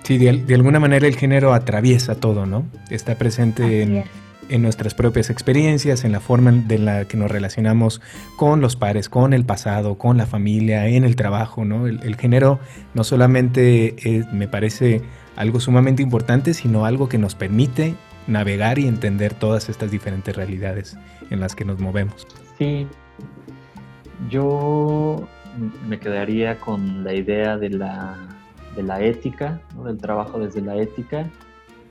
Sí, 0.04 0.18
de, 0.18 0.56
alguna 0.56 0.80
manera 0.80 1.08
el 1.08 1.16
género 1.16 1.54
atraviesa 1.54 2.16
todo, 2.16 2.46
¿no? 2.46 2.66
Está 2.90 3.16
presente 3.16 3.84
en, 3.84 4.04
en 4.52 4.62
nuestras 4.62 4.94
propias 4.94 5.30
experiencias, 5.30 6.04
en 6.04 6.12
la 6.12 6.20
forma 6.20 6.52
en 6.52 6.86
la 6.86 7.06
que 7.06 7.18
nos 7.18 7.32
relacionamos 7.32 8.02
con 8.36 8.62
los 8.62 8.76
pares, 8.76 9.10
con 9.10 9.34
el 9.34 9.46
pasado, 9.46 9.98
con 9.98 10.18
la 10.18 10.26
familia, 10.26 10.88
en 10.88 11.04
el 11.04 11.16
trabajo, 11.16 11.66
¿no? 11.66 11.88
El, 11.88 12.16
género 12.18 12.60
no 12.94 13.04
solamente 13.04 13.96
me 14.32 14.48
parece 14.48 15.02
algo 15.36 15.60
sumamente 15.60 16.04
importante, 16.04 16.54
sino 16.54 16.86
algo 16.86 17.10
que 17.10 17.18
nos 17.18 17.36
permite 17.36 17.96
navegar 18.28 18.78
y 18.78 18.88
entender 18.88 19.34
todas 19.34 19.70
estas 19.70 19.90
diferentes 19.90 20.36
realidades 20.36 20.98
en 21.30 21.40
las 21.40 21.56
que 21.56 21.66
nos 21.66 21.80
movemos. 21.80 22.28
Sí, 22.58 22.86
yo 24.30 25.28
me 25.88 26.00
quedaría 26.00 26.60
con 26.60 27.04
la 27.04 27.14
idea 27.14 27.58
de 27.58 27.70
la, 27.70 28.18
de 28.76 28.84
la 28.84 29.02
ética, 29.02 29.62
del 29.84 29.98
trabajo 29.98 30.40
desde 30.40 30.62
la 30.62 30.76
ética 30.76 31.30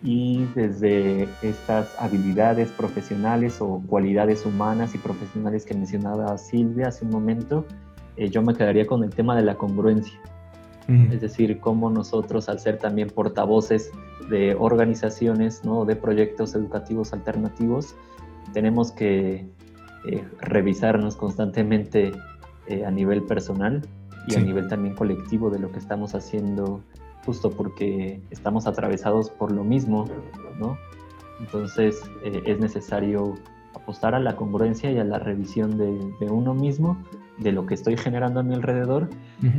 y 0.03 0.47
desde 0.55 1.29
estas 1.43 1.95
habilidades 1.99 2.71
profesionales 2.71 3.61
o 3.61 3.83
cualidades 3.87 4.47
humanas 4.47 4.95
y 4.95 4.99
profesionales 4.99 5.67
que 5.67 5.75
mencionaba 5.75 6.39
Silvia 6.39 6.89
hace 6.89 7.05
un 7.05 7.11
momento, 7.11 7.67
eh, 8.17 8.31
yo 8.31 8.43
me 8.43 8.55
quedaría 8.55 8.87
con 8.87 9.05
el 9.05 9.11
tema 9.11 9.37
de 9.37 9.43
la 9.43 9.57
congruencia. 9.57 10.19
Es 11.13 11.21
decir, 11.21 11.61
cómo 11.61 11.89
nosotros, 11.89 12.49
al 12.49 12.59
ser 12.59 12.79
también 12.79 13.11
portavoces 13.11 13.93
de 14.29 14.57
organizaciones, 14.59 15.65
¿no? 15.65 15.85
de 15.85 15.95
proyectos 15.95 16.57
educativos 16.57 17.13
alternativos, 17.13 17.95
tenemos 18.53 18.91
que 18.91 19.47
eh, 20.05 20.25
revisarnos 20.41 21.15
constantemente 21.15 22.11
eh, 22.67 22.85
a 22.85 22.91
nivel 22.91 23.23
personal 23.23 23.83
y 24.27 24.35
a 24.35 24.41
nivel 24.41 24.67
también 24.67 24.97
colectivo 24.97 25.49
de 25.49 25.61
lo 25.61 25.71
que 25.71 25.79
estamos 25.79 26.17
haciendo, 26.17 26.83
justo 27.25 27.51
porque 27.51 28.21
estamos 28.31 28.67
atravesados 28.67 29.31
por 29.31 29.53
lo 29.53 29.65
mismo, 29.65 30.07
¿no? 30.59 30.77
Entonces 31.41 32.03
eh, 32.23 32.43
es 32.47 32.59
necesario 32.59 33.35
apostar 33.75 34.15
a 34.15 34.21
la 34.21 34.37
congruencia 34.37 34.91
y 34.91 34.99
a 34.99 35.05
la 35.05 35.19
revisión 35.19 35.79
de, 35.79 36.27
uno 36.31 36.55
mismo, 36.55 36.99
de 37.39 37.53
lo 37.53 37.67
que 37.67 37.75
estoy 37.75 37.97
generando 37.97 38.41
a 38.41 38.43
mi 38.43 38.55
alrededor 38.55 39.09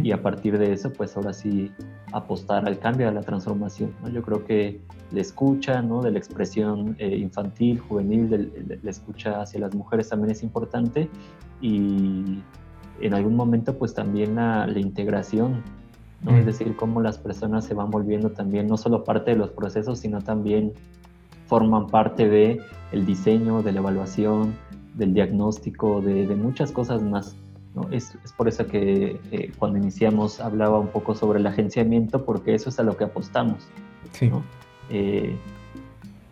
y 0.04 0.12
a 0.12 0.22
partir 0.22 0.60
de 0.60 0.74
eso, 0.74 0.94
pues 0.94 1.16
ahora 1.18 1.34
sí 1.34 1.72
apostar 2.12 2.68
al 2.68 2.78
cambio, 2.78 3.08
a 3.08 3.12
la 3.12 3.22
transformación. 3.22 3.94
¿no? 4.04 4.10
Yo 4.10 4.22
creo 4.22 4.46
que 4.46 4.82
la 5.12 5.22
escucha 5.22 5.82
¿no? 5.82 6.02
de 6.02 6.12
la 6.12 6.20
expresión 6.20 6.96
eh, 7.00 7.18
infantil, 7.18 7.80
juvenil, 7.80 8.30
de, 8.30 8.80
la 8.84 8.90
escucha 8.90 9.42
hacia 9.42 9.60
las 9.60 9.74
mujeres 9.74 10.10
también 10.10 10.32
es 10.32 10.44
importante 10.44 11.10
y 11.62 12.42
en 13.02 13.14
algún 13.14 13.36
momento 13.36 13.78
pues 13.78 13.94
también 13.94 14.36
la, 14.36 14.68
integración, 14.76 15.64
¿no? 16.24 16.38
es 16.38 16.46
decir, 16.46 16.76
cómo 16.76 17.02
las 17.02 17.18
personas 17.18 17.66
se 17.66 17.74
van 17.74 17.90
volviendo 17.90 18.32
también 18.32 18.68
no 18.68 18.78
solo 18.78 19.04
parte 19.04 19.32
de 19.32 19.38
los 19.38 19.50
procesos, 19.52 20.00
sino 20.00 20.22
también 20.22 20.74
forman 21.48 21.88
parte 21.88 22.30
de 22.30 22.62
el 22.92 23.06
diseño, 23.06 23.62
de 23.64 23.72
la 23.72 23.80
evaluación, 23.80 24.56
del 24.96 25.14
diagnóstico, 25.14 26.02
de, 26.02 26.26
muchas 26.36 26.72
cosas 26.72 27.02
más. 27.02 27.36
¿no? 27.76 27.88
Es, 27.92 28.18
por 28.38 28.48
eso 28.48 28.68
que 28.68 29.20
eh, 29.32 29.52
cuando 29.58 29.78
iniciamos 29.78 30.40
hablaba 30.40 30.80
un 30.80 30.88
poco 30.88 31.16
sobre 31.16 31.40
el 31.40 31.48
agenciamiento, 31.48 32.26
porque 32.26 32.54
eso 32.54 32.70
es 32.70 32.80
a 32.80 32.84
lo 32.84 32.98
que 32.98 33.06
apostamos. 33.06 33.68
Eh, 34.90 35.36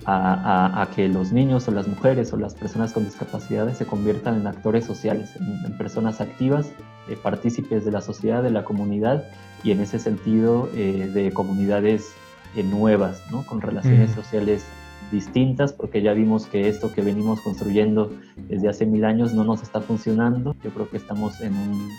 a, 0.06 0.88
que 0.96 1.08
los 1.08 1.32
niños 1.32 1.68
o 1.68 1.72
las 1.72 1.88
mujeres 1.88 2.34
o 2.34 2.38
las 2.38 2.56
personas 2.56 2.94
con 2.94 3.06
discapacidades 3.06 3.78
se 3.78 3.86
conviertan 3.86 4.40
en 4.40 4.48
actores 4.48 4.86
sociales, 4.86 5.36
en, 5.36 5.78
personas 5.78 6.22
activas, 6.22 6.72
eh, 7.10 7.18
partícipes 7.22 7.86
de 7.86 7.92
la 7.92 8.02
sociedad, 8.02 8.44
de 8.44 8.52
la 8.52 8.64
comunidad 8.64 9.26
y 9.64 9.72
en 9.72 9.82
ese 9.82 10.00
sentido 10.00 10.68
de 10.68 11.32
comunidades 11.34 12.14
nuevas, 12.56 13.22
¿no? 13.30 13.46
con 13.46 13.60
relaciones 13.60 14.12
sociales 14.12 14.64
distintas 15.12 15.74
porque 15.74 16.02
ya 16.02 16.14
vimos 16.14 16.46
que 16.46 16.68
esto 16.68 16.92
que 16.92 17.02
venimos 17.02 17.42
construyendo 17.42 18.12
desde 18.48 18.70
hace 18.70 18.86
mil 18.86 19.06
años 19.06 19.34
no 19.34 19.44
nos 19.44 19.62
está 19.62 19.82
funcionando. 19.82 20.56
Yo 20.64 20.72
creo 20.72 20.90
que 20.90 20.98
estamos 20.98 21.40
en 21.42 21.54
un 21.54 21.90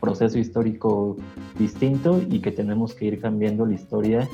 proceso 0.00 0.38
histórico 0.38 1.16
distinto 1.58 2.20
y 2.28 2.40
que 2.40 2.50
tenemos 2.50 2.94
que 2.94 3.04
ir 3.04 3.20
cambiando 3.20 3.64
la 3.64 3.74
historia 3.74 4.28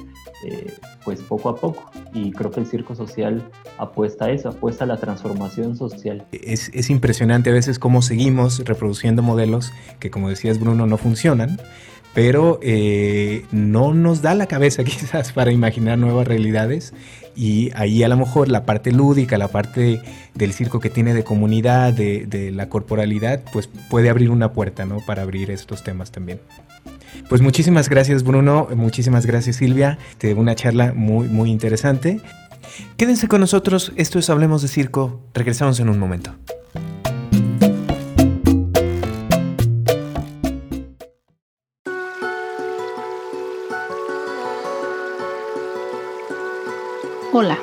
eh, 0.46 0.72
pues 1.04 1.20
poco 1.22 1.50
a 1.50 1.56
poco. 1.56 1.90
Y 2.14 2.32
creo 2.32 2.50
que 2.50 2.60
el 2.60 2.66
circo 2.66 2.94
social 2.94 3.42
apuesta 3.76 4.26
a 4.26 4.30
eso, 4.30 4.48
apuesta 4.48 4.84
a 4.84 4.86
la 4.86 4.96
transformación 4.96 5.76
social. 5.76 6.26
Es, 6.32 6.70
es 6.72 6.90
impresionante 6.90 7.50
a 7.50 7.52
veces 7.52 7.78
cómo 7.78 8.02
seguimos 8.02 8.60
reproduciendo 8.64 9.22
modelos 9.22 9.72
que 10.00 10.10
como 10.10 10.28
decías 10.28 10.58
Bruno 10.58 10.86
no 10.86 10.96
funcionan 10.96 11.58
pero 12.14 12.58
eh, 12.62 13.44
no 13.52 13.94
nos 13.94 14.22
da 14.22 14.34
la 14.34 14.46
cabeza 14.46 14.82
quizás 14.84 15.32
para 15.32 15.52
imaginar 15.52 15.98
nuevas 15.98 16.26
realidades 16.26 16.92
y 17.38 17.70
ahí 17.76 18.02
a 18.02 18.08
lo 18.08 18.16
mejor 18.16 18.48
la 18.48 18.66
parte 18.66 18.90
lúdica, 18.90 19.38
la 19.38 19.46
parte 19.46 20.02
del 20.34 20.52
circo 20.52 20.80
que 20.80 20.90
tiene 20.90 21.14
de 21.14 21.22
comunidad, 21.22 21.92
de, 21.92 22.50
la 22.52 22.68
corporalidad, 22.68 23.42
pues 23.52 23.68
puede 23.88 24.10
abrir 24.10 24.30
una 24.30 24.52
puerta, 24.52 24.84
¿no? 24.84 24.98
Para 25.06 25.22
abrir 25.22 25.52
estos 25.52 25.84
temas 25.84 26.10
también. 26.10 26.40
Pues 27.28 27.40
muchísimas 27.40 27.88
gracias 27.88 28.24
Bruno, 28.24 28.66
muchísimas 28.74 29.24
gracias 29.24 29.56
Silvia, 29.56 29.98
de 30.18 30.34
una 30.34 30.56
charla 30.56 30.92
muy 30.94 31.28
muy 31.28 31.50
interesante. 31.50 32.20
Quédense 32.96 33.28
con 33.28 33.40
nosotros, 33.40 33.92
esto 33.94 34.18
es 34.18 34.28
Hablemos 34.30 34.62
de 34.62 34.68
Circo, 34.68 35.22
regresamos 35.32 35.78
en 35.78 35.88
un 35.88 35.98
momento. 35.98 36.34
Hola, 47.30 47.58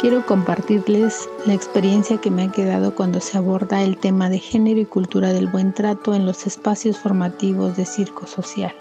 quiero 0.00 0.26
compartirles 0.26 1.28
la 1.46 1.54
experiencia 1.54 2.20
que 2.20 2.32
me 2.32 2.42
ha 2.42 2.50
quedado 2.50 2.96
cuando 2.96 3.20
se 3.20 3.38
aborda 3.38 3.84
el 3.84 3.96
tema 3.96 4.28
de 4.28 4.40
género 4.40 4.80
y 4.80 4.84
cultura 4.84 5.32
del 5.32 5.46
buen 5.46 5.72
trato 5.72 6.16
en 6.16 6.26
los 6.26 6.48
espacios 6.48 6.98
formativos 6.98 7.76
de 7.76 7.86
circo 7.86 8.26
social. 8.26 8.74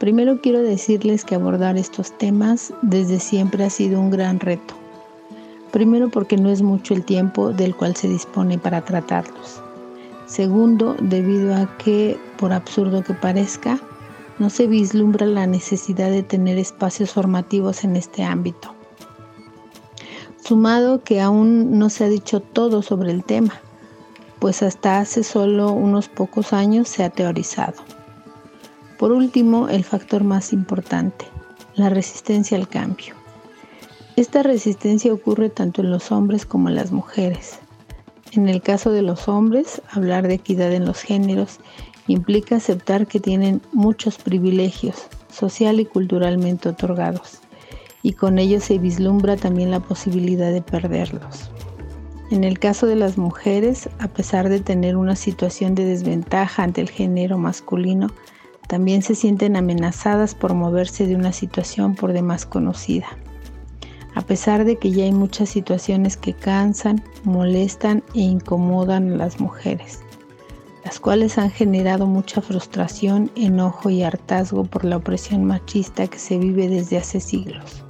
Primero 0.00 0.40
quiero 0.40 0.62
decirles 0.62 1.24
que 1.24 1.36
abordar 1.36 1.76
estos 1.76 2.10
temas 2.18 2.74
desde 2.82 3.20
siempre 3.20 3.62
ha 3.62 3.70
sido 3.70 4.00
un 4.00 4.10
gran 4.10 4.40
reto. 4.40 4.74
Primero 5.70 6.08
porque 6.08 6.36
no 6.36 6.50
es 6.50 6.60
mucho 6.60 6.92
el 6.92 7.04
tiempo 7.04 7.52
del 7.52 7.76
cual 7.76 7.94
se 7.94 8.08
dispone 8.08 8.58
para 8.58 8.84
tratarlos. 8.84 9.62
Segundo, 10.26 10.96
debido 11.00 11.54
a 11.54 11.76
que, 11.78 12.18
por 12.36 12.52
absurdo 12.52 13.04
que 13.04 13.14
parezca, 13.14 13.78
no 14.40 14.48
se 14.48 14.66
vislumbra 14.66 15.26
la 15.26 15.46
necesidad 15.46 16.10
de 16.10 16.22
tener 16.22 16.56
espacios 16.56 17.10
formativos 17.10 17.84
en 17.84 17.94
este 17.94 18.24
ámbito. 18.24 18.74
Sumado 20.42 21.04
que 21.04 21.20
aún 21.20 21.78
no 21.78 21.90
se 21.90 22.04
ha 22.04 22.08
dicho 22.08 22.40
todo 22.40 22.80
sobre 22.80 23.12
el 23.12 23.22
tema, 23.22 23.60
pues 24.38 24.62
hasta 24.62 24.98
hace 24.98 25.24
solo 25.24 25.72
unos 25.72 26.08
pocos 26.08 26.54
años 26.54 26.88
se 26.88 27.04
ha 27.04 27.10
teorizado. 27.10 27.82
Por 28.98 29.12
último, 29.12 29.68
el 29.68 29.84
factor 29.84 30.24
más 30.24 30.54
importante, 30.54 31.26
la 31.74 31.90
resistencia 31.90 32.56
al 32.56 32.66
cambio. 32.66 33.14
Esta 34.16 34.42
resistencia 34.42 35.12
ocurre 35.12 35.50
tanto 35.50 35.82
en 35.82 35.90
los 35.90 36.10
hombres 36.10 36.46
como 36.46 36.70
en 36.70 36.76
las 36.76 36.92
mujeres. 36.92 37.58
En 38.32 38.48
el 38.48 38.62
caso 38.62 38.90
de 38.90 39.02
los 39.02 39.28
hombres, 39.28 39.82
hablar 39.90 40.28
de 40.28 40.34
equidad 40.34 40.72
en 40.72 40.86
los 40.86 41.02
géneros 41.02 41.58
implica 42.12 42.56
aceptar 42.56 43.06
que 43.06 43.20
tienen 43.20 43.60
muchos 43.72 44.18
privilegios 44.18 45.06
social 45.30 45.78
y 45.78 45.86
culturalmente 45.86 46.68
otorgados, 46.68 47.40
y 48.02 48.14
con 48.14 48.38
ello 48.38 48.60
se 48.60 48.78
vislumbra 48.78 49.36
también 49.36 49.70
la 49.70 49.80
posibilidad 49.80 50.52
de 50.52 50.62
perderlos. 50.62 51.50
En 52.30 52.44
el 52.44 52.58
caso 52.58 52.86
de 52.86 52.96
las 52.96 53.16
mujeres, 53.16 53.88
a 53.98 54.08
pesar 54.08 54.48
de 54.48 54.60
tener 54.60 54.96
una 54.96 55.16
situación 55.16 55.74
de 55.74 55.84
desventaja 55.84 56.62
ante 56.62 56.80
el 56.80 56.90
género 56.90 57.38
masculino, 57.38 58.08
también 58.68 59.02
se 59.02 59.14
sienten 59.14 59.56
amenazadas 59.56 60.34
por 60.34 60.54
moverse 60.54 61.06
de 61.06 61.16
una 61.16 61.32
situación 61.32 61.94
por 61.94 62.12
demás 62.12 62.46
conocida. 62.46 63.06
A 64.14 64.22
pesar 64.22 64.64
de 64.64 64.76
que 64.76 64.90
ya 64.90 65.04
hay 65.04 65.12
muchas 65.12 65.48
situaciones 65.48 66.16
que 66.16 66.34
cansan, 66.34 67.02
molestan 67.24 68.02
e 68.14 68.20
incomodan 68.20 69.12
a 69.12 69.16
las 69.16 69.40
mujeres 69.40 70.00
las 70.90 70.98
cuales 70.98 71.38
han 71.38 71.52
generado 71.52 72.04
mucha 72.08 72.42
frustración, 72.42 73.30
enojo 73.36 73.90
y 73.90 74.02
hartazgo 74.02 74.64
por 74.64 74.84
la 74.84 74.96
opresión 74.96 75.44
machista 75.44 76.08
que 76.08 76.18
se 76.18 76.36
vive 76.36 76.68
desde 76.68 76.98
hace 76.98 77.20
siglos. 77.20 77.84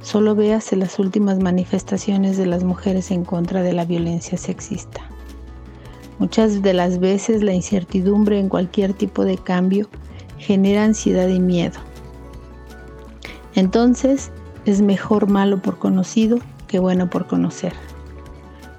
Solo 0.00 0.34
véase 0.34 0.76
las 0.76 0.98
últimas 0.98 1.40
manifestaciones 1.40 2.38
de 2.38 2.46
las 2.46 2.64
mujeres 2.64 3.10
en 3.10 3.22
contra 3.26 3.60
de 3.60 3.74
la 3.74 3.84
violencia 3.84 4.38
sexista. 4.38 5.02
Muchas 6.18 6.62
de 6.62 6.72
las 6.72 7.00
veces 7.00 7.42
la 7.42 7.52
incertidumbre 7.52 8.38
en 8.38 8.48
cualquier 8.48 8.94
tipo 8.94 9.26
de 9.26 9.36
cambio 9.36 9.86
genera 10.38 10.84
ansiedad 10.84 11.28
y 11.28 11.38
miedo. 11.38 11.80
Entonces, 13.54 14.30
es 14.64 14.80
mejor 14.80 15.28
malo 15.28 15.60
por 15.60 15.78
conocido 15.78 16.38
que 16.66 16.78
bueno 16.78 17.10
por 17.10 17.26
conocer. 17.26 17.74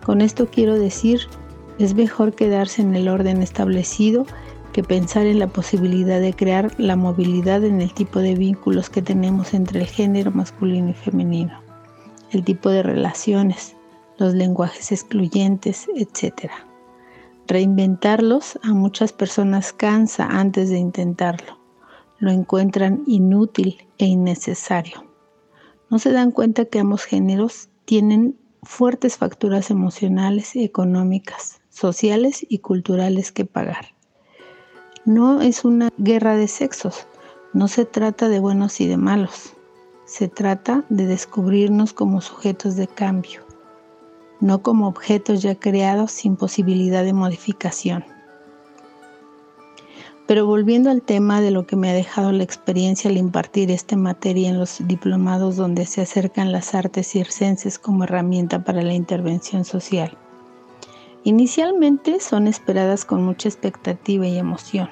Con 0.03 0.21
esto 0.21 0.47
quiero 0.47 0.73
decir 0.79 1.27
es 1.83 1.95
mejor 1.95 2.33
quedarse 2.33 2.81
en 2.81 2.95
el 2.95 3.07
orden 3.07 3.41
establecido 3.41 4.25
que 4.71 4.83
pensar 4.83 5.25
en 5.25 5.39
la 5.39 5.47
posibilidad 5.47 6.21
de 6.21 6.33
crear 6.33 6.71
la 6.79 6.95
movilidad 6.95 7.63
en 7.63 7.81
el 7.81 7.93
tipo 7.93 8.19
de 8.19 8.35
vínculos 8.35 8.89
que 8.89 9.01
tenemos 9.01 9.53
entre 9.53 9.81
el 9.81 9.87
género 9.87 10.31
masculino 10.31 10.89
y 10.89 10.93
femenino, 10.93 11.59
el 12.31 12.43
tipo 12.43 12.69
de 12.69 12.83
relaciones, 12.83 13.75
los 14.17 14.33
lenguajes 14.33 14.91
excluyentes, 14.91 15.87
etc. 15.95 16.51
Reinventarlos 17.47 18.59
a 18.63 18.73
muchas 18.73 19.11
personas 19.11 19.73
cansa 19.73 20.25
antes 20.27 20.69
de 20.69 20.77
intentarlo. 20.77 21.59
Lo 22.19 22.31
encuentran 22.31 23.03
inútil 23.07 23.77
e 23.97 24.05
innecesario. 24.05 25.03
No 25.89 25.99
se 25.99 26.11
dan 26.11 26.31
cuenta 26.31 26.65
que 26.65 26.79
ambos 26.79 27.03
géneros 27.03 27.69
tienen 27.85 28.37
fuertes 28.63 29.17
facturas 29.17 29.71
emocionales 29.71 30.55
y 30.55 30.63
económicas, 30.63 31.60
sociales 31.71 32.45
y 32.47 32.59
culturales 32.59 33.31
que 33.31 33.45
pagar. 33.45 33.95
No 35.05 35.41
es 35.41 35.65
una 35.65 35.89
guerra 35.97 36.35
de 36.35 36.47
sexos, 36.47 37.07
no 37.53 37.67
se 37.67 37.85
trata 37.85 38.29
de 38.29 38.39
buenos 38.39 38.79
y 38.81 38.87
de 38.87 38.97
malos, 38.97 39.53
se 40.05 40.27
trata 40.27 40.85
de 40.89 41.07
descubrirnos 41.07 41.93
como 41.93 42.21
sujetos 42.21 42.75
de 42.75 42.87
cambio, 42.87 43.41
no 44.41 44.61
como 44.61 44.87
objetos 44.87 45.41
ya 45.41 45.55
creados 45.55 46.11
sin 46.11 46.35
posibilidad 46.35 47.03
de 47.03 47.13
modificación. 47.13 48.05
Pero 50.27 50.45
volviendo 50.45 50.91
al 50.91 51.01
tema 51.01 51.41
de 51.41 51.51
lo 51.51 51.65
que 51.65 51.75
me 51.75 51.89
ha 51.89 51.93
dejado 51.93 52.31
la 52.31 52.43
experiencia 52.43 53.09
al 53.09 53.17
impartir 53.17 53.71
esta 53.71 53.97
materia 53.97 54.49
en 54.49 54.59
los 54.59 54.85
diplomados 54.87 55.55
donde 55.55 55.85
se 55.85 56.01
acercan 56.01 56.51
las 56.51 56.75
artes 56.75 57.07
circenses 57.07 57.79
como 57.79 58.03
herramienta 58.03 58.63
para 58.63 58.81
la 58.81 58.93
intervención 58.93 59.65
social. 59.65 60.17
Inicialmente 61.23 62.19
son 62.19 62.47
esperadas 62.47 63.05
con 63.05 63.23
mucha 63.23 63.47
expectativa 63.47 64.25
y 64.25 64.39
emoción. 64.39 64.89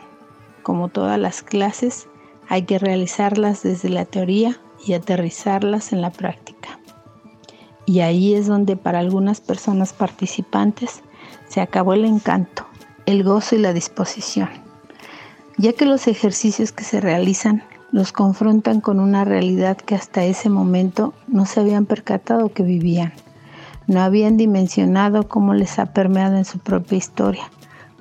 Como 0.61 0.89
todas 0.89 1.17
las 1.17 1.41
clases, 1.41 2.07
hay 2.47 2.63
que 2.63 2.77
realizarlas 2.77 3.63
desde 3.63 3.89
la 3.89 4.05
teoría 4.05 4.59
y 4.85 4.93
aterrizarlas 4.93 5.91
en 5.91 6.01
la 6.01 6.11
práctica. 6.11 6.79
Y 7.87 8.01
ahí 8.01 8.35
es 8.35 8.45
donde 8.45 8.75
para 8.77 8.99
algunas 8.99 9.41
personas 9.41 9.93
participantes 9.93 11.01
se 11.47 11.61
acabó 11.61 11.93
el 11.93 12.05
encanto, 12.05 12.67
el 13.07 13.23
gozo 13.23 13.55
y 13.55 13.59
la 13.59 13.73
disposición, 13.73 14.49
ya 15.57 15.73
que 15.73 15.85
los 15.85 16.07
ejercicios 16.07 16.71
que 16.71 16.83
se 16.83 17.01
realizan 17.01 17.63
los 17.91 18.11
confrontan 18.11 18.81
con 18.81 18.99
una 18.99 19.25
realidad 19.25 19.77
que 19.77 19.95
hasta 19.95 20.23
ese 20.23 20.49
momento 20.49 21.15
no 21.27 21.47
se 21.47 21.59
habían 21.61 21.87
percatado 21.87 22.53
que 22.53 22.61
vivían. 22.61 23.13
No 23.89 24.01
habían 24.01 24.37
dimensionado 24.37 25.27
cómo 25.27 25.55
les 25.55 25.79
ha 25.79 25.87
permeado 25.87 26.37
en 26.37 26.45
su 26.45 26.59
propia 26.59 26.99
historia, 26.99 27.49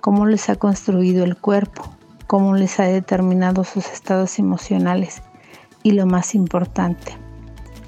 cómo 0.03 0.27
les 0.27 0.51
ha 0.51 0.57
construido 0.57 1.25
el 1.25 1.35
cuerpo, 1.35 1.83
cómo 2.27 2.57
les 2.57 2.79
ha 2.79 2.85
determinado 2.85 3.65
sus 3.65 3.87
estados 3.87 4.39
emocionales 4.39 5.23
y 5.83 5.93
lo 5.93 6.05
más 6.05 6.35
importante, 6.35 7.15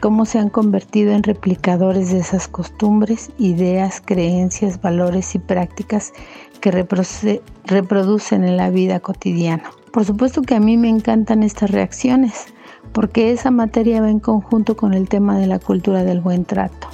cómo 0.00 0.24
se 0.24 0.38
han 0.38 0.48
convertido 0.48 1.12
en 1.12 1.24
replicadores 1.24 2.10
de 2.10 2.20
esas 2.20 2.48
costumbres, 2.48 3.32
ideas, 3.36 4.00
creencias, 4.02 4.80
valores 4.80 5.34
y 5.34 5.38
prácticas 5.38 6.14
que 6.62 6.70
reproducen 6.70 8.44
en 8.44 8.56
la 8.56 8.70
vida 8.70 9.00
cotidiana. 9.00 9.64
Por 9.92 10.06
supuesto 10.06 10.40
que 10.40 10.54
a 10.54 10.60
mí 10.60 10.78
me 10.78 10.88
encantan 10.88 11.42
estas 11.42 11.70
reacciones, 11.70 12.46
porque 12.94 13.30
esa 13.30 13.50
materia 13.50 14.00
va 14.00 14.08
en 14.08 14.20
conjunto 14.20 14.74
con 14.74 14.94
el 14.94 15.06
tema 15.06 15.36
de 15.36 15.48
la 15.48 15.58
cultura 15.58 16.02
del 16.02 16.22
buen 16.22 16.46
trato. 16.46 16.88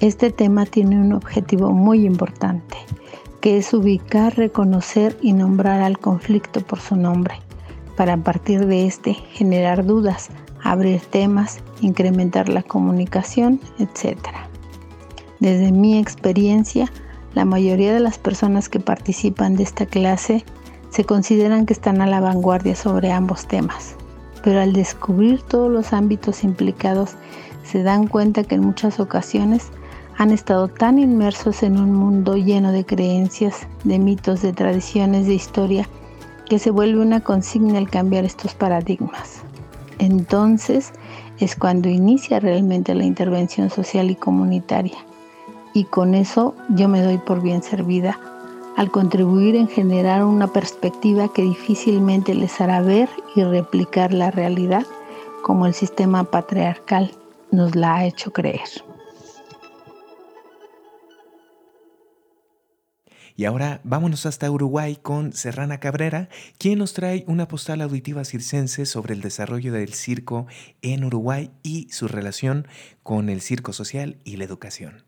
Este 0.00 0.30
tema 0.30 0.66
tiene 0.66 1.00
un 1.00 1.14
objetivo 1.14 1.70
muy 1.70 2.04
importante, 2.04 2.76
que 3.40 3.56
es 3.56 3.72
ubicar, 3.72 4.36
reconocer 4.36 5.16
y 5.22 5.32
nombrar 5.32 5.80
al 5.80 5.98
conflicto 5.98 6.60
por 6.60 6.80
su 6.80 6.96
nombre, 6.96 7.36
para 7.96 8.12
a 8.12 8.16
partir 8.18 8.66
de 8.66 8.86
este 8.86 9.14
generar 9.14 9.86
dudas, 9.86 10.28
abrir 10.62 11.00
temas, 11.00 11.60
incrementar 11.80 12.50
la 12.50 12.62
comunicación, 12.62 13.58
etc. 13.78 14.18
Desde 15.40 15.72
mi 15.72 15.98
experiencia, 15.98 16.92
la 17.34 17.46
mayoría 17.46 17.94
de 17.94 18.00
las 18.00 18.18
personas 18.18 18.68
que 18.68 18.80
participan 18.80 19.56
de 19.56 19.62
esta 19.62 19.86
clase 19.86 20.44
se 20.90 21.04
consideran 21.04 21.64
que 21.64 21.72
están 21.72 22.02
a 22.02 22.06
la 22.06 22.20
vanguardia 22.20 22.76
sobre 22.76 23.12
ambos 23.12 23.46
temas, 23.46 23.96
pero 24.44 24.60
al 24.60 24.74
descubrir 24.74 25.40
todos 25.40 25.70
los 25.70 25.94
ámbitos 25.94 26.44
implicados 26.44 27.14
se 27.64 27.82
dan 27.82 28.08
cuenta 28.08 28.44
que 28.44 28.56
en 28.56 28.60
muchas 28.60 29.00
ocasiones 29.00 29.70
han 30.18 30.30
estado 30.30 30.68
tan 30.68 30.98
inmersos 30.98 31.62
en 31.62 31.78
un 31.78 31.92
mundo 31.92 32.36
lleno 32.36 32.72
de 32.72 32.86
creencias, 32.86 33.66
de 33.84 33.98
mitos, 33.98 34.40
de 34.40 34.52
tradiciones, 34.52 35.26
de 35.26 35.34
historia, 35.34 35.88
que 36.48 36.58
se 36.58 36.70
vuelve 36.70 37.00
una 37.00 37.20
consigna 37.20 37.78
el 37.78 37.90
cambiar 37.90 38.24
estos 38.24 38.54
paradigmas. 38.54 39.42
Entonces 39.98 40.92
es 41.38 41.54
cuando 41.54 41.88
inicia 41.88 42.40
realmente 42.40 42.94
la 42.94 43.04
intervención 43.04 43.68
social 43.68 44.10
y 44.10 44.14
comunitaria. 44.14 44.96
Y 45.74 45.84
con 45.84 46.14
eso 46.14 46.54
yo 46.70 46.88
me 46.88 47.02
doy 47.02 47.18
por 47.18 47.42
bien 47.42 47.62
servida 47.62 48.18
al 48.76 48.90
contribuir 48.90 49.56
en 49.56 49.68
generar 49.68 50.24
una 50.24 50.46
perspectiva 50.46 51.32
que 51.32 51.42
difícilmente 51.42 52.34
les 52.34 52.60
hará 52.60 52.80
ver 52.80 53.08
y 53.34 53.42
replicar 53.42 54.12
la 54.12 54.30
realidad 54.30 54.86
como 55.42 55.66
el 55.66 55.74
sistema 55.74 56.24
patriarcal 56.24 57.12
nos 57.50 57.74
la 57.74 57.96
ha 57.96 58.04
hecho 58.06 58.32
creer. 58.32 58.85
Y 63.36 63.44
ahora 63.44 63.80
vámonos 63.84 64.24
hasta 64.24 64.50
Uruguay 64.50 64.96
con 65.00 65.34
Serrana 65.34 65.78
Cabrera, 65.78 66.30
quien 66.58 66.78
nos 66.78 66.94
trae 66.94 67.22
una 67.26 67.46
postal 67.46 67.82
auditiva 67.82 68.24
circense 68.24 68.86
sobre 68.86 69.12
el 69.12 69.20
desarrollo 69.20 69.74
del 69.74 69.92
circo 69.92 70.46
en 70.80 71.04
Uruguay 71.04 71.50
y 71.62 71.88
su 71.90 72.08
relación 72.08 72.66
con 73.02 73.28
el 73.28 73.42
circo 73.42 73.74
social 73.74 74.16
y 74.24 74.36
la 74.36 74.44
educación. 74.44 75.04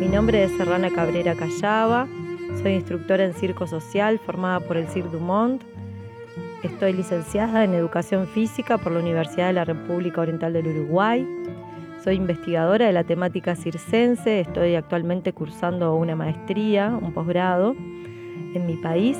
Mi 0.00 0.08
nombre 0.08 0.42
es 0.42 0.50
Serrana 0.56 0.90
Cabrera 0.90 1.36
Callaba, 1.36 2.08
soy 2.60 2.72
instructora 2.72 3.24
en 3.24 3.34
circo 3.34 3.68
social 3.68 4.18
formada 4.18 4.58
por 4.58 4.76
el 4.76 4.88
Cirque 4.88 5.08
Dumont. 5.10 5.62
Estoy 6.64 6.92
licenciada 6.92 7.62
en 7.64 7.72
Educación 7.72 8.26
Física 8.26 8.76
por 8.76 8.92
la 8.92 8.98
Universidad 8.98 9.46
de 9.46 9.52
la 9.52 9.64
República 9.64 10.20
Oriental 10.20 10.52
del 10.52 10.66
Uruguay. 10.66 11.26
Soy 12.02 12.14
investigadora 12.14 12.86
de 12.86 12.92
la 12.94 13.04
temática 13.04 13.54
circense, 13.54 14.40
estoy 14.40 14.74
actualmente 14.74 15.34
cursando 15.34 15.94
una 15.96 16.16
maestría, 16.16 16.88
un 16.98 17.12
posgrado 17.12 17.76
en 18.54 18.66
mi 18.66 18.76
país. 18.76 19.18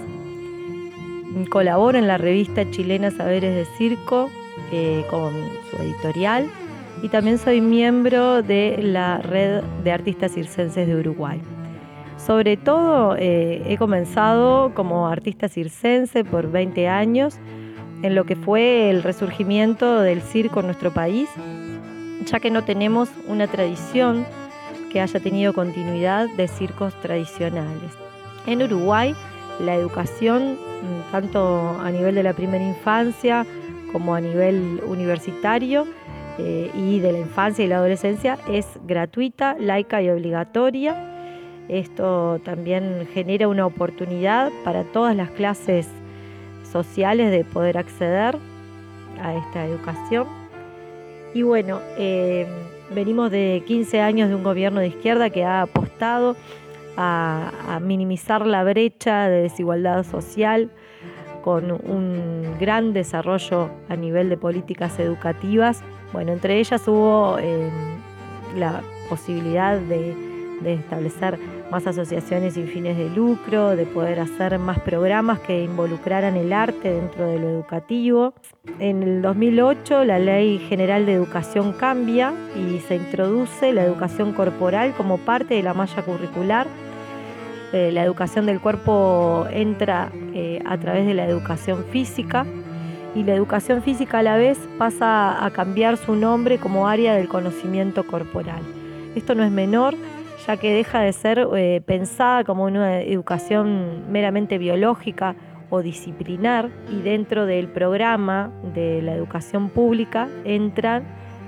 Colaboro 1.51 1.99
en 1.99 2.07
la 2.07 2.17
revista 2.17 2.69
chilena 2.71 3.11
Saberes 3.11 3.55
de 3.55 3.67
Circo 3.77 4.31
eh, 4.73 5.05
con 5.11 5.35
su 5.71 5.77
editorial 5.83 6.49
y 7.03 7.09
también 7.11 7.37
soy 7.37 7.61
miembro 7.61 8.43
de 8.43 8.79
la 8.83 9.19
Red 9.19 9.63
de 9.85 9.93
Artistas 9.93 10.33
Circenses 10.33 10.87
de 10.87 10.97
Uruguay. 10.97 11.39
Sobre 12.17 12.57
todo 12.57 13.15
eh, 13.19 13.63
he 13.67 13.77
comenzado 13.77 14.73
como 14.75 15.07
artista 15.07 15.51
circense 15.51 16.25
por 16.25 16.51
20 16.51 16.89
años 16.89 17.39
en 18.03 18.15
lo 18.15 18.25
que 18.25 18.37
fue 18.37 18.89
el 18.89 19.03
resurgimiento 19.03 20.01
del 20.01 20.23
circo 20.23 20.61
en 20.61 20.67
nuestro 20.67 20.93
país 20.93 21.29
ya 22.31 22.39
que 22.39 22.51
no 22.51 22.65
tenemos 22.65 23.09
una 23.27 23.49
tradición 23.49 24.25
que 24.93 25.01
haya 25.01 25.21
tenido 25.21 25.53
continuidad 25.53 26.29
de 26.37 26.49
circos 26.49 26.95
tradicionales. 27.01 27.93
En 28.47 28.63
Uruguay, 28.63 29.15
la 29.59 29.75
educación, 29.75 30.55
mm, 30.55 31.13
tanto 31.13 31.79
a 31.81 31.91
nivel 31.91 32.15
de 32.15 32.23
la 32.23 32.33
primera 32.33 32.65
infancia 32.65 33.45
como 33.93 34.15
a 34.15 34.21
nivel 34.21 34.81
universitario 34.87 35.87
eh, 36.39 36.71
y 36.75 37.01
de 37.01 37.13
la 37.13 37.19
infancia 37.19 37.65
y 37.65 37.69
la 37.69 37.77
adolescencia, 37.77 38.39
es 38.49 38.67
gratuita, 38.87 39.57
laica 39.59 40.01
y 40.01 40.09
obligatoria. 40.09 40.97
Esto 41.69 42.41
también 42.45 43.09
genera 43.13 43.49
una 43.49 43.67
oportunidad 43.67 44.51
para 44.65 44.85
todas 44.85 45.15
las 45.15 45.31
clases 45.31 45.89
sociales 46.71 47.31
de 47.31 47.45
poder 47.45 47.77
acceder 47.77 48.39
a 49.21 49.35
esta 49.35 49.67
educación. 49.67 50.40
Y 51.35 51.43
bueno, 51.43 51.81
eh, 51.97 52.47
venimos 52.95 53.31
de 53.31 53.63
15 53.67 54.01
años 54.01 54.29
de 54.29 54.35
un 54.35 54.43
gobierno 54.43 54.81
de 54.81 54.89
izquierda 54.89 55.31
que 55.31 55.45
ha 55.45 55.63
apostado 55.63 56.37
a, 56.97 57.79
minimizar 57.83 58.47
la 58.47 58.65
brecha 58.65 59.29
de 59.29 59.43
desigualdad 59.43 60.05
social 60.05 60.71
con 61.43 61.71
un 61.71 62.57
gran 62.61 62.93
desarrollo 62.93 63.71
a 63.89 63.97
nivel 63.97 64.29
de 64.29 64.37
políticas 64.37 64.99
educativas. 64.99 65.83
Bueno, 66.13 66.33
entre 66.33 66.59
ellas 66.59 66.87
hubo 66.89 67.39
eh, 67.39 67.71
la 68.57 68.83
posibilidad 69.09 69.79
de, 69.79 70.15
de 70.61 70.75
establecer 70.75 71.39
más 71.71 71.87
asociaciones 71.87 72.55
sin 72.55 72.67
fines 72.67 72.97
de 72.97 73.09
lucro, 73.11 73.77
de 73.77 73.87
poder 73.87 74.21
hacer 74.21 74.59
más 74.59 74.79
programas 74.81 75.39
que 75.41 75.63
involucraran 75.63 76.37
el 76.37 76.53
arte 76.53 76.91
dentro 76.91 77.27
de 77.27 77.39
lo 77.39 77.49
educativo. 77.49 78.35
En 78.79 79.03
el 79.03 79.23
2008 79.23 80.05
la 80.05 80.19
Ley 80.19 80.59
General 80.59 81.07
de 81.07 81.13
Educación 81.13 81.73
cambia 81.73 82.33
y 82.57 82.81
se 82.81 82.97
introduce 82.97 83.73
la 83.73 83.85
educación 83.85 84.33
corporal 84.33 84.95
como 84.97 85.19
parte 85.19 85.55
de 85.55 85.63
la 85.63 85.75
malla 85.75 86.03
curricular. 86.03 86.67
Eh, 87.73 87.93
la 87.93 88.03
educación 88.03 88.47
del 88.47 88.61
cuerpo 88.61 89.47
entra 89.51 90.11
eh, 90.35 90.61
a 90.67 90.77
través 90.79 91.07
de 91.07 91.15
la 91.15 91.25
educación 91.25 91.85
física 91.91 92.45
y 93.15 93.23
la 93.23 93.35
educación 93.35 93.83
física 93.83 94.19
a 94.19 94.23
la 94.23 94.37
vez 94.37 94.59
pasa 94.77 95.45
a 95.45 95.51
cambiar 95.51 95.97
su 95.97 96.17
nombre 96.17 96.59
como 96.59 96.89
área 96.89 97.15
del 97.15 97.29
conocimiento 97.29 98.05
corporal. 98.05 98.63
Esto 99.15 99.35
no 99.35 99.45
es 99.45 99.51
menor 99.51 99.95
ya 100.47 100.57
que 100.57 100.73
deja 100.73 101.01
de 101.01 101.13
ser 101.13 101.47
eh, 101.57 101.83
pensada 101.85 102.45
como 102.45 102.65
una 102.65 103.01
educación 103.01 104.11
meramente 104.11 104.59
biológica 104.59 105.37
o 105.71 105.83
disciplinar 105.83 106.71
y 106.91 107.01
dentro 107.03 107.47
del 107.47 107.69
programa 107.69 108.53
de 108.75 109.03
la 109.03 109.15
educación 109.15 109.71
pública 109.71 110.29
entran 110.45 111.05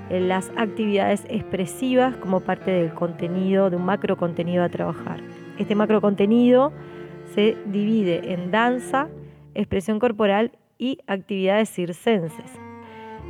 las 0.09 0.51
actividades 0.57 1.25
expresivas 1.29 2.15
como 2.17 2.41
parte 2.41 2.71
del 2.71 2.93
contenido, 2.93 3.69
de 3.69 3.77
un 3.77 3.85
macro 3.85 4.17
contenido 4.17 4.63
a 4.63 4.69
trabajar. 4.69 5.21
Este 5.57 5.75
macro 5.75 6.01
contenido 6.01 6.71
se 7.33 7.57
divide 7.65 8.33
en 8.33 8.51
danza, 8.51 9.07
expresión 9.55 9.99
corporal 9.99 10.51
y 10.77 10.99
actividades 11.07 11.69
circenses. 11.69 12.62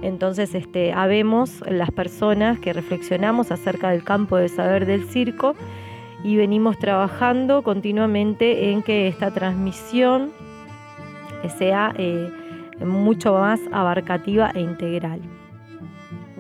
Entonces, 0.04 0.54
este, 0.54 0.92
habemos 0.92 1.64
las 1.66 1.90
personas 1.90 2.60
que 2.60 2.74
reflexionamos 2.74 3.52
acerca 3.52 3.90
del 3.92 4.04
campo 4.04 4.36
de 4.36 4.50
saber 4.50 4.86
del 4.86 5.06
circo 5.06 5.56
y 6.26 6.36
venimos 6.36 6.78
trabajando 6.78 7.64
continuamente 7.64 8.72
en 8.72 8.84
que 8.84 9.08
esta 9.08 9.32
transmisión 9.32 10.32
sea 11.58 11.94
eh, 11.98 12.30
mucho 12.86 13.34
más 13.34 13.62
abarcativa 13.72 14.52
e 14.54 14.60
integral. 14.60 15.22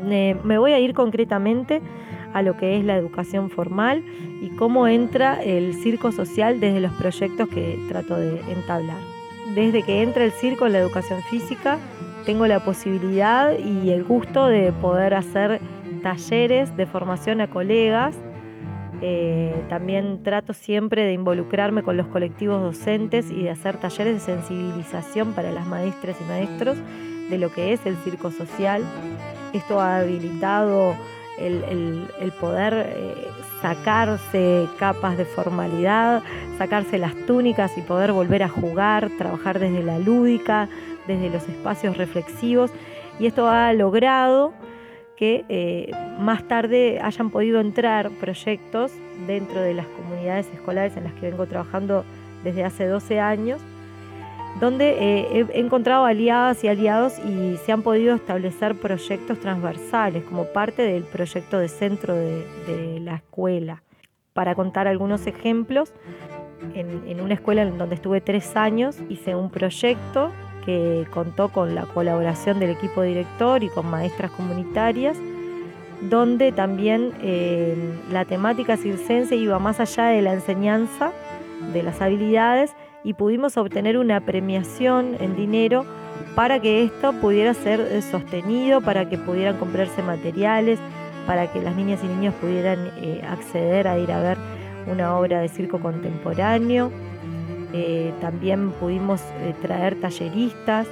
me 0.04 0.58
voy 0.58 0.74
a 0.74 0.80
ir 0.80 0.94
concretamente 0.94 1.82
a 2.34 2.42
lo 2.42 2.58
que 2.58 2.78
es 2.78 2.84
la 2.84 2.98
educación 2.98 3.50
formal 3.50 4.04
y 4.42 4.50
cómo 4.58 4.90
entra 4.90 5.42
el 5.42 5.74
circo 5.76 6.12
social 6.12 6.60
desde 6.60 6.82
los 6.82 6.92
proyectos 6.94 7.48
que 7.48 7.80
trato 7.88 8.18
de 8.18 8.42
entablar. 8.52 8.98
Desde 9.56 9.84
que 9.84 10.02
entra 10.02 10.26
el 10.26 10.32
circo 10.32 10.66
en 10.66 10.74
la 10.74 10.80
educación 10.80 11.22
física, 11.30 11.78
tengo 12.26 12.48
la 12.48 12.60
posibilidad 12.60 13.58
y 13.58 13.92
el 13.92 14.04
gusto 14.04 14.48
de 14.48 14.72
poder 14.72 15.14
hacer 15.14 15.60
talleres 16.02 16.76
de 16.76 16.86
formación 16.86 17.42
a 17.42 17.50
colegas. 17.50 18.16
Eh, 19.02 19.54
también 19.70 20.24
trato 20.24 20.54
siempre 20.54 21.04
de 21.04 21.14
involucrarme 21.14 21.84
con 21.84 21.98
los 21.98 22.08
colectivos 22.08 22.62
docentes 22.62 23.30
y 23.32 23.44
de 23.44 23.50
hacer 23.50 23.78
talleres 23.78 24.14
de 24.14 24.20
sensibilización 24.20 25.34
para 25.34 25.52
las 25.52 25.68
maestras 25.68 26.16
y 26.22 26.24
maestros 26.24 26.78
de 27.30 27.38
lo 27.38 27.52
que 27.52 27.74
es 27.74 27.86
el 27.86 27.98
circo 27.98 28.32
social. 28.32 28.84
Esto 29.54 29.82
ha 29.82 29.98
habilitado 29.98 30.96
el, 31.38 32.34
poder 32.40 32.94
eh, 32.96 33.28
sacarse 33.62 34.68
capas 34.78 35.18
de 35.18 35.26
formalidad, 35.26 36.24
sacarse 36.58 36.98
las 36.98 37.16
túnicas 37.26 37.78
y 37.78 37.82
poder 37.82 38.12
volver 38.12 38.44
a 38.44 38.50
jugar, 38.50 39.10
trabajar 39.18 39.60
desde 39.60 39.84
la 39.84 40.00
lúdica, 40.00 40.70
desde 41.08 41.30
los 41.30 41.48
espacios 41.48 41.98
reflexivos. 41.98 42.72
Y 43.20 43.28
esto 43.28 43.48
ha 43.48 43.74
logrado 43.74 44.54
que 45.16 45.46
eh, 45.50 45.92
más 46.20 46.48
tarde 46.48 47.00
hayan 47.02 47.30
podido 47.30 47.60
entrar 47.60 48.10
proyectos 48.12 48.92
dentro 49.28 49.62
de 49.62 49.74
las 49.74 49.86
comunidades 49.88 50.48
escolares 50.54 50.98
en 50.98 51.06
las 51.06 51.14
que 51.14 51.30
vengo 51.30 51.46
trabajando 51.46 52.04
desde 52.44 52.64
hace 52.64 52.88
12 52.88 53.20
años 53.20 53.62
donde 54.60 54.92
eh, 54.92 55.46
he 55.54 55.60
encontrado 55.60 56.06
aliadas 56.06 56.64
y 56.64 56.68
aliados 56.68 57.20
y 57.20 57.58
se 57.58 57.72
han 57.72 57.82
podido 57.82 58.16
establecer 58.16 58.76
proyectos 58.76 59.40
transversales 59.40 60.24
como 60.24 60.46
parte 60.46 60.84
del 60.84 61.04
proyecto 61.04 61.58
de 61.60 61.68
centro 61.68 62.14
de, 62.14 63.00
la 63.02 63.16
escuela. 63.16 63.84
Para 64.34 64.56
contar 64.56 64.88
algunos 64.88 65.28
ejemplos, 65.28 65.92
en, 66.74 67.20
una 67.20 67.34
escuela 67.34 67.64
en 67.64 67.78
donde 67.78 67.96
estuve 67.96 68.22
tres 68.22 68.56
años 68.56 68.98
hice 69.10 69.36
un 69.36 69.50
proyecto 69.50 70.32
que 70.66 71.06
contó 71.12 71.50
con 71.50 71.76
la 71.76 71.86
colaboración 71.86 72.60
del 72.60 72.72
equipo 72.72 73.02
director 73.02 73.64
y 73.64 73.70
con 73.70 73.90
maestras 73.90 74.32
comunitarias, 74.32 75.18
donde 76.02 76.52
también 76.52 77.12
eh, 77.22 77.76
la 78.12 78.26
temática 78.26 78.78
circense 78.78 79.36
iba 79.36 79.60
más 79.60 79.80
allá 79.80 80.08
de 80.08 80.22
la 80.22 80.34
enseñanza 80.34 81.12
de 81.72 81.84
las 81.84 82.02
habilidades, 82.02 82.76
y 83.04 83.14
pudimos 83.14 83.58
obtener 83.58 83.98
una 83.98 84.22
premiación 84.22 85.18
en 85.20 85.36
dinero 85.36 85.86
para 86.36 86.60
que 86.60 86.84
esto 86.84 87.14
pudiera 87.14 87.54
ser 87.54 87.82
eh, 87.82 88.02
sostenido, 88.02 88.82
para 88.82 89.10
que 89.10 89.18
pudieran 89.18 89.58
comprarse 89.58 90.02
materiales, 90.02 90.80
para 91.28 91.52
que 91.52 91.62
las 91.62 91.76
niñas 91.76 92.00
y 92.04 92.08
niños 92.08 92.34
pudieran 92.36 92.92
eh, 92.98 93.22
acceder 93.30 93.88
a 93.88 93.98
ir 93.98 94.12
a 94.12 94.22
ver 94.22 94.38
una 94.88 95.18
obra 95.18 95.42
de 95.42 95.50
circo 95.50 95.80
contemporáneo. 95.80 96.92
Eh, 97.74 98.14
también 98.22 98.72
pudimos 98.72 99.22
traer 99.62 100.00
talleristas. 100.00 100.88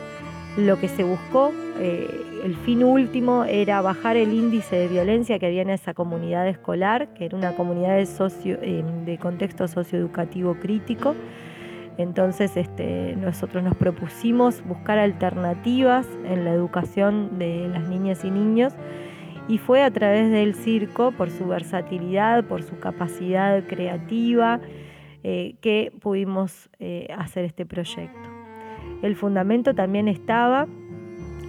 Lo 0.58 0.78
que 0.80 0.90
se 0.90 1.06
buscó, 1.06 1.54
el 1.80 2.58
fin 2.66 2.84
último, 2.84 3.46
era 3.46 3.82
bajar 3.82 4.18
el 4.18 4.34
índice 4.34 4.76
de 4.76 4.90
violencia 4.90 5.40
que 5.40 5.46
había 5.46 5.62
en 5.62 5.70
esa 5.70 5.94
comunidad 5.94 6.46
escolar, 6.50 7.14
que 7.14 7.24
era 7.24 7.38
una 7.38 7.56
comunidad 7.56 7.96
de 7.96 9.18
contexto 9.22 9.70
socioeducativo 9.70 10.56
crítico 10.56 11.16
entonces 11.98 12.56
este, 12.58 13.16
nosotros 13.16 13.64
nos 13.64 13.76
propusimos 13.76 14.64
buscar 14.66 14.98
alternativas 14.98 16.08
en 16.26 16.46
la 16.46 16.52
educación 16.52 17.38
de 17.38 17.68
las 17.68 17.88
niñas 17.88 18.24
y 18.24 18.32
niños 18.32 18.74
y 19.48 19.58
fue 19.58 19.84
a 19.84 19.92
través 19.92 20.32
del 20.32 20.56
circo, 20.56 21.12
por 21.12 21.30
su 21.30 21.48
versatilidad, 21.48 22.46
por 22.46 22.64
su 22.64 22.80
capacidad 22.80 23.64
creativa, 23.66 24.60
eh, 25.24 25.56
que 25.62 25.92
pudimos 26.00 26.70
eh, 26.80 27.08
hacer 27.18 27.46
este 27.46 27.66
proyecto. 27.66 28.30
El 29.02 29.16
fundamento 29.16 29.74
también 29.74 30.08
estaba 30.08 30.68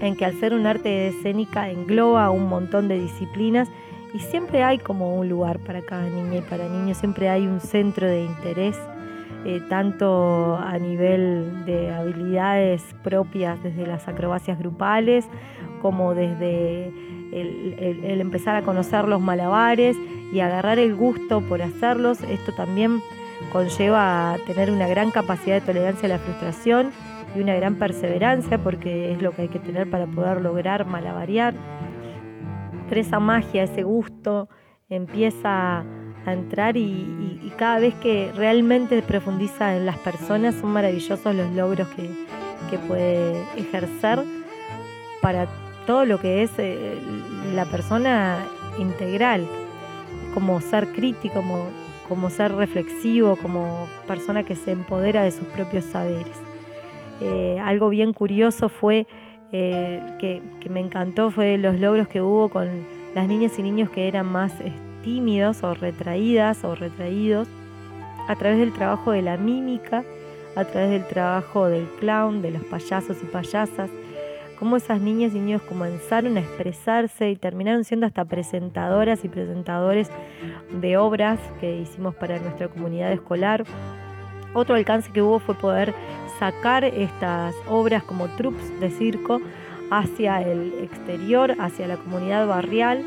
en 0.01 0.17
que 0.17 0.25
al 0.25 0.35
ser 0.35 0.55
un 0.55 0.67
arte 0.67 1.09
escénica 1.09 1.71
engloba 1.71 2.31
un 2.31 2.49
montón 2.49 2.89
de 2.89 2.99
disciplinas 2.99 3.69
y 4.15 4.19
siempre 4.19 4.63
hay 4.63 4.79
como 4.79 5.17
un 5.17 5.29
lugar 5.29 5.59
para 5.61 5.81
cada 5.83 6.09
niña 6.09 6.39
y 6.39 6.43
para 6.43 6.69
niño, 6.69 6.95
siempre 6.95 7.29
hay 7.29 7.47
un 7.47 7.61
centro 7.61 8.07
de 8.07 8.25
interés 8.25 8.77
eh, 9.45 9.61
tanto 9.69 10.57
a 10.57 10.79
nivel 10.79 11.65
de 11.67 11.91
habilidades 11.91 12.81
propias 13.03 13.61
desde 13.61 13.87
las 13.89 14.07
acrobacias 14.07 14.57
grupales, 14.57 15.27
como 15.81 16.15
desde 16.15 16.93
el, 17.33 18.21
empezar 18.21 18.55
a 18.55 18.63
conocer 18.63 19.09
los 19.09 19.21
malabares 19.21 19.97
y 20.33 20.39
agarrar 20.39 20.79
el 20.79 20.95
gusto 20.95 21.41
por 21.41 21.61
hacerlos. 21.61 22.23
Esto 22.23 22.53
también 22.53 23.03
conlleva 23.51 24.37
tener 24.47 24.71
una 24.71 24.87
gran 24.87 25.11
capacidad 25.11 25.57
de 25.57 25.61
tolerancia 25.61 26.07
a 26.07 26.11
la 26.11 26.19
frustración 26.19 26.91
y 27.35 27.41
una 27.41 27.55
gran 27.55 27.77
perseverancia, 27.77 28.59
porque 28.59 29.13
es 29.13 29.23
lo 29.23 29.33
que 29.33 29.43
hay 29.43 29.49
que 29.49 29.59
tener 29.59 29.91
para 29.91 30.07
poder 30.07 30.41
lograr 30.41 30.87
malabarear. 30.87 31.55
Pero 32.89 33.01
esa 33.01 33.21
magia, 33.21 33.63
ese 33.63 33.83
gusto, 33.83 34.49
empieza 34.89 35.85
a 36.27 36.33
entrar 36.33 36.77
y, 36.77 37.53
cada 37.57 37.79
vez 37.79 37.95
que 37.97 38.33
realmente 38.35 39.03
profundiza 39.03 39.77
en 39.77 39.85
las 39.87 39.99
personas 39.99 40.55
son 40.55 40.71
maravillosos 40.71 41.35
los 41.35 41.53
logros 41.53 41.87
que, 41.89 42.09
puede 42.89 43.39
ejercer 43.59 44.25
para 45.21 45.47
todo 45.87 46.07
lo 46.07 46.19
que 46.19 46.43
es 46.43 46.51
eh, 46.57 46.99
la 47.55 47.67
persona 47.67 48.39
integral, 48.79 49.47
como 50.33 50.59
ser 50.63 50.89
crítico, 50.89 51.35
como, 51.35 51.67
como 52.09 52.31
ser 52.31 52.53
reflexivo, 52.55 53.37
como 53.37 53.87
persona 54.07 54.43
que 54.43 54.57
se 54.57 54.73
empodera 54.73 55.23
de 55.23 55.31
sus 55.31 55.47
propios 55.49 55.85
saberes. 55.85 56.37
Eh, 57.21 57.61
algo 57.63 57.89
bien 57.89 58.13
curioso 58.13 58.69
fue 58.69 59.07
eh, 59.53 60.01
que, 60.19 60.43
me 60.71 60.81
encantó 60.81 61.31
fue 61.31 61.59
los 61.59 61.79
logros 61.79 62.09
que 62.09 62.23
hubo 62.23 62.49
con 62.49 62.69
las 63.15 63.29
niñas 63.29 63.59
y 63.59 63.63
niños 63.63 63.91
que 63.91 64.09
eran 64.09 64.27
más 64.27 64.53
tímidos 65.05 65.63
o 65.63 65.75
retraídas 65.75 66.65
o 66.65 66.75
retraídos 66.75 67.49
a 68.29 68.37
través 68.37 68.59
del 68.59 68.73
trabajo 68.73 69.11
de 69.11 69.23
la 69.23 69.37
mímica, 69.37 70.05
a 70.57 70.65
través 70.65 70.91
del 70.91 71.07
trabajo 71.07 71.69
del 71.69 71.87
clown, 72.01 72.41
de 72.41 72.53
los 72.53 72.65
payasos 72.65 73.19
y 73.23 73.27
payasas, 73.27 73.91
cómo 74.63 74.77
esas 74.77 75.01
niñas 75.01 75.35
y 75.35 75.41
niños 75.41 75.61
comenzaron 75.63 76.37
a 76.37 76.41
expresarse 76.41 77.29
y 77.29 77.35
terminaron 77.35 77.83
siendo 77.83 78.07
hasta 78.07 78.25
presentadoras 78.25 79.25
y 79.25 79.29
presentadores 79.29 80.09
de 80.71 80.97
obras 80.97 81.41
que 81.61 81.79
hicimos 81.81 82.15
para 82.15 82.39
nuestra 82.39 82.69
comunidad 82.69 83.11
escolar. 83.11 83.65
Otro 84.55 84.77
alcance 84.77 85.11
que 85.11 85.21
hubo 85.21 85.41
fue 85.41 85.57
poder 85.57 85.93
sacar 86.39 86.85
estas 86.85 87.57
obras 87.69 88.05
como 88.05 88.29
troops 88.37 88.79
de 88.79 88.91
circo 88.91 89.41
hacia 89.91 90.41
el 90.43 90.75
exterior, 90.81 91.57
hacia 91.59 91.89
la 91.89 91.97
comunidad 91.97 92.47
barrial 92.47 93.05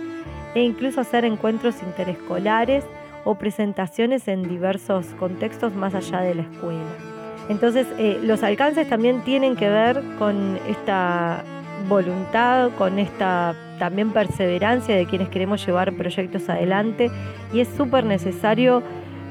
e 0.55 0.61
incluso 0.61 0.99
hacer 0.99 1.23
encuentros 1.23 1.81
interescolares 1.83 2.83
o 3.23 3.35
presentaciones 3.35 4.27
en 4.27 4.43
diversos 4.43 5.05
contextos 5.17 5.73
más 5.73 5.95
allá 5.95 6.19
de 6.19 6.35
la 6.35 6.41
escuela. 6.41 7.14
Entonces, 7.49 7.87
eh, 7.97 8.19
los 8.23 8.43
alcances 8.43 8.89
también 8.89 9.21
tienen 9.21 9.55
que 9.55 9.69
ver 9.69 10.01
con 10.17 10.57
esta 10.67 11.43
voluntad, 11.87 12.71
con 12.77 12.97
esta 12.97 13.55
también 13.77 14.11
perseverancia 14.11 14.95
de 14.95 15.05
quienes 15.05 15.29
queremos 15.29 15.65
llevar 15.65 15.93
proyectos 15.93 16.49
adelante. 16.49 17.11
Y 17.53 17.59
es 17.59 17.67
súper 17.67 18.05
necesario 18.05 18.81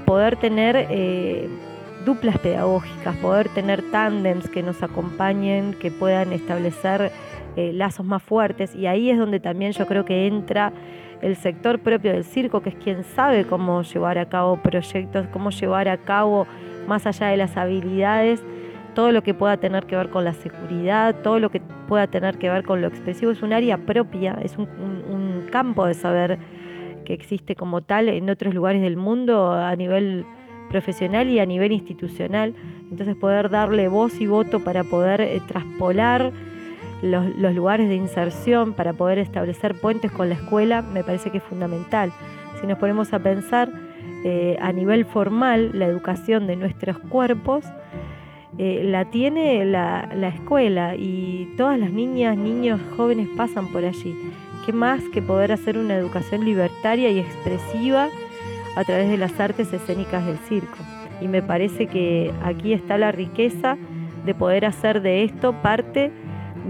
poder 0.04 0.36
tener 0.36 0.76
eh, 0.90 1.48
duplas 2.04 2.38
pedagógicas, 2.38 3.16
poder 3.16 3.48
tener 3.48 3.82
tándems 3.90 4.48
que 4.48 4.62
nos 4.62 4.82
acompañen, 4.82 5.74
que 5.74 5.90
puedan 5.90 6.32
establecer 6.32 7.10
eh, 7.56 7.72
lazos 7.72 8.06
más 8.06 8.22
fuertes. 8.22 8.74
Y 8.74 8.86
ahí 8.86 9.10
es 9.10 9.18
donde 9.18 9.40
también 9.40 9.72
yo 9.72 9.86
creo 9.86 10.04
que 10.04 10.26
entra 10.26 10.72
el 11.22 11.36
sector 11.36 11.78
propio 11.78 12.12
del 12.12 12.24
circo, 12.24 12.60
que 12.60 12.70
es 12.70 12.74
quien 12.76 13.02
sabe 13.02 13.46
cómo 13.46 13.82
llevar 13.82 14.18
a 14.18 14.26
cabo 14.28 14.58
proyectos, 14.58 15.26
cómo 15.32 15.50
llevar 15.50 15.88
a 15.88 15.96
cabo, 15.96 16.46
más 16.86 17.06
allá 17.06 17.28
de 17.28 17.36
las 17.36 17.56
habilidades, 17.56 18.44
todo 18.94 19.12
lo 19.12 19.22
que 19.22 19.34
pueda 19.34 19.56
tener 19.56 19.86
que 19.86 19.96
ver 19.96 20.10
con 20.10 20.24
la 20.24 20.32
seguridad, 20.32 21.16
todo 21.22 21.38
lo 21.40 21.50
que 21.50 21.60
pueda 21.88 22.06
tener 22.06 22.38
que 22.38 22.48
ver 22.48 22.64
con 22.64 22.80
lo 22.80 22.88
expresivo, 22.88 23.32
es 23.32 23.42
un 23.42 23.52
área 23.52 23.78
propia, 23.78 24.38
es 24.42 24.56
un, 24.56 24.68
campo 25.50 25.86
de 25.86 25.94
saber 25.94 26.38
que 27.04 27.12
existe 27.12 27.54
como 27.54 27.80
tal 27.80 28.08
en 28.08 28.28
otros 28.28 28.54
lugares 28.54 28.82
del 28.82 28.96
mundo 28.96 29.52
a 29.52 29.76
nivel 29.76 30.26
profesional 30.68 31.28
y 31.28 31.38
a 31.38 31.46
nivel 31.46 31.70
institucional. 31.70 32.54
Entonces 32.90 33.14
poder 33.14 33.50
darle 33.50 33.86
voz 33.86 34.20
y 34.20 34.26
voto 34.26 34.64
para 34.64 34.82
poder 34.82 35.20
eh, 35.20 35.40
traspolar 35.46 36.32
los, 37.02 37.54
lugares 37.54 37.88
de 37.88 37.94
inserción 37.94 38.72
para 38.72 38.94
poder 38.94 39.18
establecer 39.18 39.78
puentes 39.80 40.10
con 40.10 40.28
la 40.28 40.34
escuela 40.34 40.82
me 40.82 41.04
parece 41.04 41.30
que 41.30 41.38
es 41.38 41.44
fundamental. 41.44 42.12
Si 42.60 42.66
nos 42.66 42.78
ponemos 42.78 43.12
a 43.12 43.18
pensar, 43.18 43.70
eh, 44.24 44.56
a 44.60 44.72
nivel 44.72 45.04
formal 45.04 45.70
la 45.74 45.84
educación 45.84 46.46
de 46.46 46.56
nuestros 46.56 46.98
cuerpos 46.98 47.64
eh, 48.56 48.82
la 48.84 49.04
tiene 49.10 49.64
la, 49.66 50.08
la, 50.14 50.28
escuela 50.28 50.94
y 50.96 51.52
todas 51.58 51.78
las 51.78 51.90
niñas, 51.90 52.36
niños, 52.36 52.80
jóvenes 52.96 53.28
pasan 53.36 53.68
por 53.68 53.84
allí. 53.84 54.14
¿Qué 54.64 54.72
más 54.72 55.02
que 55.12 55.20
poder 55.20 55.52
hacer 55.52 55.76
una 55.76 55.96
educación 55.96 56.44
libertaria 56.44 57.10
y 57.10 57.18
expresiva 57.18 58.08
a 58.76 58.84
través 58.84 59.10
de 59.10 59.18
las 59.18 59.38
artes 59.38 59.72
escénicas 59.72 60.24
del 60.24 60.38
circo? 60.38 60.78
Y 61.20 61.28
me 61.28 61.42
parece 61.42 61.86
que 61.86 62.32
aquí 62.42 62.72
está 62.72 62.96
la 62.96 63.12
riqueza 63.12 63.76
de 64.24 64.34
poder 64.34 64.64
hacer 64.64 65.02
de 65.02 65.24
esto 65.24 65.52
parte 65.60 66.10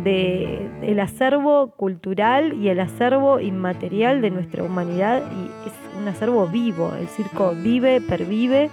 del 0.02 0.98
acervo 0.98 1.70
cultural 1.76 2.54
y 2.54 2.68
el 2.68 2.80
acervo 2.80 3.38
inmaterial 3.38 4.22
de 4.22 4.30
nuestra 4.30 4.64
humanidad 4.64 5.22
y 5.30 5.68
un 6.04 6.08
acervo 6.08 6.46
vivo. 6.46 6.92
El 6.98 7.08
circo 7.08 7.52
vive, 7.54 8.00
pervive 8.00 8.70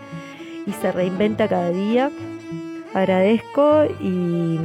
y 0.67 0.71
se 0.73 0.91
reinventa 0.91 1.47
cada 1.47 1.71
día 1.71 2.11
agradezco 2.93 3.85
y, 3.99 4.57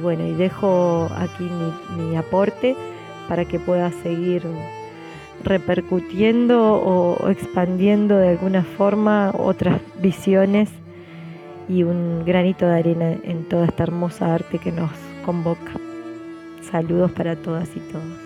bueno, 0.00 0.26
y 0.26 0.32
dejo 0.34 1.08
aquí 1.16 1.48
mi, 1.96 2.16
aporte 2.16 2.76
para 3.28 3.44
que 3.44 3.58
pueda 3.58 3.90
seguir 4.02 4.42
repercutiendo 5.44 6.74
o, 6.74 7.28
expandiendo 7.28 8.16
de 8.16 8.30
alguna 8.30 8.62
forma 8.62 9.32
otras 9.36 9.80
visiones 10.00 10.68
y 11.68 11.82
un 11.82 12.24
granito 12.24 12.66
de 12.66 12.78
arena 12.78 13.12
en 13.22 13.44
toda 13.48 13.66
esta 13.66 13.84
hermosa 13.84 14.34
arte 14.34 14.58
que 14.58 14.72
nos 14.72 14.90
convoca. 15.24 15.72
Saludos 16.70 17.12
para 17.12 17.36
todas 17.36 17.68
y 17.76 17.80
todos. 17.80 18.17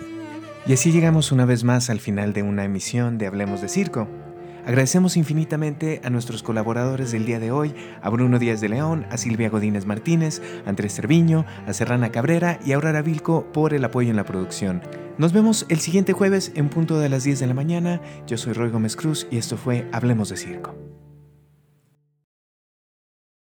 Y 0.65 0.71
así 0.71 0.93
llegamos 0.93 1.33
una 1.33 1.43
vez 1.43 1.65
más 1.65 1.89
al 1.89 1.99
final 1.99 2.31
de 2.31 2.41
una 2.41 2.63
emisión 2.63 3.17
de 3.17 3.27
Hablemos 3.27 3.61
de 3.61 3.67
Circo. 3.67 4.07
Agradecemos 4.65 5.17
infinitamente 5.17 5.99
a 6.05 6.09
nuestros 6.09 6.41
colaboradores 6.41 7.11
del 7.11 7.25
día 7.25 7.37
de 7.37 7.51
hoy, 7.51 7.75
a 8.01 8.09
Bruno 8.09 8.39
Díaz 8.39 8.61
de 8.61 8.69
León, 8.69 9.05
a 9.09 9.17
Silvia 9.17 9.49
Godínez 9.49 9.85
Martínez, 9.85 10.41
a 10.65 10.69
Andrés 10.69 10.95
Cerviño, 10.95 11.45
a 11.67 11.73
Serrana 11.73 12.13
Cabrera 12.13 12.59
y 12.65 12.71
a 12.71 12.75
Aurora 12.75 13.01
Vilco 13.01 13.51
por 13.51 13.73
el 13.73 13.83
apoyo 13.83 14.09
en 14.09 14.15
la 14.15 14.23
producción. 14.23 14.81
Nos 15.17 15.33
vemos 15.33 15.65
el 15.67 15.81
siguiente 15.81 16.13
jueves 16.13 16.53
en 16.55 16.69
punto 16.69 16.97
de 16.97 17.09
las 17.09 17.25
10 17.25 17.41
de 17.41 17.47
la 17.47 17.53
mañana. 17.53 18.01
Yo 18.25 18.37
soy 18.37 18.53
Roy 18.53 18.69
Gómez 18.69 18.95
Cruz 18.95 19.27
y 19.29 19.37
esto 19.37 19.57
fue 19.57 19.85
Hablemos 19.91 20.29
de 20.29 20.37
Circo. 20.37 20.77